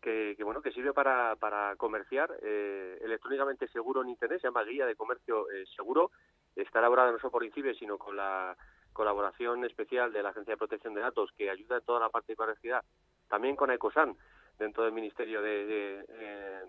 que, 0.04 0.36
bueno 0.44 0.62
que 0.62 0.72
sirve 0.72 0.94
para, 0.94 1.36
para 1.38 1.76
comerciar 1.78 2.30
eh, 2.44 3.00
electrónicamente 3.02 3.68
seguro 3.70 4.02
en 4.02 4.10
internet 4.10 4.42
se 4.42 4.48
llama 4.48 4.64
guía 4.64 4.86
de 4.86 4.96
comercio 4.96 5.50
eh, 5.50 5.66
seguro. 5.76 6.12
Está 6.56 6.80
elaborada 6.80 7.12
no 7.12 7.20
solo 7.20 7.32
por 7.32 7.44
INCIBE 7.44 7.74
sino 7.76 7.98
con 7.98 8.16
la 8.16 8.56
colaboración 8.92 9.66
especial 9.66 10.12
de 10.12 10.22
la 10.22 10.30
agencia 10.30 10.54
de 10.54 10.58
protección 10.58 10.94
de 10.94 11.02
datos 11.02 11.32
que 11.36 11.50
ayuda 11.50 11.78
en 11.78 11.86
toda 11.86 12.00
la 12.00 12.10
parte 12.10 12.34
de 12.34 12.38
privacidad 12.38 12.84
también 13.28 13.56
con 13.56 13.72
Ecosan 13.72 14.16
dentro 14.58 14.84
del 14.84 14.94
Ministerio 14.94 15.42
de, 15.42 16.06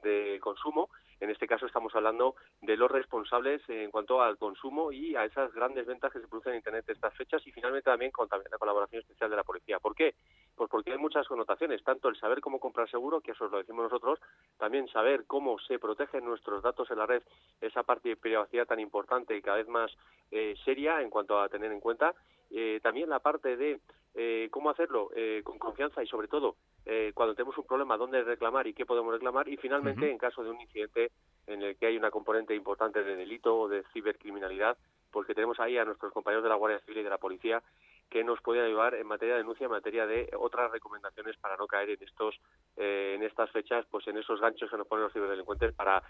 de, 0.02 0.38
Consumo. 0.40 0.90
En 1.20 1.30
este 1.30 1.46
caso 1.46 1.64
estamos 1.64 1.94
hablando 1.94 2.34
de 2.60 2.76
los 2.76 2.90
responsables 2.90 3.62
en 3.68 3.90
cuanto 3.90 4.20
al 4.20 4.36
consumo 4.36 4.92
y 4.92 5.16
a 5.16 5.24
esas 5.24 5.54
grandes 5.54 5.86
ventas 5.86 6.12
que 6.12 6.20
se 6.20 6.26
producen 6.26 6.52
en 6.52 6.58
Internet 6.58 6.84
estas 6.88 7.14
fechas 7.14 7.46
y 7.46 7.52
finalmente 7.52 7.84
también 7.90 8.10
con 8.10 8.28
también 8.28 8.50
la 8.50 8.58
colaboración 8.58 9.00
especial 9.00 9.30
de 9.30 9.36
la 9.36 9.44
policía. 9.44 9.78
¿Por 9.78 9.94
qué? 9.94 10.14
Pues 10.54 10.68
porque 10.68 10.92
hay 10.92 10.98
muchas 10.98 11.26
connotaciones, 11.26 11.82
tanto 11.82 12.08
el 12.08 12.16
saber 12.16 12.40
cómo 12.40 12.60
comprar 12.60 12.90
seguro, 12.90 13.20
que 13.20 13.30
eso 13.32 13.48
lo 13.48 13.58
decimos 13.58 13.84
nosotros, 13.84 14.20
también 14.58 14.88
saber 14.88 15.24
cómo 15.26 15.58
se 15.60 15.78
protegen 15.78 16.24
nuestros 16.24 16.62
datos 16.62 16.90
en 16.90 16.98
la 16.98 17.06
red, 17.06 17.22
esa 17.60 17.82
parte 17.82 18.10
de 18.10 18.16
privacidad 18.16 18.66
tan 18.66 18.80
importante 18.80 19.36
y 19.36 19.42
cada 19.42 19.58
vez 19.58 19.68
más 19.68 19.90
eh, 20.30 20.54
seria 20.64 21.00
en 21.00 21.10
cuanto 21.10 21.40
a 21.40 21.48
tener 21.48 21.72
en 21.72 21.80
cuenta, 21.80 22.14
eh, 22.56 22.78
también 22.82 23.10
la 23.10 23.18
parte 23.18 23.56
de 23.56 23.80
eh, 24.16 24.46
cómo 24.52 24.70
hacerlo 24.70 25.10
eh, 25.16 25.40
con 25.42 25.58
confianza 25.58 26.00
y 26.00 26.06
sobre 26.06 26.28
todo 26.28 26.54
eh, 26.86 27.10
cuando 27.14 27.34
tenemos 27.34 27.58
un 27.58 27.66
problema 27.66 27.96
dónde 27.96 28.22
reclamar 28.22 28.64
y 28.68 28.72
qué 28.72 28.86
podemos 28.86 29.12
reclamar. 29.12 29.48
Y 29.48 29.56
finalmente 29.56 30.08
en 30.08 30.18
caso 30.18 30.44
de 30.44 30.50
un 30.50 30.60
incidente 30.60 31.10
en 31.48 31.62
el 31.62 31.76
que 31.76 31.86
hay 31.86 31.96
una 31.96 32.12
componente 32.12 32.54
importante 32.54 33.02
de 33.02 33.16
delito 33.16 33.58
o 33.58 33.68
de 33.68 33.82
cibercriminalidad 33.92 34.76
porque 35.10 35.34
tenemos 35.34 35.58
ahí 35.58 35.78
a 35.78 35.84
nuestros 35.84 36.12
compañeros 36.12 36.44
de 36.44 36.48
la 36.48 36.54
Guardia 36.54 36.78
Civil 36.80 36.98
y 36.98 37.02
de 37.02 37.10
la 37.10 37.18
Policía 37.18 37.60
que 38.08 38.22
nos 38.22 38.40
pueden 38.40 38.64
ayudar 38.64 38.94
en 38.94 39.06
materia 39.08 39.34
de 39.34 39.40
denuncia, 39.40 39.64
en 39.64 39.72
materia 39.72 40.06
de 40.06 40.30
otras 40.38 40.70
recomendaciones 40.70 41.36
para 41.38 41.56
no 41.56 41.66
caer 41.66 41.90
en 41.90 42.02
estos, 42.02 42.38
en 42.76 43.22
estas 43.22 43.50
fechas, 43.50 43.84
pues 43.90 44.06
en 44.06 44.18
esos 44.18 44.40
ganchos 44.40 44.70
que 44.70 44.76
nos 44.76 44.86
ponen 44.86 45.04
los 45.04 45.12
ciberdelincuentes 45.12 45.72
para 45.74 46.02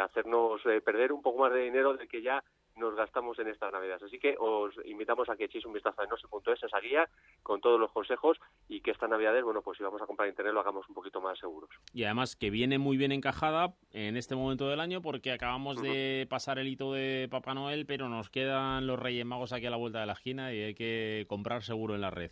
hacernos 0.00 0.60
perder 0.84 1.12
un 1.12 1.22
poco 1.22 1.40
más 1.40 1.52
de 1.52 1.60
dinero 1.60 1.94
del 1.94 2.08
que 2.08 2.22
ya 2.22 2.44
nos 2.76 2.94
gastamos 2.94 3.38
en 3.38 3.48
estas 3.48 3.72
navidades. 3.72 4.02
Así 4.02 4.18
que 4.18 4.36
os 4.38 4.74
invitamos 4.84 5.28
a 5.28 5.36
que 5.36 5.44
echéis 5.44 5.64
un 5.66 5.72
vistazo 5.72 6.02
a 6.02 6.06
noche.es, 6.06 6.62
esa 6.62 6.80
guía, 6.80 7.08
con 7.42 7.60
todos 7.60 7.78
los 7.78 7.92
consejos 7.92 8.38
y 8.68 8.80
que 8.80 8.90
esta 8.90 9.08
navidades, 9.08 9.44
bueno, 9.44 9.62
pues 9.62 9.78
si 9.78 9.84
vamos 9.84 10.00
a 10.00 10.06
comprar 10.06 10.28
internet 10.28 10.54
lo 10.54 10.60
hagamos 10.60 10.88
un 10.88 10.94
poquito 10.94 11.20
más 11.20 11.38
seguros. 11.38 11.70
Y 11.92 12.04
además 12.04 12.36
que 12.36 12.50
viene 12.50 12.78
muy 12.78 12.96
bien 12.96 13.12
encajada 13.12 13.74
en 13.92 14.16
este 14.16 14.36
momento 14.36 14.68
del 14.68 14.80
año 14.80 15.02
porque 15.02 15.32
acabamos 15.32 15.80
de 15.82 16.26
pasar 16.30 16.58
el 16.58 16.68
hito 16.68 16.92
de 16.92 17.28
Papá 17.30 17.54
Noel, 17.54 17.86
pero 17.86 18.08
nos 18.08 18.30
quedan 18.30 18.86
los 18.86 18.98
Reyes 18.98 19.26
Magos 19.26 19.52
aquí 19.52 19.66
a 19.66 19.70
la 19.70 19.76
vuelta 19.76 20.00
de 20.00 20.06
la 20.06 20.12
esquina 20.14 20.52
y 20.52 20.62
hay 20.62 20.74
que 20.74 21.26
comprar 21.28 21.62
seguro 21.62 21.94
en 21.94 22.00
la 22.00 22.10
red. 22.10 22.30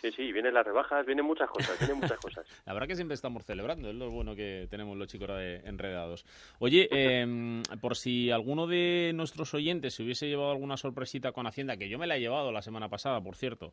Sí, 0.00 0.12
sí, 0.12 0.32
vienen 0.32 0.54
las 0.54 0.64
rebajas, 0.64 1.04
vienen 1.06 1.24
muchas 1.24 1.50
cosas, 1.50 1.76
vienen 1.78 1.98
muchas 2.00 2.18
cosas. 2.18 2.46
la 2.64 2.72
verdad 2.72 2.86
que 2.86 2.94
siempre 2.94 3.14
estamos 3.14 3.44
celebrando, 3.44 3.90
es 3.90 3.96
lo 3.96 4.10
bueno 4.10 4.36
que 4.36 4.68
tenemos 4.70 4.96
los 4.96 5.08
chicos 5.08 5.28
de 5.28 5.56
enredados. 5.64 6.24
Oye, 6.60 6.88
em, 6.92 7.62
por 7.80 7.96
si 7.96 8.30
alguno 8.30 8.66
de 8.66 9.12
nuestros 9.14 9.54
oyentes 9.54 9.94
se 9.94 10.04
hubiese 10.04 10.28
llevado 10.28 10.52
alguna 10.52 10.76
sorpresita 10.76 11.32
con 11.32 11.46
Hacienda, 11.46 11.76
que 11.76 11.88
yo 11.88 11.98
me 11.98 12.06
la 12.06 12.16
he 12.16 12.20
llevado 12.20 12.52
la 12.52 12.62
semana 12.62 12.88
pasada, 12.88 13.20
por 13.20 13.34
cierto, 13.34 13.72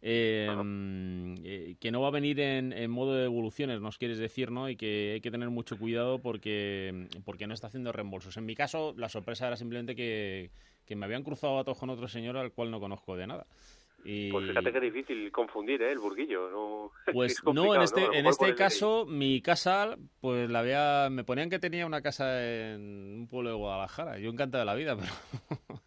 em, 0.00 1.34
eh, 1.44 1.76
que 1.78 1.90
no 1.90 2.00
va 2.00 2.08
a 2.08 2.12
venir 2.12 2.40
en, 2.40 2.90
modo 2.90 3.14
de 3.14 3.24
evoluciones, 3.24 3.80
nos 3.80 3.98
quieres 3.98 4.18
decir, 4.18 4.50
¿no? 4.50 4.70
Y 4.70 4.76
que 4.76 5.12
hay 5.14 5.20
que 5.20 5.30
tener 5.30 5.50
mucho 5.50 5.78
cuidado 5.78 6.18
porque, 6.20 7.08
porque 7.24 7.46
no 7.46 7.52
está 7.52 7.66
haciendo 7.66 7.92
reembolsos. 7.92 8.36
En 8.36 8.46
mi 8.46 8.54
caso, 8.54 8.94
la 8.96 9.08
sorpresa 9.08 9.46
era 9.46 9.56
simplemente 9.56 9.94
que, 9.94 10.50
que 10.86 10.96
me 10.96 11.04
habían 11.04 11.24
cruzado 11.24 11.56
datos 11.56 11.76
con 11.76 11.90
otro 11.90 12.08
señor 12.08 12.36
al 12.36 12.52
cual 12.52 12.70
no 12.70 12.80
conozco 12.80 13.16
de 13.16 13.26
nada. 13.26 13.46
Pues 14.30 14.46
fíjate 14.46 14.70
que 14.70 14.78
es 14.78 14.94
difícil 14.94 15.32
confundir 15.32 15.82
¿eh? 15.82 15.92
el 15.92 15.98
burguillo. 15.98 16.50
¿no? 16.50 16.92
Pues 17.12 17.42
no, 17.44 17.74
en 17.74 17.82
este, 17.82 18.04
en 18.18 18.26
este 18.26 18.54
caso, 18.54 19.06
mi 19.06 19.40
casa, 19.40 19.96
pues 20.20 20.48
la 20.50 20.60
había, 20.60 21.08
me 21.10 21.24
ponían 21.24 21.50
que 21.50 21.58
tenía 21.58 21.86
una 21.86 22.02
casa 22.02 22.44
en 22.44 23.20
un 23.20 23.28
pueblo 23.28 23.50
de 23.50 23.56
Guadalajara. 23.56 24.18
Yo 24.18 24.30
encantado 24.30 24.60
de 24.60 24.66
la 24.66 24.74
vida, 24.74 24.96
pero... 25.66 25.80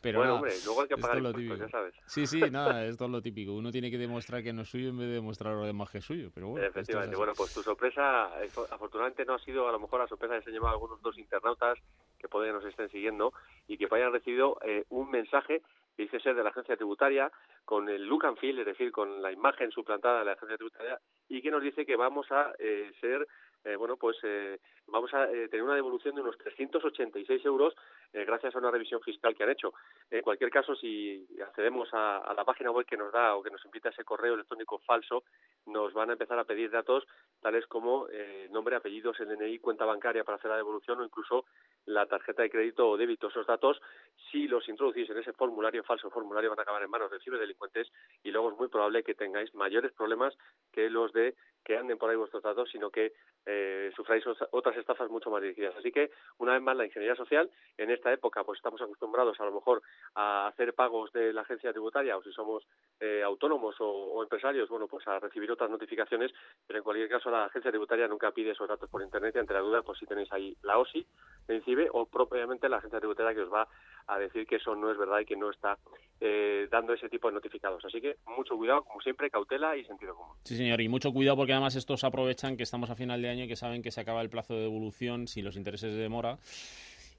Pero 0.00 0.18
bueno, 0.18 0.36
hombre, 0.36 0.52
luego 0.64 0.82
hay 0.82 0.88
que 0.88 0.96
pagar 0.96 1.18
impuestos, 1.18 1.58
ya 1.58 1.68
sabes. 1.68 1.94
Sí, 2.06 2.26
sí, 2.26 2.40
nada, 2.50 2.84
esto 2.84 3.06
es 3.06 3.10
lo 3.10 3.22
típico. 3.22 3.52
Uno 3.54 3.72
tiene 3.72 3.90
que 3.90 3.98
demostrar 3.98 4.42
que 4.42 4.52
no 4.52 4.62
es 4.62 4.68
suyo 4.68 4.90
en 4.90 4.98
vez 4.98 5.08
de 5.08 5.14
demostrar 5.14 5.54
lo 5.54 5.64
demás 5.64 5.90
que 5.90 5.98
es 5.98 6.04
suyo. 6.04 6.30
Pero 6.34 6.48
bueno, 6.48 6.66
Efectivamente, 6.66 7.16
bueno, 7.16 7.32
pues 7.36 7.52
tu 7.52 7.62
sorpresa, 7.62 8.30
afortunadamente 8.70 9.24
no 9.24 9.34
ha 9.34 9.38
sido 9.40 9.68
a 9.68 9.72
lo 9.72 9.80
mejor 9.80 10.00
la 10.00 10.06
sorpresa 10.08 10.36
que 10.36 10.42
se 10.42 10.50
han 10.50 10.54
llevado 10.54 10.74
algunos 10.74 11.00
dos 11.02 11.18
internautas 11.18 11.78
que 12.18 12.28
pueden 12.28 12.54
nos 12.54 12.64
estén 12.64 12.88
siguiendo 12.90 13.32
y 13.66 13.76
que 13.76 13.88
hayan 13.90 14.12
recibido 14.12 14.58
eh, 14.64 14.84
un 14.90 15.10
mensaje 15.10 15.62
dice 15.96 16.20
ser 16.20 16.34
de 16.34 16.42
la 16.42 16.50
agencia 16.50 16.76
tributaria, 16.76 17.30
con 17.64 17.88
el 17.88 18.04
look 18.04 18.26
and 18.26 18.38
feel, 18.38 18.58
es 18.58 18.66
decir, 18.66 18.90
con 18.92 19.22
la 19.22 19.32
imagen 19.32 19.70
suplantada 19.70 20.20
de 20.20 20.24
la 20.26 20.32
agencia 20.32 20.56
tributaria, 20.56 20.98
y 21.28 21.40
que 21.42 21.50
nos 21.50 21.62
dice 21.62 21.86
que 21.86 21.96
vamos 21.96 22.30
a 22.30 22.52
eh, 22.58 22.92
ser 23.00 23.26
eh, 23.64 23.76
bueno, 23.76 23.96
pues 23.96 24.18
eh, 24.22 24.60
vamos 24.86 25.12
a 25.14 25.24
eh, 25.30 25.48
tener 25.48 25.62
una 25.62 25.74
devolución 25.74 26.14
de 26.14 26.20
unos 26.20 26.36
386 26.36 27.44
euros 27.46 27.74
gracias 28.12 28.54
a 28.54 28.58
una 28.58 28.70
revisión 28.70 29.00
fiscal 29.00 29.34
que 29.34 29.42
han 29.42 29.50
hecho. 29.50 29.74
En 30.08 30.22
cualquier 30.22 30.48
caso, 30.48 30.76
si 30.76 31.26
accedemos 31.44 31.88
a, 31.92 32.32
la 32.36 32.44
página 32.44 32.70
web 32.70 32.86
que 32.86 32.96
nos 32.96 33.12
da 33.12 33.34
o 33.34 33.42
que 33.42 33.50
nos 33.50 33.64
invita 33.64 33.88
ese 33.88 34.04
correo 34.04 34.34
electrónico 34.34 34.78
falso, 34.78 35.24
nos 35.66 35.92
van 35.92 36.10
a 36.10 36.12
empezar 36.12 36.38
a 36.38 36.44
pedir 36.44 36.70
datos 36.70 37.04
tales 37.40 37.66
como 37.66 38.06
nombre, 38.50 38.76
apellidos, 38.76 39.18
el 39.18 39.30
DNI, 39.30 39.58
cuenta 39.58 39.84
bancaria 39.84 40.22
para 40.22 40.36
hacer 40.36 40.48
la 40.48 40.58
devolución 40.58 41.00
o 41.00 41.04
incluso 41.04 41.44
la 41.86 42.06
tarjeta 42.06 42.42
de 42.42 42.50
crédito 42.50 42.88
o 42.88 42.96
débito. 42.96 43.26
Esos 43.26 43.48
datos, 43.48 43.82
si 44.30 44.46
los 44.46 44.68
introducís 44.68 45.10
en 45.10 45.18
ese 45.18 45.32
formulario, 45.32 45.82
falso 45.82 46.08
formulario, 46.08 46.50
van 46.50 46.60
a 46.60 46.62
acabar 46.62 46.84
en 46.84 46.90
manos 46.90 47.10
de 47.10 47.18
ciberdelincuentes 47.18 47.90
y 48.22 48.30
luego 48.30 48.52
es 48.52 48.56
muy 48.56 48.68
probable 48.68 49.02
que 49.02 49.14
tengáis 49.14 49.52
mayores 49.56 49.90
problemas 49.92 50.38
que 50.72 50.88
los 50.88 51.12
de 51.12 51.34
que 51.64 51.76
anden 51.76 51.98
por 51.98 52.10
ahí 52.10 52.16
vuestros 52.16 52.42
datos, 52.42 52.68
sino 52.70 52.90
que 52.90 53.12
eh, 53.46 53.90
sufráis 53.96 54.24
otras 54.50 54.76
estafas 54.76 55.10
mucho 55.10 55.30
más 55.30 55.42
dirigidas. 55.42 55.74
Así 55.76 55.90
que, 55.90 56.10
una 56.38 56.52
vez 56.52 56.62
más, 56.62 56.76
la 56.76 56.84
ingeniería 56.84 57.16
social, 57.16 57.50
en 57.78 57.90
esta 57.90 58.12
época, 58.12 58.44
pues 58.44 58.58
estamos 58.58 58.80
acostumbrados 58.82 59.38
a 59.40 59.44
lo 59.44 59.52
mejor 59.52 59.82
a 60.14 60.46
hacer 60.48 60.74
pagos 60.74 61.12
de 61.12 61.32
la 61.32 61.42
agencia 61.42 61.72
tributaria 61.72 62.16
o 62.16 62.22
si 62.22 62.32
somos 62.32 62.66
eh, 63.00 63.22
autónomos 63.22 63.76
o, 63.80 64.22
empresarios, 64.22 64.68
bueno, 64.68 64.86
pues 64.86 65.06
a 65.08 65.18
recibir 65.18 65.50
otras 65.50 65.70
notificaciones, 65.70 66.32
pero 66.66 66.78
en 66.78 66.84
cualquier 66.84 67.08
caso 67.08 67.30
la 67.30 67.46
agencia 67.46 67.70
tributaria 67.70 68.08
nunca 68.08 68.30
pide 68.30 68.52
esos 68.52 68.68
datos 68.68 68.88
por 68.88 69.02
internet 69.02 69.34
y 69.36 69.38
ante 69.38 69.54
la 69.54 69.60
duda, 69.60 69.82
pues 69.82 69.98
si 69.98 70.06
tenéis 70.06 70.32
ahí 70.32 70.56
la 70.62 70.78
OSI 70.78 71.06
de 71.46 71.56
INCIBE 71.56 71.88
o 71.92 72.06
propiamente 72.06 72.68
la 72.68 72.78
agencia 72.78 72.98
tributaria 72.98 73.34
que 73.34 73.42
os 73.42 73.52
va 73.52 73.68
a 74.06 74.18
decir 74.18 74.46
que 74.46 74.56
eso 74.56 74.74
no 74.74 74.90
es 74.90 74.98
verdad 74.98 75.20
y 75.20 75.24
que 75.24 75.36
no 75.36 75.50
está 75.50 75.78
eh, 76.20 76.68
dando 76.70 76.92
ese 76.92 77.08
tipo 77.08 77.28
de 77.28 77.34
notificados. 77.34 77.84
Así 77.84 78.00
que 78.00 78.16
mucho 78.26 78.56
cuidado, 78.56 78.82
como 78.84 79.00
siempre, 79.00 79.30
cautela 79.30 79.76
y 79.76 79.84
sentido 79.84 80.14
común. 80.14 80.36
Sí, 80.44 80.56
señor, 80.56 80.80
y 80.80 80.88
mucho 80.88 81.12
cuidado 81.12 81.36
porque 81.36 81.53
además 81.54 81.76
estos 81.76 82.04
aprovechan 82.04 82.56
que 82.56 82.62
estamos 82.62 82.90
a 82.90 82.94
final 82.94 83.22
de 83.22 83.30
año 83.30 83.44
y 83.44 83.48
que 83.48 83.56
saben 83.56 83.82
que 83.82 83.90
se 83.90 84.00
acaba 84.00 84.20
el 84.20 84.30
plazo 84.30 84.54
de 84.54 84.60
devolución 84.62 85.26
si 85.26 85.42
los 85.42 85.56
intereses 85.56 85.92
de 85.92 85.98
demora 85.98 86.38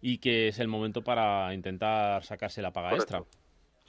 y 0.02 0.20
que 0.20 0.50
es 0.50 0.60
el 0.60 0.68
momento 0.68 1.02
para 1.02 1.54
intentar 1.54 2.24
sacarse 2.24 2.62
la 2.62 2.72
paga 2.72 2.96
extra. 2.96 3.24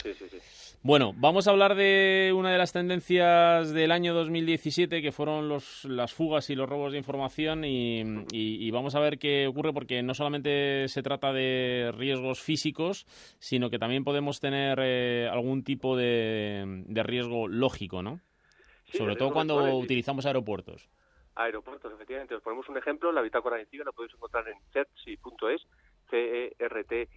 Sí, 0.03 0.13
sí, 0.15 0.27
sí. 0.31 0.39
Bueno, 0.87 1.13
vamos 1.17 1.49
a 1.49 1.51
hablar 1.51 1.75
de 1.75 2.33
una 2.33 2.53
de 2.53 2.59
las 2.59 2.73
tendencias 2.73 3.73
del 3.73 3.91
año 3.91 4.15
2017, 4.15 5.03
que 5.03 5.11
fueron 5.11 5.49
los, 5.49 5.85
las 5.85 6.13
fugas 6.13 6.49
y 6.49 6.55
los 6.55 6.69
robos 6.69 6.93
de 6.93 6.99
información, 6.99 7.65
y, 7.65 8.71
vamos 8.71 8.95
a 8.95 9.01
ver 9.01 9.19
qué 9.19 9.49
ocurre, 9.49 9.73
porque 9.73 10.05
no 10.05 10.15
solamente 10.15 10.87
se 10.87 11.03
trata 11.03 11.33
de 11.33 11.93
riesgos 11.97 12.41
físicos, 12.41 13.05
sino 13.41 13.69
que 13.69 13.81
también 13.81 14.05
podemos 14.05 14.39
tener 14.39 14.79
eh, 14.81 15.29
algún 15.29 15.65
tipo 15.65 15.97
de, 15.97 16.85
riesgo 16.89 17.49
lógico, 17.49 18.03
¿no? 18.03 18.21
Sobre 18.93 19.17
todo 19.17 19.33
cuando 19.33 19.57
utilizamos 19.77 20.27
aeropuertos. 20.27 20.89
Aeropuertos, 21.35 21.93
efectivamente. 21.93 22.35
Os 22.35 22.43
ponemos 22.43 22.69
un 22.69 22.79
ejemplo, 22.79 23.13
la 23.13 23.23
bitácora 23.23 23.57
de 23.57 23.67
la 23.85 23.93
podéis 23.93 24.15
encontrar 24.15 24.49
en 24.49 24.59
CERTSI.es, 24.73 25.67
C-E-R-T 26.11 27.09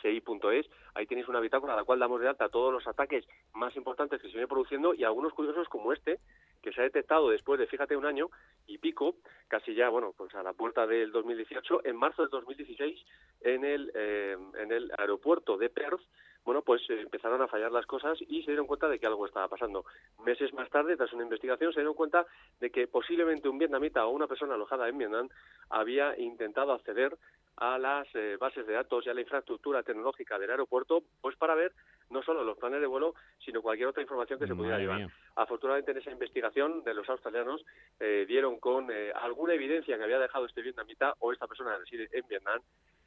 si.es. 0.00 0.66
Ahí 0.94 1.06
tenéis 1.06 1.28
una 1.28 1.40
bitácora 1.40 1.74
a 1.74 1.76
la 1.76 1.84
cual 1.84 1.98
damos 1.98 2.20
de 2.20 2.28
alta 2.28 2.48
todos 2.48 2.72
los 2.72 2.86
ataques 2.86 3.26
más 3.54 3.74
importantes 3.76 4.20
que 4.20 4.28
se 4.28 4.34
vienen 4.34 4.48
produciendo 4.48 4.94
y 4.94 5.04
algunos 5.04 5.32
curiosos 5.32 5.68
como 5.68 5.92
este, 5.92 6.20
que 6.62 6.72
se 6.72 6.80
ha 6.80 6.84
detectado 6.84 7.30
después 7.30 7.58
de, 7.58 7.66
fíjate, 7.66 7.96
un 7.96 8.06
año 8.06 8.30
y 8.66 8.78
pico, 8.78 9.16
casi 9.48 9.74
ya, 9.74 9.88
bueno, 9.88 10.14
pues 10.16 10.34
a 10.34 10.42
la 10.42 10.52
puerta 10.52 10.86
del 10.86 11.10
2018, 11.10 11.84
en 11.84 11.96
marzo 11.96 12.22
del 12.22 12.30
2016, 12.30 13.00
en 13.40 13.64
el, 13.64 13.90
eh, 13.94 14.36
en 14.58 14.72
el 14.72 14.92
aeropuerto 14.96 15.56
de 15.56 15.70
Perth, 15.70 16.00
bueno, 16.44 16.62
pues 16.62 16.82
eh, 16.90 17.00
empezaron 17.00 17.40
a 17.42 17.48
fallar 17.48 17.70
las 17.72 17.86
cosas 17.86 18.18
y 18.20 18.42
se 18.42 18.50
dieron 18.50 18.66
cuenta 18.66 18.88
de 18.88 18.98
que 18.98 19.06
algo 19.06 19.26
estaba 19.26 19.48
pasando. 19.48 19.84
Meses 20.24 20.52
más 20.54 20.68
tarde, 20.70 20.96
tras 20.96 21.12
una 21.12 21.22
investigación, 21.22 21.72
se 21.72 21.80
dieron 21.80 21.94
cuenta 21.94 22.26
de 22.60 22.70
que 22.70 22.88
posiblemente 22.88 23.48
un 23.48 23.58
vietnamita 23.58 24.04
o 24.06 24.10
una 24.10 24.26
persona 24.26 24.54
alojada 24.54 24.88
en 24.88 24.98
Vietnam 24.98 25.28
había 25.70 26.18
intentado 26.18 26.72
acceder 26.72 27.16
a 27.56 27.78
las 27.78 28.06
eh, 28.14 28.36
bases 28.40 28.66
de 28.66 28.72
datos 28.72 29.06
y 29.06 29.10
a 29.10 29.14
la 29.14 29.20
infraestructura 29.20 29.82
tecnológica 29.82 30.38
del 30.38 30.50
aeropuerto, 30.50 31.02
pues 31.20 31.36
para 31.36 31.54
ver 31.54 31.72
no 32.10 32.22
solo 32.22 32.44
los 32.44 32.58
planes 32.58 32.80
de 32.80 32.86
vuelo, 32.86 33.14
sino 33.44 33.62
cualquier 33.62 33.88
otra 33.88 34.02
información 34.02 34.38
que 34.38 34.46
se 34.46 34.54
pudiera 34.54 34.78
llevar. 34.78 35.08
Afortunadamente 35.36 35.92
en 35.92 35.98
esa 35.98 36.10
investigación 36.10 36.82
de 36.84 36.94
los 36.94 37.08
australianos 37.08 37.64
eh, 38.00 38.24
dieron 38.26 38.58
con 38.58 38.90
eh, 38.90 39.12
alguna 39.14 39.54
evidencia 39.54 39.96
que 39.96 40.04
había 40.04 40.18
dejado 40.18 40.46
este 40.46 40.62
vietnamita 40.62 41.14
o 41.20 41.32
esta 41.32 41.46
persona 41.46 41.72
que 41.72 41.78
reside 41.80 42.08
en 42.12 42.26
Vietnam, 42.28 42.60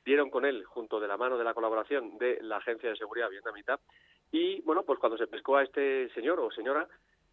dieron 0.04 0.30
con 0.30 0.46
él 0.46 0.64
junto 0.66 1.00
de 1.00 1.08
la 1.08 1.18
mano 1.18 1.38
de 1.38 1.44
la 1.44 1.54
colaboración 1.54 2.18
de 2.18 2.40
la 2.42 2.58
Agencia 2.58 2.90
de 2.90 2.96
Seguridad 2.96 3.30
Vietnamita 3.30 3.80
y 4.32 4.62
bueno, 4.62 4.84
pues 4.84 5.00
cuando 5.00 5.18
se 5.18 5.28
pescó 5.28 5.58
a 5.58 5.64
este 5.64 6.10
señor 6.10 6.40
o 6.40 6.52
señora, 6.52 6.88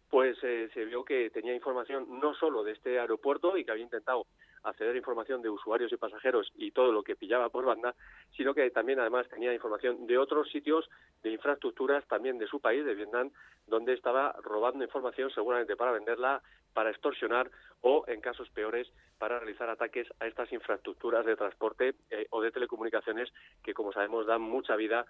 pues 0.09 0.37
se 0.37 0.85
vio 0.85 1.03
que 1.03 1.31
tenía 1.31 1.55
información 1.55 2.19
no 2.19 2.35
solo 2.35 2.63
de 2.63 2.73
este 2.73 2.99
aeropuerto 2.99 3.57
y 3.57 3.65
que 3.65 3.71
había 3.71 3.83
intentado 3.83 4.27
acceder 4.63 4.95
a 4.95 4.97
información 4.97 5.41
de 5.41 5.49
usuarios 5.49 5.91
y 5.91 5.97
pasajeros 5.97 6.51
y 6.55 6.71
todo 6.71 6.91
lo 6.91 7.03
que 7.03 7.15
pillaba 7.15 7.49
por 7.49 7.65
banda, 7.65 7.95
sino 8.35 8.53
que 8.53 8.69
también 8.71 8.99
además 8.99 9.27
tenía 9.29 9.53
información 9.53 10.07
de 10.07 10.17
otros 10.17 10.49
sitios, 10.49 10.89
de 11.21 11.31
infraestructuras 11.31 12.05
también 12.07 12.37
de 12.37 12.47
su 12.47 12.59
país, 12.59 12.85
de 12.85 12.95
Vietnam, 12.95 13.31
donde 13.67 13.93
estaba 13.93 14.35
robando 14.41 14.83
información 14.83 15.29
seguramente 15.31 15.75
para 15.75 15.91
venderla, 15.91 16.41
para 16.73 16.89
extorsionar 16.89 17.49
o, 17.81 18.05
en 18.07 18.21
casos 18.21 18.49
peores, 18.49 18.91
para 19.17 19.39
realizar 19.39 19.69
ataques 19.69 20.07
a 20.19 20.27
estas 20.27 20.51
infraestructuras 20.51 21.25
de 21.25 21.35
transporte 21.35 21.95
eh, 22.09 22.27
o 22.29 22.41
de 22.41 22.51
telecomunicaciones 22.51 23.31
que, 23.63 23.73
como 23.73 23.91
sabemos, 23.91 24.25
dan 24.25 24.41
mucha 24.41 24.75
vida 24.75 25.05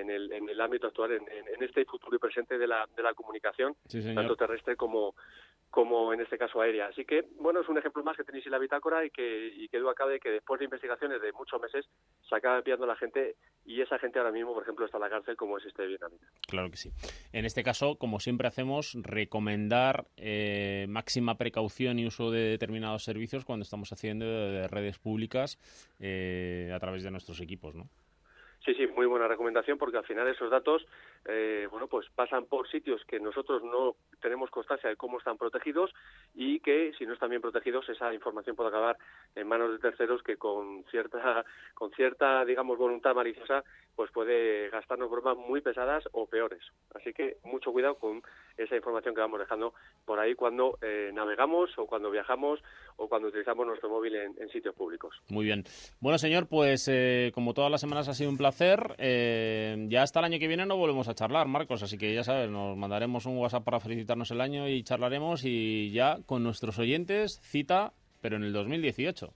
en, 0.00 0.10
el, 0.10 0.32
en, 0.32 0.48
el, 0.48 0.60
ámbito 0.60 0.88
actual, 0.88 1.12
en, 1.12 1.22
en, 1.28 1.62
este 1.62 1.84
futuro 1.84 2.16
y 2.16 2.18
presente 2.18 2.58
de 2.58 2.66
la, 2.66 2.88
de 2.96 3.02
la 3.02 3.14
comunicación, 3.14 3.76
tanto 4.14 4.34
terrestre 4.34 4.74
como, 4.74 5.14
como 5.70 6.12
en 6.12 6.20
este 6.20 6.38
caso 6.38 6.60
aérea. 6.60 6.86
Así 6.86 7.04
que, 7.04 7.24
bueno, 7.40 7.60
es 7.60 7.68
un 7.68 7.78
ejemplo 7.78 8.02
más 8.02 8.16
que 8.16 8.24
tenéis 8.24 8.46
en 8.46 8.52
la 8.52 8.58
bitácora 8.58 9.04
y 9.04 9.10
que, 9.10 9.52
y 9.56 9.68
que 9.68 9.78
duda 9.78 9.94
cabe 9.94 10.20
que 10.20 10.30
después 10.30 10.58
de 10.58 10.66
investigaciones 10.66 11.20
de 11.20 11.32
muchos 11.32 11.60
meses 11.60 11.84
se 12.28 12.34
acaba 12.34 12.62
pillando 12.62 12.86
la 12.86 12.96
gente 12.96 13.36
y 13.64 13.80
esa 13.80 13.98
gente 13.98 14.18
ahora 14.18 14.32
mismo, 14.32 14.54
por 14.54 14.62
ejemplo, 14.62 14.84
está 14.84 14.98
en 14.98 15.02
la 15.02 15.10
cárcel 15.10 15.36
como 15.36 15.58
es 15.58 15.64
este 15.64 15.86
vietnamita. 15.86 16.26
Claro 16.46 16.70
que 16.70 16.76
sí. 16.76 16.90
En 17.32 17.44
este 17.44 17.62
caso, 17.62 17.96
como 17.96 18.20
siempre 18.20 18.46
hacemos, 18.46 18.96
recomendar 19.02 20.06
eh, 20.16 20.73
máxima 20.88 21.36
precaución 21.36 21.98
y 21.98 22.06
uso 22.06 22.30
de 22.30 22.50
determinados 22.50 23.04
servicios 23.04 23.44
cuando 23.44 23.62
estamos 23.62 23.92
haciendo 23.92 24.24
de 24.26 24.68
redes 24.68 24.98
públicas 24.98 25.58
eh, 26.00 26.70
a 26.74 26.78
través 26.78 27.02
de 27.02 27.10
nuestros 27.10 27.40
equipos, 27.40 27.74
¿no? 27.74 27.88
Sí, 28.64 28.72
sí, 28.74 28.86
muy 28.86 29.06
buena 29.06 29.28
recomendación 29.28 29.76
porque 29.76 29.98
al 29.98 30.06
final 30.06 30.26
esos 30.28 30.50
datos, 30.50 30.86
eh, 31.26 31.66
bueno, 31.70 31.86
pues 31.86 32.06
pasan 32.14 32.46
por 32.46 32.68
sitios 32.68 33.02
que 33.06 33.18
nosotros 33.18 33.62
no 33.62 33.96
tenemos 34.20 34.50
constancia 34.50 34.90
de 34.90 34.96
cómo 34.96 35.18
están 35.18 35.38
protegidos 35.38 35.92
y 36.34 36.60
que 36.60 36.92
si 36.98 37.06
no 37.06 37.14
están 37.14 37.30
bien 37.30 37.42
protegidos 37.42 37.88
esa 37.88 38.12
información 38.12 38.56
puede 38.56 38.68
acabar 38.68 38.98
en 39.34 39.46
manos 39.46 39.72
de 39.72 39.78
terceros 39.78 40.22
que 40.22 40.36
con 40.36 40.84
cierta, 40.90 41.44
con 41.74 41.90
cierta, 41.92 42.44
digamos, 42.44 42.78
voluntad 42.78 43.14
maliciosa, 43.14 43.64
pues 43.96 44.10
puede 44.10 44.68
gastarnos 44.70 45.10
bromas 45.10 45.36
muy 45.36 45.60
pesadas 45.60 46.04
o 46.12 46.26
peores. 46.26 46.62
Así 46.94 47.12
que 47.12 47.38
mucho 47.44 47.72
cuidado 47.72 47.96
con 47.96 48.22
esa 48.56 48.76
información 48.76 49.14
que 49.14 49.20
vamos 49.20 49.40
dejando 49.40 49.74
por 50.04 50.18
ahí 50.18 50.34
cuando 50.34 50.78
eh, 50.82 51.10
navegamos 51.12 51.70
o 51.76 51.86
cuando 51.86 52.10
viajamos 52.10 52.60
o 52.96 53.08
cuando 53.08 53.28
utilizamos 53.28 53.66
nuestro 53.66 53.88
móvil 53.88 54.14
en, 54.16 54.48
sitios 54.50 54.74
públicos. 54.74 55.16
Muy 55.28 55.44
bien. 55.44 55.64
Bueno, 56.00 56.18
señor, 56.18 56.46
pues 56.46 56.86
eh, 56.88 57.32
como 57.34 57.54
todas 57.54 57.70
las 57.70 57.80
semanas 57.80 58.08
ha 58.08 58.14
sido 58.14 58.30
un 58.30 58.36
placer. 58.36 58.94
Eh, 58.98 59.86
ya 59.88 60.02
hasta 60.02 60.20
el 60.20 60.26
año 60.26 60.38
que 60.38 60.46
viene 60.46 60.66
no 60.66 60.76
volvemos 60.76 61.08
a 61.08 61.13
charlar, 61.14 61.46
Marcos, 61.46 61.82
así 61.82 61.98
que 61.98 62.14
ya 62.14 62.24
sabes, 62.24 62.50
nos 62.50 62.76
mandaremos 62.76 63.26
un 63.26 63.38
WhatsApp 63.38 63.64
para 63.64 63.80
felicitarnos 63.80 64.30
el 64.30 64.40
año 64.40 64.68
y 64.68 64.82
charlaremos 64.82 65.44
y 65.44 65.90
ya 65.92 66.18
con 66.26 66.42
nuestros 66.42 66.78
oyentes 66.78 67.40
cita, 67.42 67.92
pero 68.20 68.36
en 68.36 68.44
el 68.44 68.52
2018. 68.52 69.32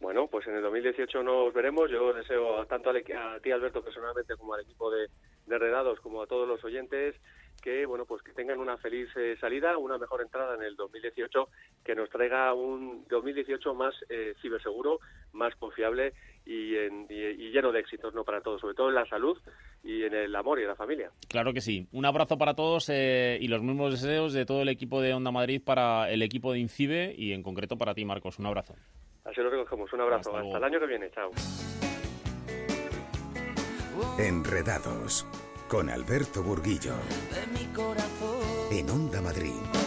Bueno, 0.00 0.26
pues 0.28 0.46
en 0.46 0.56
el 0.56 0.62
2018 0.62 1.22
nos 1.22 1.52
veremos. 1.54 1.90
Yo 1.90 2.12
deseo 2.12 2.64
tanto 2.66 2.90
a, 2.90 3.40
ti, 3.40 3.50
Alberto, 3.50 3.82
personalmente, 3.82 4.36
como 4.36 4.54
al 4.54 4.60
equipo 4.60 4.90
de, 4.90 5.08
de 5.46 5.58
Redados, 5.58 6.00
como 6.00 6.22
a 6.22 6.26
todos 6.26 6.46
los 6.46 6.62
oyentes, 6.64 7.16
que 7.62 7.86
bueno 7.86 8.04
pues 8.04 8.22
que 8.22 8.32
tengan 8.32 8.60
una 8.60 8.76
feliz 8.76 9.08
eh, 9.16 9.36
salida, 9.40 9.76
una 9.78 9.98
mejor 9.98 10.22
entrada 10.22 10.54
en 10.54 10.62
el 10.62 10.76
2018, 10.76 11.48
que 11.84 11.94
nos 11.94 12.10
traiga 12.10 12.52
un 12.54 13.04
2018 13.08 13.74
más 13.74 13.94
eh, 14.08 14.34
ciberseguro, 14.40 15.00
más 15.32 15.54
confiable 15.56 16.12
y, 16.44 16.76
lleno 17.50 17.72
de 17.72 17.80
éxitos 17.80 18.14
no 18.14 18.24
para 18.24 18.40
todos, 18.40 18.60
sobre 18.60 18.74
todo 18.74 18.88
en 18.90 18.94
la 18.94 19.06
salud 19.06 19.38
y 19.86 20.02
en 20.02 20.14
el 20.14 20.34
amor 20.34 20.58
y 20.58 20.62
en 20.62 20.68
la 20.68 20.74
familia. 20.74 21.10
Claro 21.28 21.52
que 21.52 21.60
sí. 21.60 21.86
Un 21.92 22.04
abrazo 22.04 22.36
para 22.36 22.54
todos 22.54 22.88
eh, 22.88 23.38
y 23.40 23.46
los 23.46 23.62
mismos 23.62 23.92
deseos 23.92 24.32
de 24.32 24.44
todo 24.44 24.62
el 24.62 24.68
equipo 24.68 25.00
de 25.00 25.14
Onda 25.14 25.30
Madrid 25.30 25.62
para 25.64 26.10
el 26.10 26.22
equipo 26.22 26.52
de 26.52 26.58
Incibe 26.58 27.14
y 27.16 27.32
en 27.32 27.42
concreto 27.42 27.78
para 27.78 27.94
ti, 27.94 28.04
Marcos. 28.04 28.38
Un 28.40 28.46
abrazo. 28.46 28.74
Así 29.24 29.40
lo 29.40 29.48
recogemos. 29.48 29.92
Un 29.92 30.00
abrazo. 30.00 30.36
Hasta 30.36 30.58
el 30.58 30.64
año 30.64 30.80
que 30.80 30.86
viene. 30.86 31.10
Chao. 31.12 31.30
Enredados 34.18 35.24
con 35.68 35.88
Alberto 35.88 36.42
Burguillo. 36.42 36.94
En 38.72 38.90
Onda 38.90 39.22
Madrid. 39.22 39.85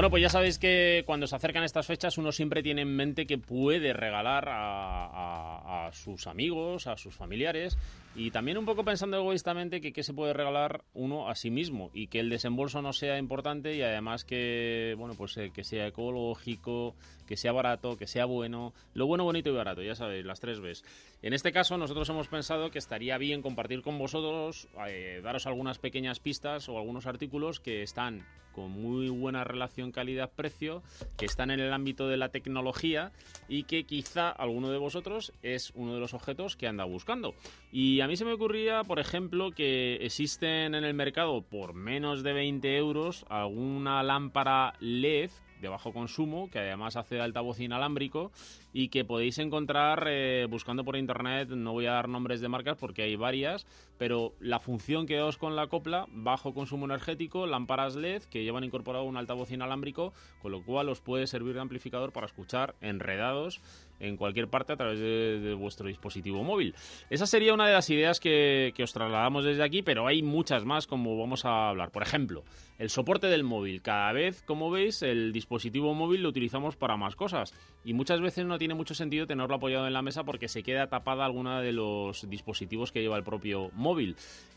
Bueno, 0.00 0.08
pues 0.08 0.22
ya 0.22 0.30
sabéis 0.30 0.58
que 0.58 1.02
cuando 1.04 1.26
se 1.26 1.36
acercan 1.36 1.62
estas 1.62 1.86
fechas 1.86 2.16
uno 2.16 2.32
siempre 2.32 2.62
tiene 2.62 2.80
en 2.80 2.96
mente 2.96 3.26
que 3.26 3.36
puede 3.36 3.92
regalar 3.92 4.48
a, 4.48 5.90
sus 5.92 6.26
amigos, 6.26 6.86
a 6.86 6.96
sus 6.96 7.14
familiares 7.14 7.76
y 8.16 8.30
también 8.30 8.56
un 8.56 8.64
poco 8.64 8.82
pensando 8.82 9.18
egoístamente 9.18 9.82
que 9.82 9.92
qué 9.92 10.02
se 10.02 10.14
puede 10.14 10.32
regalar 10.32 10.84
uno 10.94 11.28
a 11.28 11.34
sí 11.34 11.50
mismo 11.50 11.90
y 11.92 12.06
que 12.06 12.20
el 12.20 12.30
desembolso 12.30 12.80
no 12.80 12.94
sea 12.94 13.18
importante 13.18 13.74
y 13.74 13.82
además 13.82 14.24
que 14.24 14.94
bueno 14.96 15.16
pues 15.18 15.36
eh, 15.36 15.50
que 15.52 15.64
sea 15.64 15.88
ecológico, 15.88 16.94
que 17.26 17.36
sea 17.36 17.52
barato, 17.52 17.98
que 17.98 18.06
sea 18.06 18.24
bueno, 18.24 18.72
lo 18.94 19.06
bueno, 19.06 19.24
bonito 19.24 19.50
y 19.50 19.52
barato, 19.52 19.82
ya 19.82 19.94
sabéis, 19.94 20.24
las 20.24 20.40
tres 20.40 20.60
Bs. 20.60 20.82
En 21.20 21.34
este 21.34 21.52
caso 21.52 21.76
nosotros 21.76 22.08
hemos 22.08 22.28
pensado 22.28 22.70
que 22.70 22.78
estaría 22.78 23.18
bien 23.18 23.42
compartir 23.42 23.82
con 23.82 23.98
vosotros, 23.98 24.66
eh, 24.88 25.20
daros 25.22 25.46
algunas 25.46 25.78
pequeñas 25.78 26.20
pistas 26.20 26.70
o 26.70 26.78
algunos 26.78 27.06
artículos 27.06 27.60
que 27.60 27.82
están 27.82 28.24
con 28.52 28.70
muy 28.70 29.08
buena 29.08 29.44
relación 29.44 29.92
calidad-precio, 29.92 30.82
que 31.16 31.26
están 31.26 31.50
en 31.50 31.60
el 31.60 31.72
ámbito 31.72 32.08
de 32.08 32.16
la 32.16 32.30
tecnología 32.30 33.12
y 33.48 33.64
que 33.64 33.84
quizá 33.84 34.30
alguno 34.30 34.70
de 34.70 34.78
vosotros 34.78 35.32
es 35.42 35.72
uno 35.74 35.94
de 35.94 36.00
los 36.00 36.14
objetos 36.14 36.56
que 36.56 36.66
anda 36.66 36.84
buscando. 36.84 37.34
Y 37.72 38.00
a 38.00 38.08
mí 38.08 38.16
se 38.16 38.24
me 38.24 38.32
ocurría, 38.32 38.84
por 38.84 38.98
ejemplo, 38.98 39.50
que 39.52 39.96
existen 39.96 40.74
en 40.74 40.84
el 40.84 40.94
mercado 40.94 41.42
por 41.42 41.74
menos 41.74 42.22
de 42.22 42.32
20 42.32 42.76
euros 42.76 43.24
alguna 43.28 44.02
lámpara 44.02 44.74
LED 44.80 45.30
de 45.60 45.68
bajo 45.68 45.92
consumo, 45.92 46.50
que 46.50 46.58
además 46.58 46.96
hace 46.96 47.20
altavoz 47.20 47.60
inalámbrico 47.60 48.32
y 48.72 48.88
que 48.88 49.04
podéis 49.04 49.38
encontrar 49.38 50.06
eh, 50.08 50.46
buscando 50.48 50.84
por 50.84 50.96
internet, 50.96 51.50
no 51.50 51.72
voy 51.72 51.86
a 51.86 51.92
dar 51.92 52.08
nombres 52.08 52.40
de 52.40 52.48
marcas 52.48 52.76
porque 52.78 53.02
hay 53.02 53.16
varias, 53.16 53.66
pero 54.00 54.32
la 54.40 54.60
función 54.60 55.04
que 55.04 55.20
os 55.20 55.36
con 55.36 55.56
la 55.56 55.66
copla, 55.66 56.06
bajo 56.08 56.54
consumo 56.54 56.86
energético, 56.86 57.46
lámparas 57.46 57.96
LED 57.96 58.22
que 58.22 58.42
llevan 58.42 58.64
incorporado 58.64 59.04
un 59.04 59.18
altavoz 59.18 59.50
inalámbrico, 59.50 60.14
con 60.40 60.52
lo 60.52 60.62
cual 60.62 60.88
os 60.88 61.02
puede 61.02 61.26
servir 61.26 61.52
de 61.52 61.60
amplificador 61.60 62.10
para 62.10 62.24
escuchar 62.24 62.74
enredados 62.80 63.60
en 63.98 64.16
cualquier 64.16 64.48
parte 64.48 64.72
a 64.72 64.76
través 64.76 64.98
de, 64.98 65.52
vuestro 65.52 65.88
dispositivo 65.88 66.42
móvil. 66.42 66.74
Esa 67.10 67.26
sería 67.26 67.52
una 67.52 67.66
de 67.66 67.74
las 67.74 67.90
ideas 67.90 68.20
que, 68.20 68.72
que 68.74 68.84
os 68.84 68.94
trasladamos 68.94 69.44
desde 69.44 69.62
aquí, 69.62 69.82
pero 69.82 70.06
hay 70.06 70.22
muchas 70.22 70.64
más 70.64 70.86
como 70.86 71.18
vamos 71.18 71.44
a 71.44 71.68
hablar. 71.68 71.90
Por 71.90 72.02
ejemplo, 72.02 72.42
el 72.80 72.88
soporte 72.88 73.26
del 73.26 73.44
móvil. 73.44 73.82
Cada 73.82 74.10
vez, 74.12 74.42
como 74.42 74.70
veis, 74.70 75.02
el 75.02 75.32
dispositivo 75.32 75.92
móvil 75.92 76.22
lo 76.22 76.30
utilizamos 76.30 76.76
para 76.76 76.96
más 76.96 77.14
cosas 77.14 77.52
y 77.84 77.92
muchas 77.92 78.22
veces 78.22 78.46
no 78.46 78.56
tiene 78.56 78.72
mucho 78.72 78.94
sentido 78.94 79.26
tenerlo 79.26 79.54
apoyado 79.54 79.86
en 79.86 79.92
la 79.92 80.00
mesa 80.00 80.24
porque 80.24 80.48
se 80.48 80.62
queda 80.62 80.88
tapada 80.88 81.26
alguna 81.26 81.60
de 81.60 81.72
los 81.72 82.28
dispositivos 82.30 82.90
que 82.90 83.02
lleva 83.02 83.18
el 83.18 83.22
propio 83.22 83.70
móvil. 83.74 83.89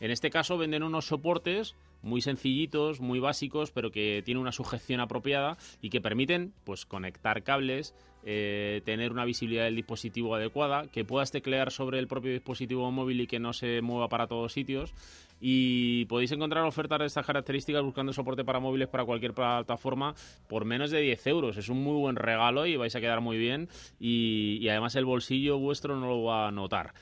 En 0.00 0.10
este 0.10 0.30
caso 0.30 0.56
venden 0.58 0.82
unos 0.82 1.06
soportes 1.06 1.74
muy 2.04 2.20
sencillitos, 2.20 3.00
muy 3.00 3.18
básicos, 3.18 3.70
pero 3.72 3.90
que 3.90 4.22
tienen 4.24 4.42
una 4.42 4.52
sujeción 4.52 5.00
apropiada 5.00 5.56
y 5.80 5.90
que 5.90 6.00
permiten 6.00 6.52
pues 6.64 6.84
conectar 6.84 7.42
cables, 7.42 7.94
eh, 8.24 8.82
tener 8.84 9.10
una 9.10 9.24
visibilidad 9.24 9.64
del 9.64 9.76
dispositivo 9.76 10.34
adecuada, 10.34 10.86
que 10.88 11.04
puedas 11.04 11.30
teclear 11.30 11.72
sobre 11.72 11.98
el 11.98 12.06
propio 12.06 12.32
dispositivo 12.32 12.90
móvil 12.92 13.22
y 13.22 13.26
que 13.26 13.40
no 13.40 13.52
se 13.52 13.80
mueva 13.80 14.08
para 14.08 14.26
todos 14.26 14.52
sitios. 14.52 14.94
Y 15.40 16.04
podéis 16.06 16.32
encontrar 16.32 16.64
ofertas 16.64 17.00
de 17.00 17.06
estas 17.06 17.26
características 17.26 17.82
buscando 17.82 18.12
soporte 18.12 18.44
para 18.44 18.60
móviles 18.60 18.88
para 18.88 19.04
cualquier 19.04 19.34
plataforma 19.34 20.14
por 20.48 20.64
menos 20.64 20.90
de 20.90 21.00
10 21.00 21.26
euros. 21.26 21.56
Es 21.56 21.68
un 21.68 21.82
muy 21.82 21.98
buen 21.98 22.16
regalo 22.16 22.66
y 22.66 22.76
vais 22.76 22.94
a 22.94 23.00
quedar 23.00 23.20
muy 23.20 23.36
bien. 23.36 23.68
Y 23.98 24.66
además 24.68 24.94
el 24.94 25.04
bolsillo 25.04 25.58
vuestro 25.58 25.98
no 25.98 26.06
lo 26.06 26.22
va 26.22 26.48
a 26.48 26.52
notar. 26.52 26.94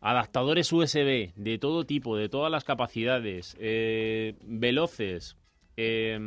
Adaptadores 0.00 0.72
USB 0.72 1.32
de 1.34 1.58
todo 1.58 1.84
tipo, 1.84 2.16
de 2.16 2.28
todas 2.28 2.50
las 2.50 2.64
capacidades, 2.64 3.56
eh, 3.58 4.34
veloces. 4.42 5.36
eh, 5.76 6.18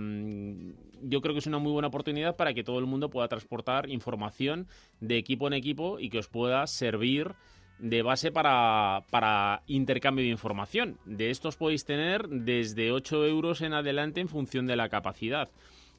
yo 1.03 1.22
creo 1.22 1.34
que 1.34 1.39
es 1.39 1.47
una 1.47 1.59
muy 1.59 1.72
buena 1.72 1.88
oportunidad 1.88 2.36
para 2.36 2.53
que 2.53 2.63
todo 2.63 2.80
el 2.80 2.86
mundo 2.86 3.09
pueda 3.09 3.28
transportar 3.28 3.89
información 3.89 4.67
de 4.99 5.17
equipo 5.17 5.47
en 5.47 5.53
equipo 5.53 5.99
y 5.99 6.09
que 6.09 6.19
os 6.19 6.28
pueda 6.28 6.65
servir 6.67 7.34
de 7.80 8.03
base 8.03 8.32
para, 8.32 9.03
para 9.09 9.63
intercambio 9.67 10.24
de 10.24 10.32
información. 10.32 10.99
De 11.05 11.32
estos 11.32 11.57
podéis 11.57 11.84
tener 11.84 12.28
desde 12.28 12.91
8 12.91 13.26
euros 13.26 13.61
en 13.61 13.74
adelante 13.74 14.22
en 14.22 14.30
función 14.30 14.67
de 14.67 14.76
la 14.76 14.89
capacidad. 14.89 15.49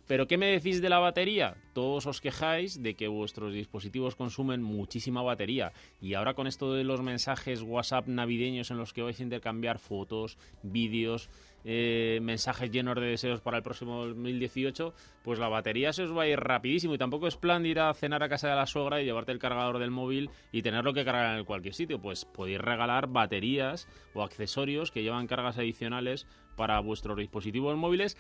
Pero 0.07 0.27
¿qué 0.27 0.37
me 0.37 0.47
decís 0.47 0.83
de 0.83 0.89
la 0.89 0.99
batería? 0.99 1.57
Todos 1.73 2.07
os 2.07 2.21
quejáis 2.21 2.83
de 2.83 2.95
que 2.95 3.09
vuestros 3.09 3.53
dispositivos 3.53 4.17
consumen 4.17 4.63
muchísima 4.63 5.23
batería 5.23 5.73
y 6.01 6.15
ahora 6.15 6.35
con 6.35 6.47
esto 6.47 6.75
de 6.75 6.85
los 6.85 7.03
mensajes 7.03 7.63
WhatsApp 7.63 8.09
navideños 8.09 8.71
en 8.71 8.79
los 8.79 8.93
que 8.93 9.03
vais 9.03 9.21
a 9.21 9.23
intercambiar 9.23 9.79
fotos, 9.79 10.39
vídeos, 10.63 11.31
eh, 11.65 12.19
mensajes 12.21 12.71
llenos 12.71 12.97
de 12.97 13.03
deseos 13.03 13.41
para 13.41 13.59
el 13.59 13.63
próximo 13.63 14.05
2018, 14.07 14.93
pues 15.23 15.39
la 15.39 15.49
batería 15.49 15.93
se 15.93 16.03
os 16.03 16.17
va 16.17 16.23
a 16.23 16.29
ir 16.29 16.41
rapidísimo 16.41 16.95
y 16.95 16.99
tampoco 16.99 17.29
es 17.29 17.37
plan 17.37 17.63
de 17.63 17.69
ir 17.69 17.79
a 17.79 17.95
cenar 17.95 18.25
a 18.25 18.29
casa 18.29 18.49
de 18.49 18.57
la 18.57 18.67
suegra 18.67 19.01
y 19.01 19.05
llevarte 19.05 19.31
el 19.31 19.39
cargador 19.39 19.79
del 19.79 19.93
móvil 19.93 20.31
y 20.51 20.63
tenerlo 20.63 20.93
que 20.93 21.05
cargar 21.05 21.39
en 21.39 21.45
cualquier 21.45 21.75
sitio. 21.75 22.01
Pues 22.01 22.25
podéis 22.25 22.61
regalar 22.61 23.07
baterías 23.07 23.87
o 24.15 24.23
accesorios 24.23 24.91
que 24.91 25.05
llevan 25.05 25.29
cargas 25.29 25.59
adicionales 25.59 26.27
para 26.57 26.81
vuestros 26.81 27.17
dispositivos 27.17 27.77
móviles 27.77 28.17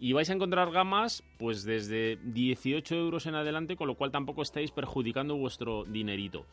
y 0.00 0.14
vais 0.14 0.30
a 0.30 0.32
encontrar 0.32 0.70
gamas 0.72 1.22
pues 1.38 1.62
desde 1.62 2.18
18 2.24 2.94
euros 2.96 3.26
en 3.26 3.34
adelante, 3.34 3.76
con 3.76 3.86
lo 3.86 3.94
cual 3.94 4.10
tampoco 4.10 4.40
estáis 4.40 4.70
perjudicando 4.70 5.36
vuestro 5.36 5.84
dinerito. 5.84 6.46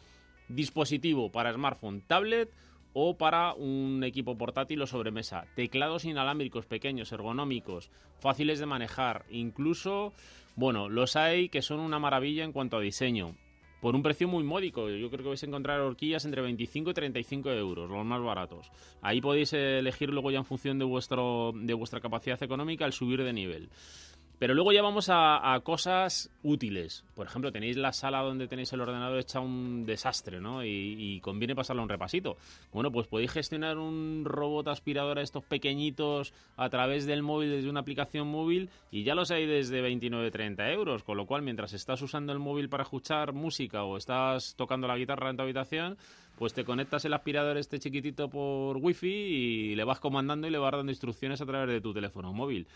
Dispositivo 0.50 1.32
para 1.32 1.54
smartphone, 1.54 2.02
tablet 2.02 2.52
o 2.93 3.18
para 3.18 3.54
un 3.54 4.04
equipo 4.04 4.38
portátil 4.38 4.82
o 4.82 4.88
sobremesa. 4.88 5.45
Teclados 5.56 6.04
inalámbricos 6.04 6.66
pequeños, 6.66 7.12
ergonómicos, 7.12 7.89
fáciles 8.20 8.60
de 8.60 8.66
manejar. 8.66 9.26
Incluso, 9.30 10.14
bueno, 10.56 10.89
los 10.89 11.16
hay 11.16 11.48
que 11.48 11.62
son 11.62 11.80
una 11.80 12.00
maravilla 12.00 12.43
en 12.43 12.52
cuanto 12.52 12.78
a 12.78 12.82
diseño. 12.82 13.36
Por 13.82 13.96
un 13.96 14.04
precio 14.04 14.28
muy 14.28 14.44
módico. 14.44 14.90
Yo 14.90 15.10
creo 15.10 15.24
que 15.24 15.30
vais 15.30 15.44
a 15.44 15.46
encontrar 15.46 15.80
horquillas 15.82 16.26
entre 16.26 16.42
25 16.42 16.92
y 16.92 16.94
35 16.94 17.52
euros, 17.52 17.90
los 17.90 18.06
más 18.06 18.22
baratos. 18.22 18.72
Ahí 19.02 19.22
podéis 19.22 19.54
elegir 19.54 20.10
luego 20.10 20.32
ya 20.32 20.40
en 20.40 20.46
función 20.46 20.80
de, 20.80 20.86
vuestro, 20.86 21.54
de 21.56 21.74
vuestra 21.74 22.00
capacidad 22.00 22.42
económica 22.42 22.86
el 22.86 22.94
subir 22.94 23.24
de 23.24 23.34
nivel. 23.34 23.70
Pero 24.40 24.54
luego 24.54 24.72
ya 24.72 24.84
vamos 24.84 25.10
a, 25.10 25.60
cosas 25.64 26.30
útiles. 26.44 27.04
Por 27.16 27.26
ejemplo, 27.26 27.52
tenéis 27.52 27.76
la 27.76 27.92
sala 27.92 28.22
donde 28.22 28.48
tenéis 28.48 28.72
el 28.72 28.82
ordenador 28.82 29.20
hecha 29.20 29.40
un 29.40 29.86
desastre, 29.86 30.40
¿no? 30.40 30.64
Y, 30.64 30.96
y 30.98 31.20
conviene 31.22 31.56
pasarle 31.56 31.82
un 31.82 31.90
repasito. 31.90 32.38
Bueno, 32.72 32.92
pues 32.92 33.08
podéis 33.08 33.32
gestionar 33.32 33.80
un 33.80 34.24
robot 34.26 34.68
aspirador 34.68 35.18
a 35.18 35.24
estos 35.24 35.44
pequeñitos 35.44 36.34
a 36.56 36.70
través 36.70 37.08
del 37.08 37.24
móvil 37.24 37.50
desde 37.50 37.70
una 37.70 37.80
aplicación 37.80 38.28
móvil 38.28 38.70
y 38.92 39.04
ya 39.04 39.16
los 39.16 39.32
hay 39.32 39.48
desde 39.48 39.82
29-30 39.82 40.72
euros. 40.72 41.04
Con 41.04 41.18
lo 41.18 41.26
cual, 41.26 41.42
mientras 41.42 41.74
estás 41.74 42.02
usando 42.04 42.32
el 42.32 42.40
móvil 42.40 42.70
para 42.70 42.84
escuchar 42.84 43.34
música 43.34 43.84
o 43.84 43.98
estás 43.98 44.54
tocando 44.56 44.88
la 44.88 44.98
guitarra 44.98 45.32
en 45.32 45.38
tu 45.38 45.42
habitación, 45.42 45.98
pues 46.38 46.54
te 46.54 46.64
conectas 46.64 47.04
el 47.06 47.14
aspirador 47.14 47.58
este 47.58 47.80
chiquitito 47.80 48.30
por 48.30 48.78
wifi 48.78 49.08
y 49.08 49.76
le 49.76 49.84
vas 49.84 50.00
comandando 50.00 50.48
y 50.48 50.52
le 50.52 50.60
vas 50.60 50.72
dando 50.72 50.92
instrucciones 50.92 51.42
a 51.42 51.46
través 51.46 51.70
de 51.70 51.82
tu 51.82 51.94
teléfono 51.94 52.32
móvil. 52.32 52.68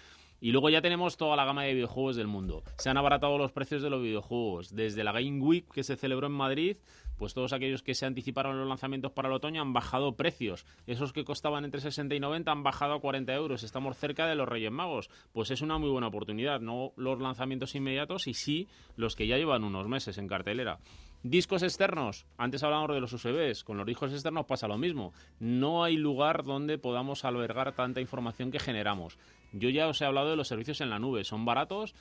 Y 0.43 0.51
luego 0.51 0.71
ya 0.71 0.81
tenemos 0.81 1.17
toda 1.17 1.35
la 1.35 1.45
gama 1.45 1.63
de 1.63 1.75
videojuegos 1.75 2.15
del 2.15 2.25
mundo. 2.25 2.63
Se 2.79 2.89
han 2.89 2.97
abaratado 2.97 3.37
los 3.37 3.51
precios 3.51 3.83
de 3.83 3.91
los 3.91 4.01
videojuegos. 4.01 4.73
Desde 4.73 5.03
la 5.03 5.11
Game 5.11 5.39
Week 5.39 5.71
que 5.71 5.83
se 5.83 5.95
celebró 5.95 6.25
en 6.25 6.33
Madrid, 6.33 6.77
pues 7.17 7.35
todos 7.35 7.53
aquellos 7.53 7.83
que 7.83 7.93
se 7.93 8.07
anticiparon 8.07 8.57
los 8.57 8.67
lanzamientos 8.67 9.11
para 9.11 9.27
el 9.27 9.35
otoño 9.35 9.61
han 9.61 9.71
bajado 9.71 10.15
precios. 10.15 10.65
Esos 10.87 11.13
que 11.13 11.23
costaban 11.23 11.63
entre 11.63 11.79
60 11.79 12.15
y 12.15 12.19
90 12.19 12.51
han 12.51 12.63
bajado 12.63 12.95
a 12.95 12.99
40 12.99 13.31
euros. 13.35 13.61
Estamos 13.61 13.95
cerca 13.97 14.25
de 14.25 14.33
los 14.33 14.49
Reyes 14.49 14.71
Magos. 14.71 15.11
Pues 15.31 15.51
es 15.51 15.61
una 15.61 15.77
muy 15.77 15.91
buena 15.91 16.07
oportunidad. 16.07 16.59
No 16.59 16.93
los 16.95 17.21
lanzamientos 17.21 17.75
inmediatos 17.75 18.25
y 18.25 18.33
sí 18.33 18.67
los 18.95 19.15
que 19.15 19.27
ya 19.27 19.37
llevan 19.37 19.63
unos 19.63 19.87
meses 19.87 20.17
en 20.17 20.27
cartelera. 20.27 20.79
Discos 21.21 21.61
externos. 21.61 22.25
Antes 22.35 22.63
hablábamos 22.63 22.95
de 22.95 22.99
los 22.99 23.13
USBs. 23.13 23.63
Con 23.63 23.77
los 23.77 23.85
discos 23.85 24.11
externos 24.11 24.47
pasa 24.47 24.67
lo 24.67 24.79
mismo. 24.79 25.13
No 25.39 25.83
hay 25.83 25.97
lugar 25.97 26.43
donde 26.43 26.79
podamos 26.79 27.25
albergar 27.25 27.75
tanta 27.75 28.01
información 28.01 28.49
que 28.49 28.57
generamos. 28.57 29.19
Yo 29.53 29.69
ya 29.69 29.87
os 29.87 30.01
he 30.01 30.05
hablado 30.05 30.29
de 30.29 30.35
los 30.35 30.47
servicios 30.47 30.81
en 30.81 30.89
la 30.89 30.99
nube. 30.99 31.23
Son 31.23 31.45
baratos, 31.45 31.93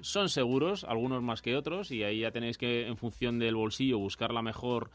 son 0.00 0.28
seguros, 0.28 0.84
algunos 0.84 1.22
más 1.22 1.42
que 1.42 1.56
otros, 1.56 1.90
y 1.90 2.02
ahí 2.02 2.20
ya 2.20 2.30
tenéis 2.30 2.58
que, 2.58 2.86
en 2.86 2.96
función 2.96 3.38
del 3.38 3.54
bolsillo, 3.54 3.98
buscar 3.98 4.32
la 4.32 4.42
mejor 4.42 4.90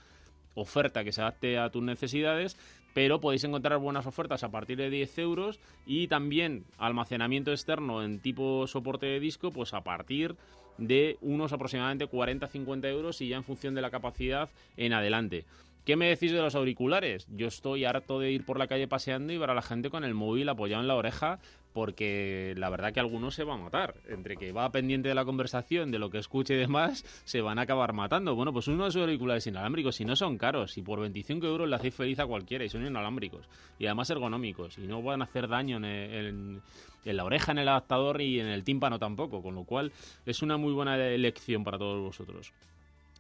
oferta 0.54 1.04
que 1.04 1.12
se 1.12 1.22
adapte 1.22 1.58
a 1.58 1.70
tus 1.70 1.84
necesidades, 1.84 2.58
pero 2.94 3.20
podéis 3.20 3.44
encontrar 3.44 3.78
buenas 3.78 4.08
ofertas 4.08 4.44
a 4.44 4.50
partir 4.50 4.78
de 4.78 4.90
10 4.90 5.20
euros 5.20 5.60
y 5.86 6.08
también 6.08 6.66
almacenamiento 6.78 7.52
externo 7.52 8.04
en 8.04 8.20
tipo 8.20 8.66
soporte 8.68 9.06
de 9.06 9.20
disco, 9.20 9.52
pues 9.52 9.74
a 9.74 9.82
partir 9.82 10.36
de 10.78 11.18
unos 11.22 11.54
aproximadamente 11.54 12.10
40-50 12.10 12.86
euros 12.88 13.22
y 13.22 13.30
ya 13.30 13.38
en 13.38 13.44
función 13.44 13.76
de 13.76 13.82
la 13.82 13.92
capacidad 13.92 14.50
en 14.78 14.94
adelante. 14.94 15.46
¿Qué 15.88 15.96
me 15.96 16.10
decís 16.10 16.34
de 16.34 16.42
los 16.42 16.54
auriculares? 16.54 17.26
Yo 17.30 17.48
estoy 17.48 17.86
harto 17.86 18.20
de 18.20 18.30
ir 18.30 18.44
por 18.44 18.60
la 18.60 18.68
calle 18.68 18.90
paseando 18.90 19.32
y 19.32 19.38
ver 19.38 19.52
a 19.52 19.54
la 19.54 19.62
gente 19.62 19.90
con 19.90 20.04
el 20.04 20.14
móvil 20.14 20.50
apoyado 20.50 20.82
en 20.82 20.88
la 20.90 20.96
oreja 20.96 21.40
porque 21.72 22.54
la 22.58 22.70
verdad 22.70 22.92
que 22.92 23.00
algunos 23.00 23.36
se 23.36 23.46
va 23.46 23.54
a 23.54 23.58
matar. 23.58 23.96
Entre 24.10 24.36
que 24.36 24.52
va 24.52 24.70
pendiente 24.70 25.08
de 25.08 25.16
la 25.16 25.24
conversación, 25.24 25.90
de 25.90 25.98
lo 25.98 26.10
que 26.10 26.18
escuche 26.18 26.56
y 26.56 26.58
demás, 26.58 27.06
se 27.24 27.40
van 27.40 27.58
a 27.58 27.62
acabar 27.62 27.94
matando. 27.94 28.36
Bueno, 28.36 28.52
pues 28.52 28.68
unos 28.68 28.98
auriculares 28.98 29.48
inalámbricos, 29.48 29.96
si 29.96 30.04
no 30.04 30.18
son 30.18 30.38
caros, 30.38 30.78
y 30.78 30.82
por 30.82 31.00
25 31.00 31.48
euros 31.48 31.70
le 31.70 31.78
hacéis 31.78 31.96
feliz 31.96 32.20
a 32.20 32.26
cualquiera, 32.26 32.66
y 32.66 32.70
son 32.70 32.86
inalámbricos, 32.86 33.48
y 33.80 33.86
además 33.86 34.10
ergonómicos, 34.10 34.78
y 34.80 34.88
no 34.88 35.02
van 35.02 35.22
a 35.22 35.24
hacer 35.24 35.48
daño 35.48 35.78
en, 35.78 35.86
en, 35.86 36.62
la 37.06 37.24
oreja, 37.24 37.54
en 37.54 37.60
el 37.60 37.68
adaptador 37.70 38.20
y 38.20 38.42
en 38.42 38.48
el 38.48 38.66
tímpano 38.66 39.00
tampoco, 39.00 39.42
con 39.42 39.56
lo 39.56 39.64
cual 39.64 39.94
es 40.26 40.42
una 40.42 40.58
muy 40.58 40.74
buena 40.74 40.98
elección 40.98 41.64
para 41.64 41.78
todos 41.78 42.02
vosotros. 42.02 42.52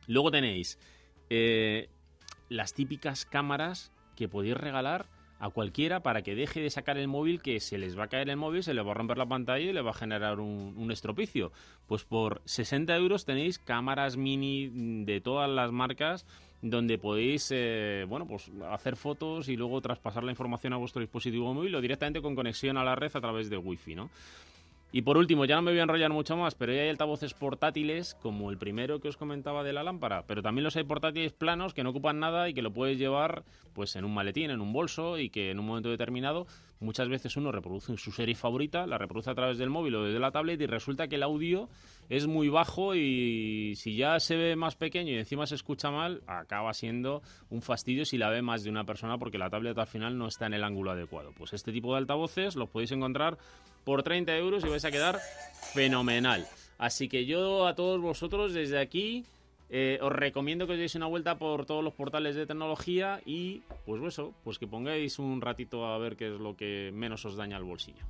Luego 0.08 0.32
tenéis 0.32 0.78
eh, 1.30 1.90
las 2.50 2.74
típicas 2.74 3.26
cámaras 3.26 3.92
que 4.16 4.28
podéis 4.28 4.58
regalar 4.58 5.08
a 5.40 5.50
cualquiera 5.50 6.02
para 6.02 6.24
que 6.24 6.36
deje 6.36 6.62
de 6.62 6.70
sacar 6.70 6.98
el 6.98 7.08
móvil 7.08 7.42
que 7.42 7.60
se 7.60 7.78
les 7.78 7.98
va 7.98 8.06
a 8.06 8.08
caer 8.08 8.30
el 8.30 8.38
móvil, 8.38 8.64
se 8.64 8.74
les 8.74 8.86
va 8.86 8.92
a 8.92 8.96
romper 8.96 9.18
la 9.18 9.28
pantalla 9.28 9.70
y 9.70 9.74
le 9.74 9.82
va 9.82 9.92
a 9.92 9.94
generar 9.94 10.40
un, 10.40 10.92
estropicio. 10.92 11.52
Pues 11.86 12.04
por 12.04 12.42
60 12.46 12.96
euros 12.96 13.26
tenéis 13.26 13.60
cámaras 13.60 14.18
mini 14.18 14.72
de 15.06 15.22
todas 15.22 15.50
las 15.50 15.72
marcas 15.72 16.26
donde 16.62 16.98
podéis 16.98 17.52
eh, 17.54 18.06
bueno 18.10 18.26
pues 18.26 18.50
hacer 18.72 18.96
fotos 18.96 19.48
y 19.48 19.56
luego 19.56 19.80
traspasar 19.80 20.24
la 20.24 20.32
información 20.32 20.74
a 20.74 20.78
vuestro 20.78 21.02
dispositivo 21.02 21.54
móvil 21.54 21.76
o 21.76 21.82
directamente 21.82 22.20
con 22.20 22.34
conexión 22.34 22.78
a 22.78 22.84
la 22.84 22.96
red 22.96 23.12
a 23.14 23.22
través 23.22 23.52
de 23.52 23.58
wifi, 23.58 23.94
¿no? 23.94 24.10
Y 24.92 25.02
por 25.02 25.18
último, 25.18 25.44
ya 25.44 25.58
no 25.58 25.64
me 25.64 25.72
voy 25.72 25.80
a 25.80 25.84
enrollar 25.84 26.12
mucho 26.12 26.38
más, 26.38 26.56
pero 26.56 26.74
ya 26.74 26.82
hay 26.82 26.90
altavoces 26.90 27.34
portátiles 27.34 28.16
como 28.16 28.52
el 28.52 28.58
primero 28.58 29.02
que 29.02 29.10
os 29.10 29.18
comentaba 29.18 29.64
de 29.64 29.74
la 29.74 29.84
lámpara, 29.84 30.24
pero 30.26 30.42
también 30.42 30.64
los 30.64 30.78
hay 30.78 30.86
portátiles 30.86 31.34
planos 31.34 31.74
que 31.74 31.84
no 31.84 31.90
ocupan 31.90 32.20
nada 32.20 32.48
y 32.48 32.54
que 32.54 32.62
lo 32.62 32.72
puedes 32.72 32.98
llevar 32.98 33.44
pues 33.74 33.96
en 33.98 34.06
un 34.06 34.14
maletín, 34.14 34.50
en 34.50 34.62
un 34.62 34.72
bolso 34.72 35.20
y 35.20 35.30
que 35.30 35.52
en 35.52 35.60
un 35.60 35.66
momento 35.66 35.90
determinado 35.90 36.48
muchas 36.80 37.10
veces 37.10 37.36
uno 37.38 37.52
reproduce 37.52 37.96
su 37.98 38.12
serie 38.12 38.34
favorita, 38.34 38.88
la 38.88 38.98
reproduce 38.98 39.30
a 39.30 39.36
través 39.36 39.58
del 39.58 39.70
móvil 39.70 39.96
o 39.96 40.06
desde 40.06 40.20
la 40.20 40.32
tablet 40.32 40.60
y 40.62 40.66
resulta 40.66 41.08
que 41.08 41.16
el 41.16 41.24
audio 41.24 41.70
es 42.10 42.26
muy 42.26 42.48
bajo 42.50 42.96
y 42.96 43.74
si 43.76 43.98
ya 43.98 44.20
se 44.20 44.36
ve 44.36 44.56
más 44.56 44.76
pequeño 44.76 45.12
y 45.12 45.18
encima 45.18 45.46
se 45.46 45.56
escucha 45.56 45.92
mal, 45.92 46.22
acaba 46.28 46.74
siendo 46.74 47.22
un 47.50 47.62
fastidio 47.62 48.06
si 48.06 48.18
la 48.18 48.30
ve 48.30 48.42
más 48.42 48.64
de 48.64 48.70
una 48.70 48.86
persona 48.86 49.18
porque 49.18 49.38
la 49.38 49.50
tablet 49.50 49.78
al 49.78 49.88
final 49.88 50.18
no 50.18 50.28
está 50.28 50.46
en 50.46 50.54
el 50.54 50.64
ángulo 50.64 50.92
adecuado. 50.92 51.34
Pues 51.38 51.54
este 51.54 51.72
tipo 51.72 51.92
de 51.92 52.00
altavoces 52.00 52.56
los 52.56 52.70
podéis 52.70 52.94
encontrar 52.94 53.38
por 53.88 54.04
30 54.04 54.36
euros 54.36 54.66
y 54.66 54.68
vais 54.68 54.84
a 54.84 54.92
quedar 54.92 55.18
fenomenal. 55.72 56.46
Así 56.78 57.08
que 57.08 57.26
yo 57.26 57.66
a 57.68 57.74
todos 57.74 58.02
vosotros 58.02 58.54
desde 58.54 58.80
aquí 58.80 59.24
eh, 59.70 59.98
os 60.02 60.12
recomiendo 60.12 60.68
que 60.68 60.74
os 60.74 60.78
deis 60.78 60.96
una 60.96 61.06
vuelta 61.06 61.38
por 61.38 61.66
todos 61.66 61.82
los 61.82 61.94
portales 61.94 62.36
de 62.36 62.46
tecnología 62.46 63.22
y 63.26 63.62
pues 63.86 64.04
eso, 64.04 64.34
pues 64.44 64.60
que 64.60 64.68
pongáis 64.68 65.20
un 65.20 65.40
ratito 65.40 65.86
a 65.88 65.98
ver 66.00 66.18
qué 66.18 66.28
es 66.36 66.38
lo 66.38 66.58
que 66.58 66.92
menos 66.94 67.24
os 67.24 67.38
daña 67.38 67.56
el 67.56 67.64
bolsillo. 67.64 68.04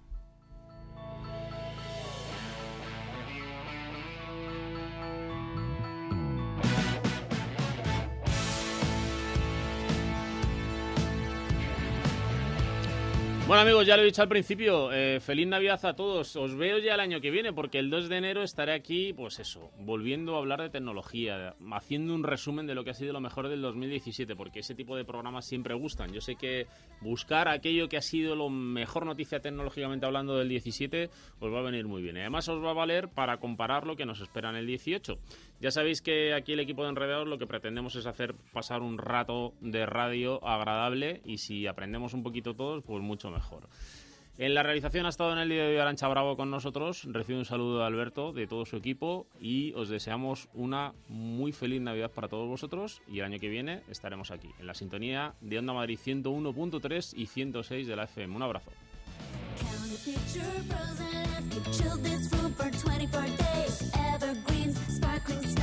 Bueno 13.47 13.61
amigos, 13.61 13.87
ya 13.87 13.95
lo 13.95 14.03
he 14.03 14.07
dicho 14.07 14.21
al 14.21 14.27
principio, 14.27 14.91
eh, 14.91 15.21
feliz 15.21 15.47
Navidad 15.47 15.79
a 15.85 15.95
todos. 15.95 16.35
Os 16.35 16.53
veo 16.57 16.79
ya 16.79 16.95
el 16.95 16.99
año 16.99 17.21
que 17.21 17.31
viene 17.31 17.53
porque 17.53 17.79
el 17.79 17.89
2 17.89 18.09
de 18.09 18.17
enero 18.17 18.43
estaré 18.43 18.73
aquí, 18.73 19.13
pues 19.13 19.39
eso, 19.39 19.71
volviendo 19.79 20.35
a 20.35 20.39
hablar 20.39 20.61
de 20.61 20.69
tecnología, 20.69 21.55
haciendo 21.71 22.13
un 22.13 22.25
resumen 22.25 22.67
de 22.67 22.75
lo 22.75 22.83
que 22.83 22.89
ha 22.89 22.93
sido 22.93 23.13
lo 23.13 23.21
mejor 23.21 23.47
del 23.47 23.61
2017, 23.61 24.35
porque 24.35 24.59
ese 24.59 24.75
tipo 24.75 24.97
de 24.97 25.05
programas 25.05 25.45
siempre 25.45 25.75
gustan. 25.75 26.11
Yo 26.11 26.19
sé 26.19 26.35
que 26.35 26.67
buscar 26.99 27.47
aquello 27.47 27.87
que 27.87 27.95
ha 27.95 28.01
sido 28.01 28.35
lo 28.35 28.49
mejor 28.49 29.05
noticia 29.05 29.39
tecnológicamente 29.39 30.05
hablando 30.05 30.37
del 30.37 30.49
17 30.49 31.09
os 31.39 31.53
va 31.53 31.59
a 31.59 31.63
venir 31.63 31.87
muy 31.87 32.01
bien. 32.01 32.17
además 32.17 32.49
os 32.49 32.61
va 32.61 32.71
a 32.71 32.73
valer 32.73 33.07
para 33.07 33.37
comparar 33.37 33.87
lo 33.87 33.95
que 33.95 34.05
nos 34.05 34.19
espera 34.19 34.49
en 34.49 34.57
el 34.57 34.67
18. 34.67 35.19
Ya 35.59 35.71
sabéis 35.71 36.01
que 36.01 36.33
aquí 36.33 36.53
el 36.53 36.59
equipo 36.59 36.83
de 36.83 36.89
Enredados 36.89 37.27
lo 37.27 37.39
que 37.39 37.47
pretendemos 37.47 37.95
es 37.95 38.05
hacer 38.05 38.35
pasar 38.53 38.81
un 38.81 38.97
rato 38.97 39.53
de 39.59 39.85
radio 39.87 40.45
agradable 40.47 41.21
y 41.25 41.39
si 41.39 41.65
aprendemos 41.65 42.13
un 42.13 42.21
poquito 42.23 42.55
todos, 42.55 42.83
pues 42.83 43.01
mucho 43.01 43.31
mejor. 43.31 43.67
En 44.37 44.53
la 44.53 44.61
realización 44.61 45.07
ha 45.07 45.09
estado 45.09 45.33
en 45.33 45.39
el 45.39 45.49
día 45.49 45.63
de 45.63 45.69
hoy 45.69 45.77
Arancha 45.77 46.07
Bravo 46.07 46.37
con 46.37 46.51
nosotros. 46.51 47.05
Recibe 47.05 47.39
un 47.39 47.45
saludo 47.45 47.79
de 47.79 47.85
Alberto, 47.85 48.33
de 48.33 48.45
todo 48.45 48.67
su 48.67 48.75
equipo 48.77 49.25
y 49.41 49.73
os 49.73 49.89
deseamos 49.89 50.47
una 50.53 50.93
muy 51.09 51.51
feliz 51.51 51.81
Navidad 51.81 52.11
para 52.11 52.27
todos 52.27 52.47
vosotros 52.47 53.01
y 53.07 53.17
el 53.17 53.25
año 53.25 53.39
que 53.39 53.49
viene 53.49 53.81
estaremos 53.89 54.29
aquí 54.29 54.51
en 54.59 54.67
la 54.67 54.75
sintonía 54.75 55.33
de 55.41 55.57
Onda 55.57 55.73
Madrid 55.73 55.97
101.3 55.97 57.13
y 57.17 57.25
106 57.25 57.87
de 57.87 57.95
la 57.95 58.03
FM. 58.03 58.35
Un 58.35 58.43
abrazo. 58.43 58.69
I 65.18 65.20
could 65.22 65.56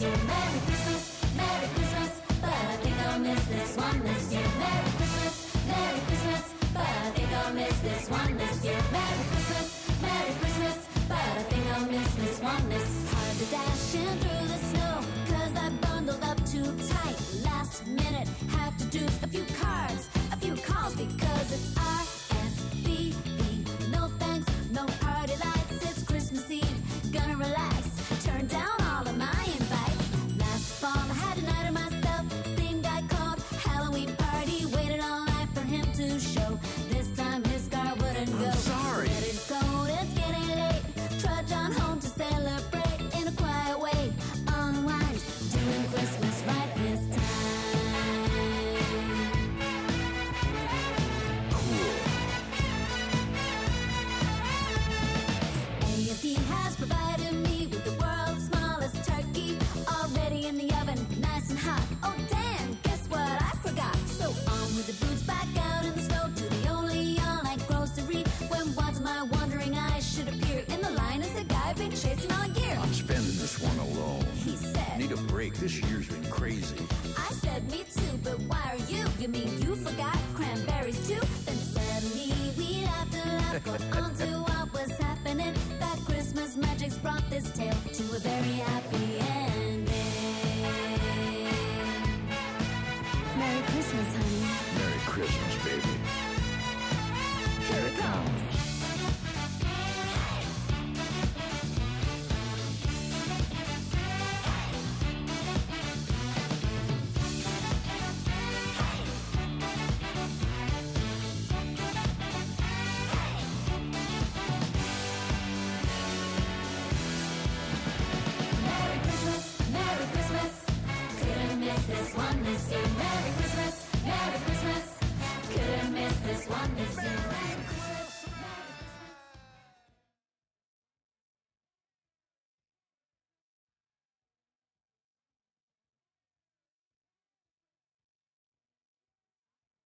Merry 0.00 0.60
Christmas, 0.64 1.34
Merry 1.36 1.66
Christmas, 1.74 2.20
but 2.40 2.50
I 2.50 2.76
think 2.76 2.96
I'll 3.08 3.18
miss 3.18 3.44
this 3.46 3.76
one 3.76 4.00
this 4.04 4.32
year. 4.32 4.46
Merry 4.60 4.90
Christmas, 4.96 5.66
Merry 5.66 6.00
Christmas, 6.06 6.54
but 6.72 6.82
I 6.82 7.10
think 7.10 7.32
I'll 7.32 7.54
miss 7.54 7.78
this 7.80 8.08
one 8.08 8.36
this 8.36 8.64
year. 8.64 8.78
Merry 8.92 9.16
Christmas. 9.16 9.37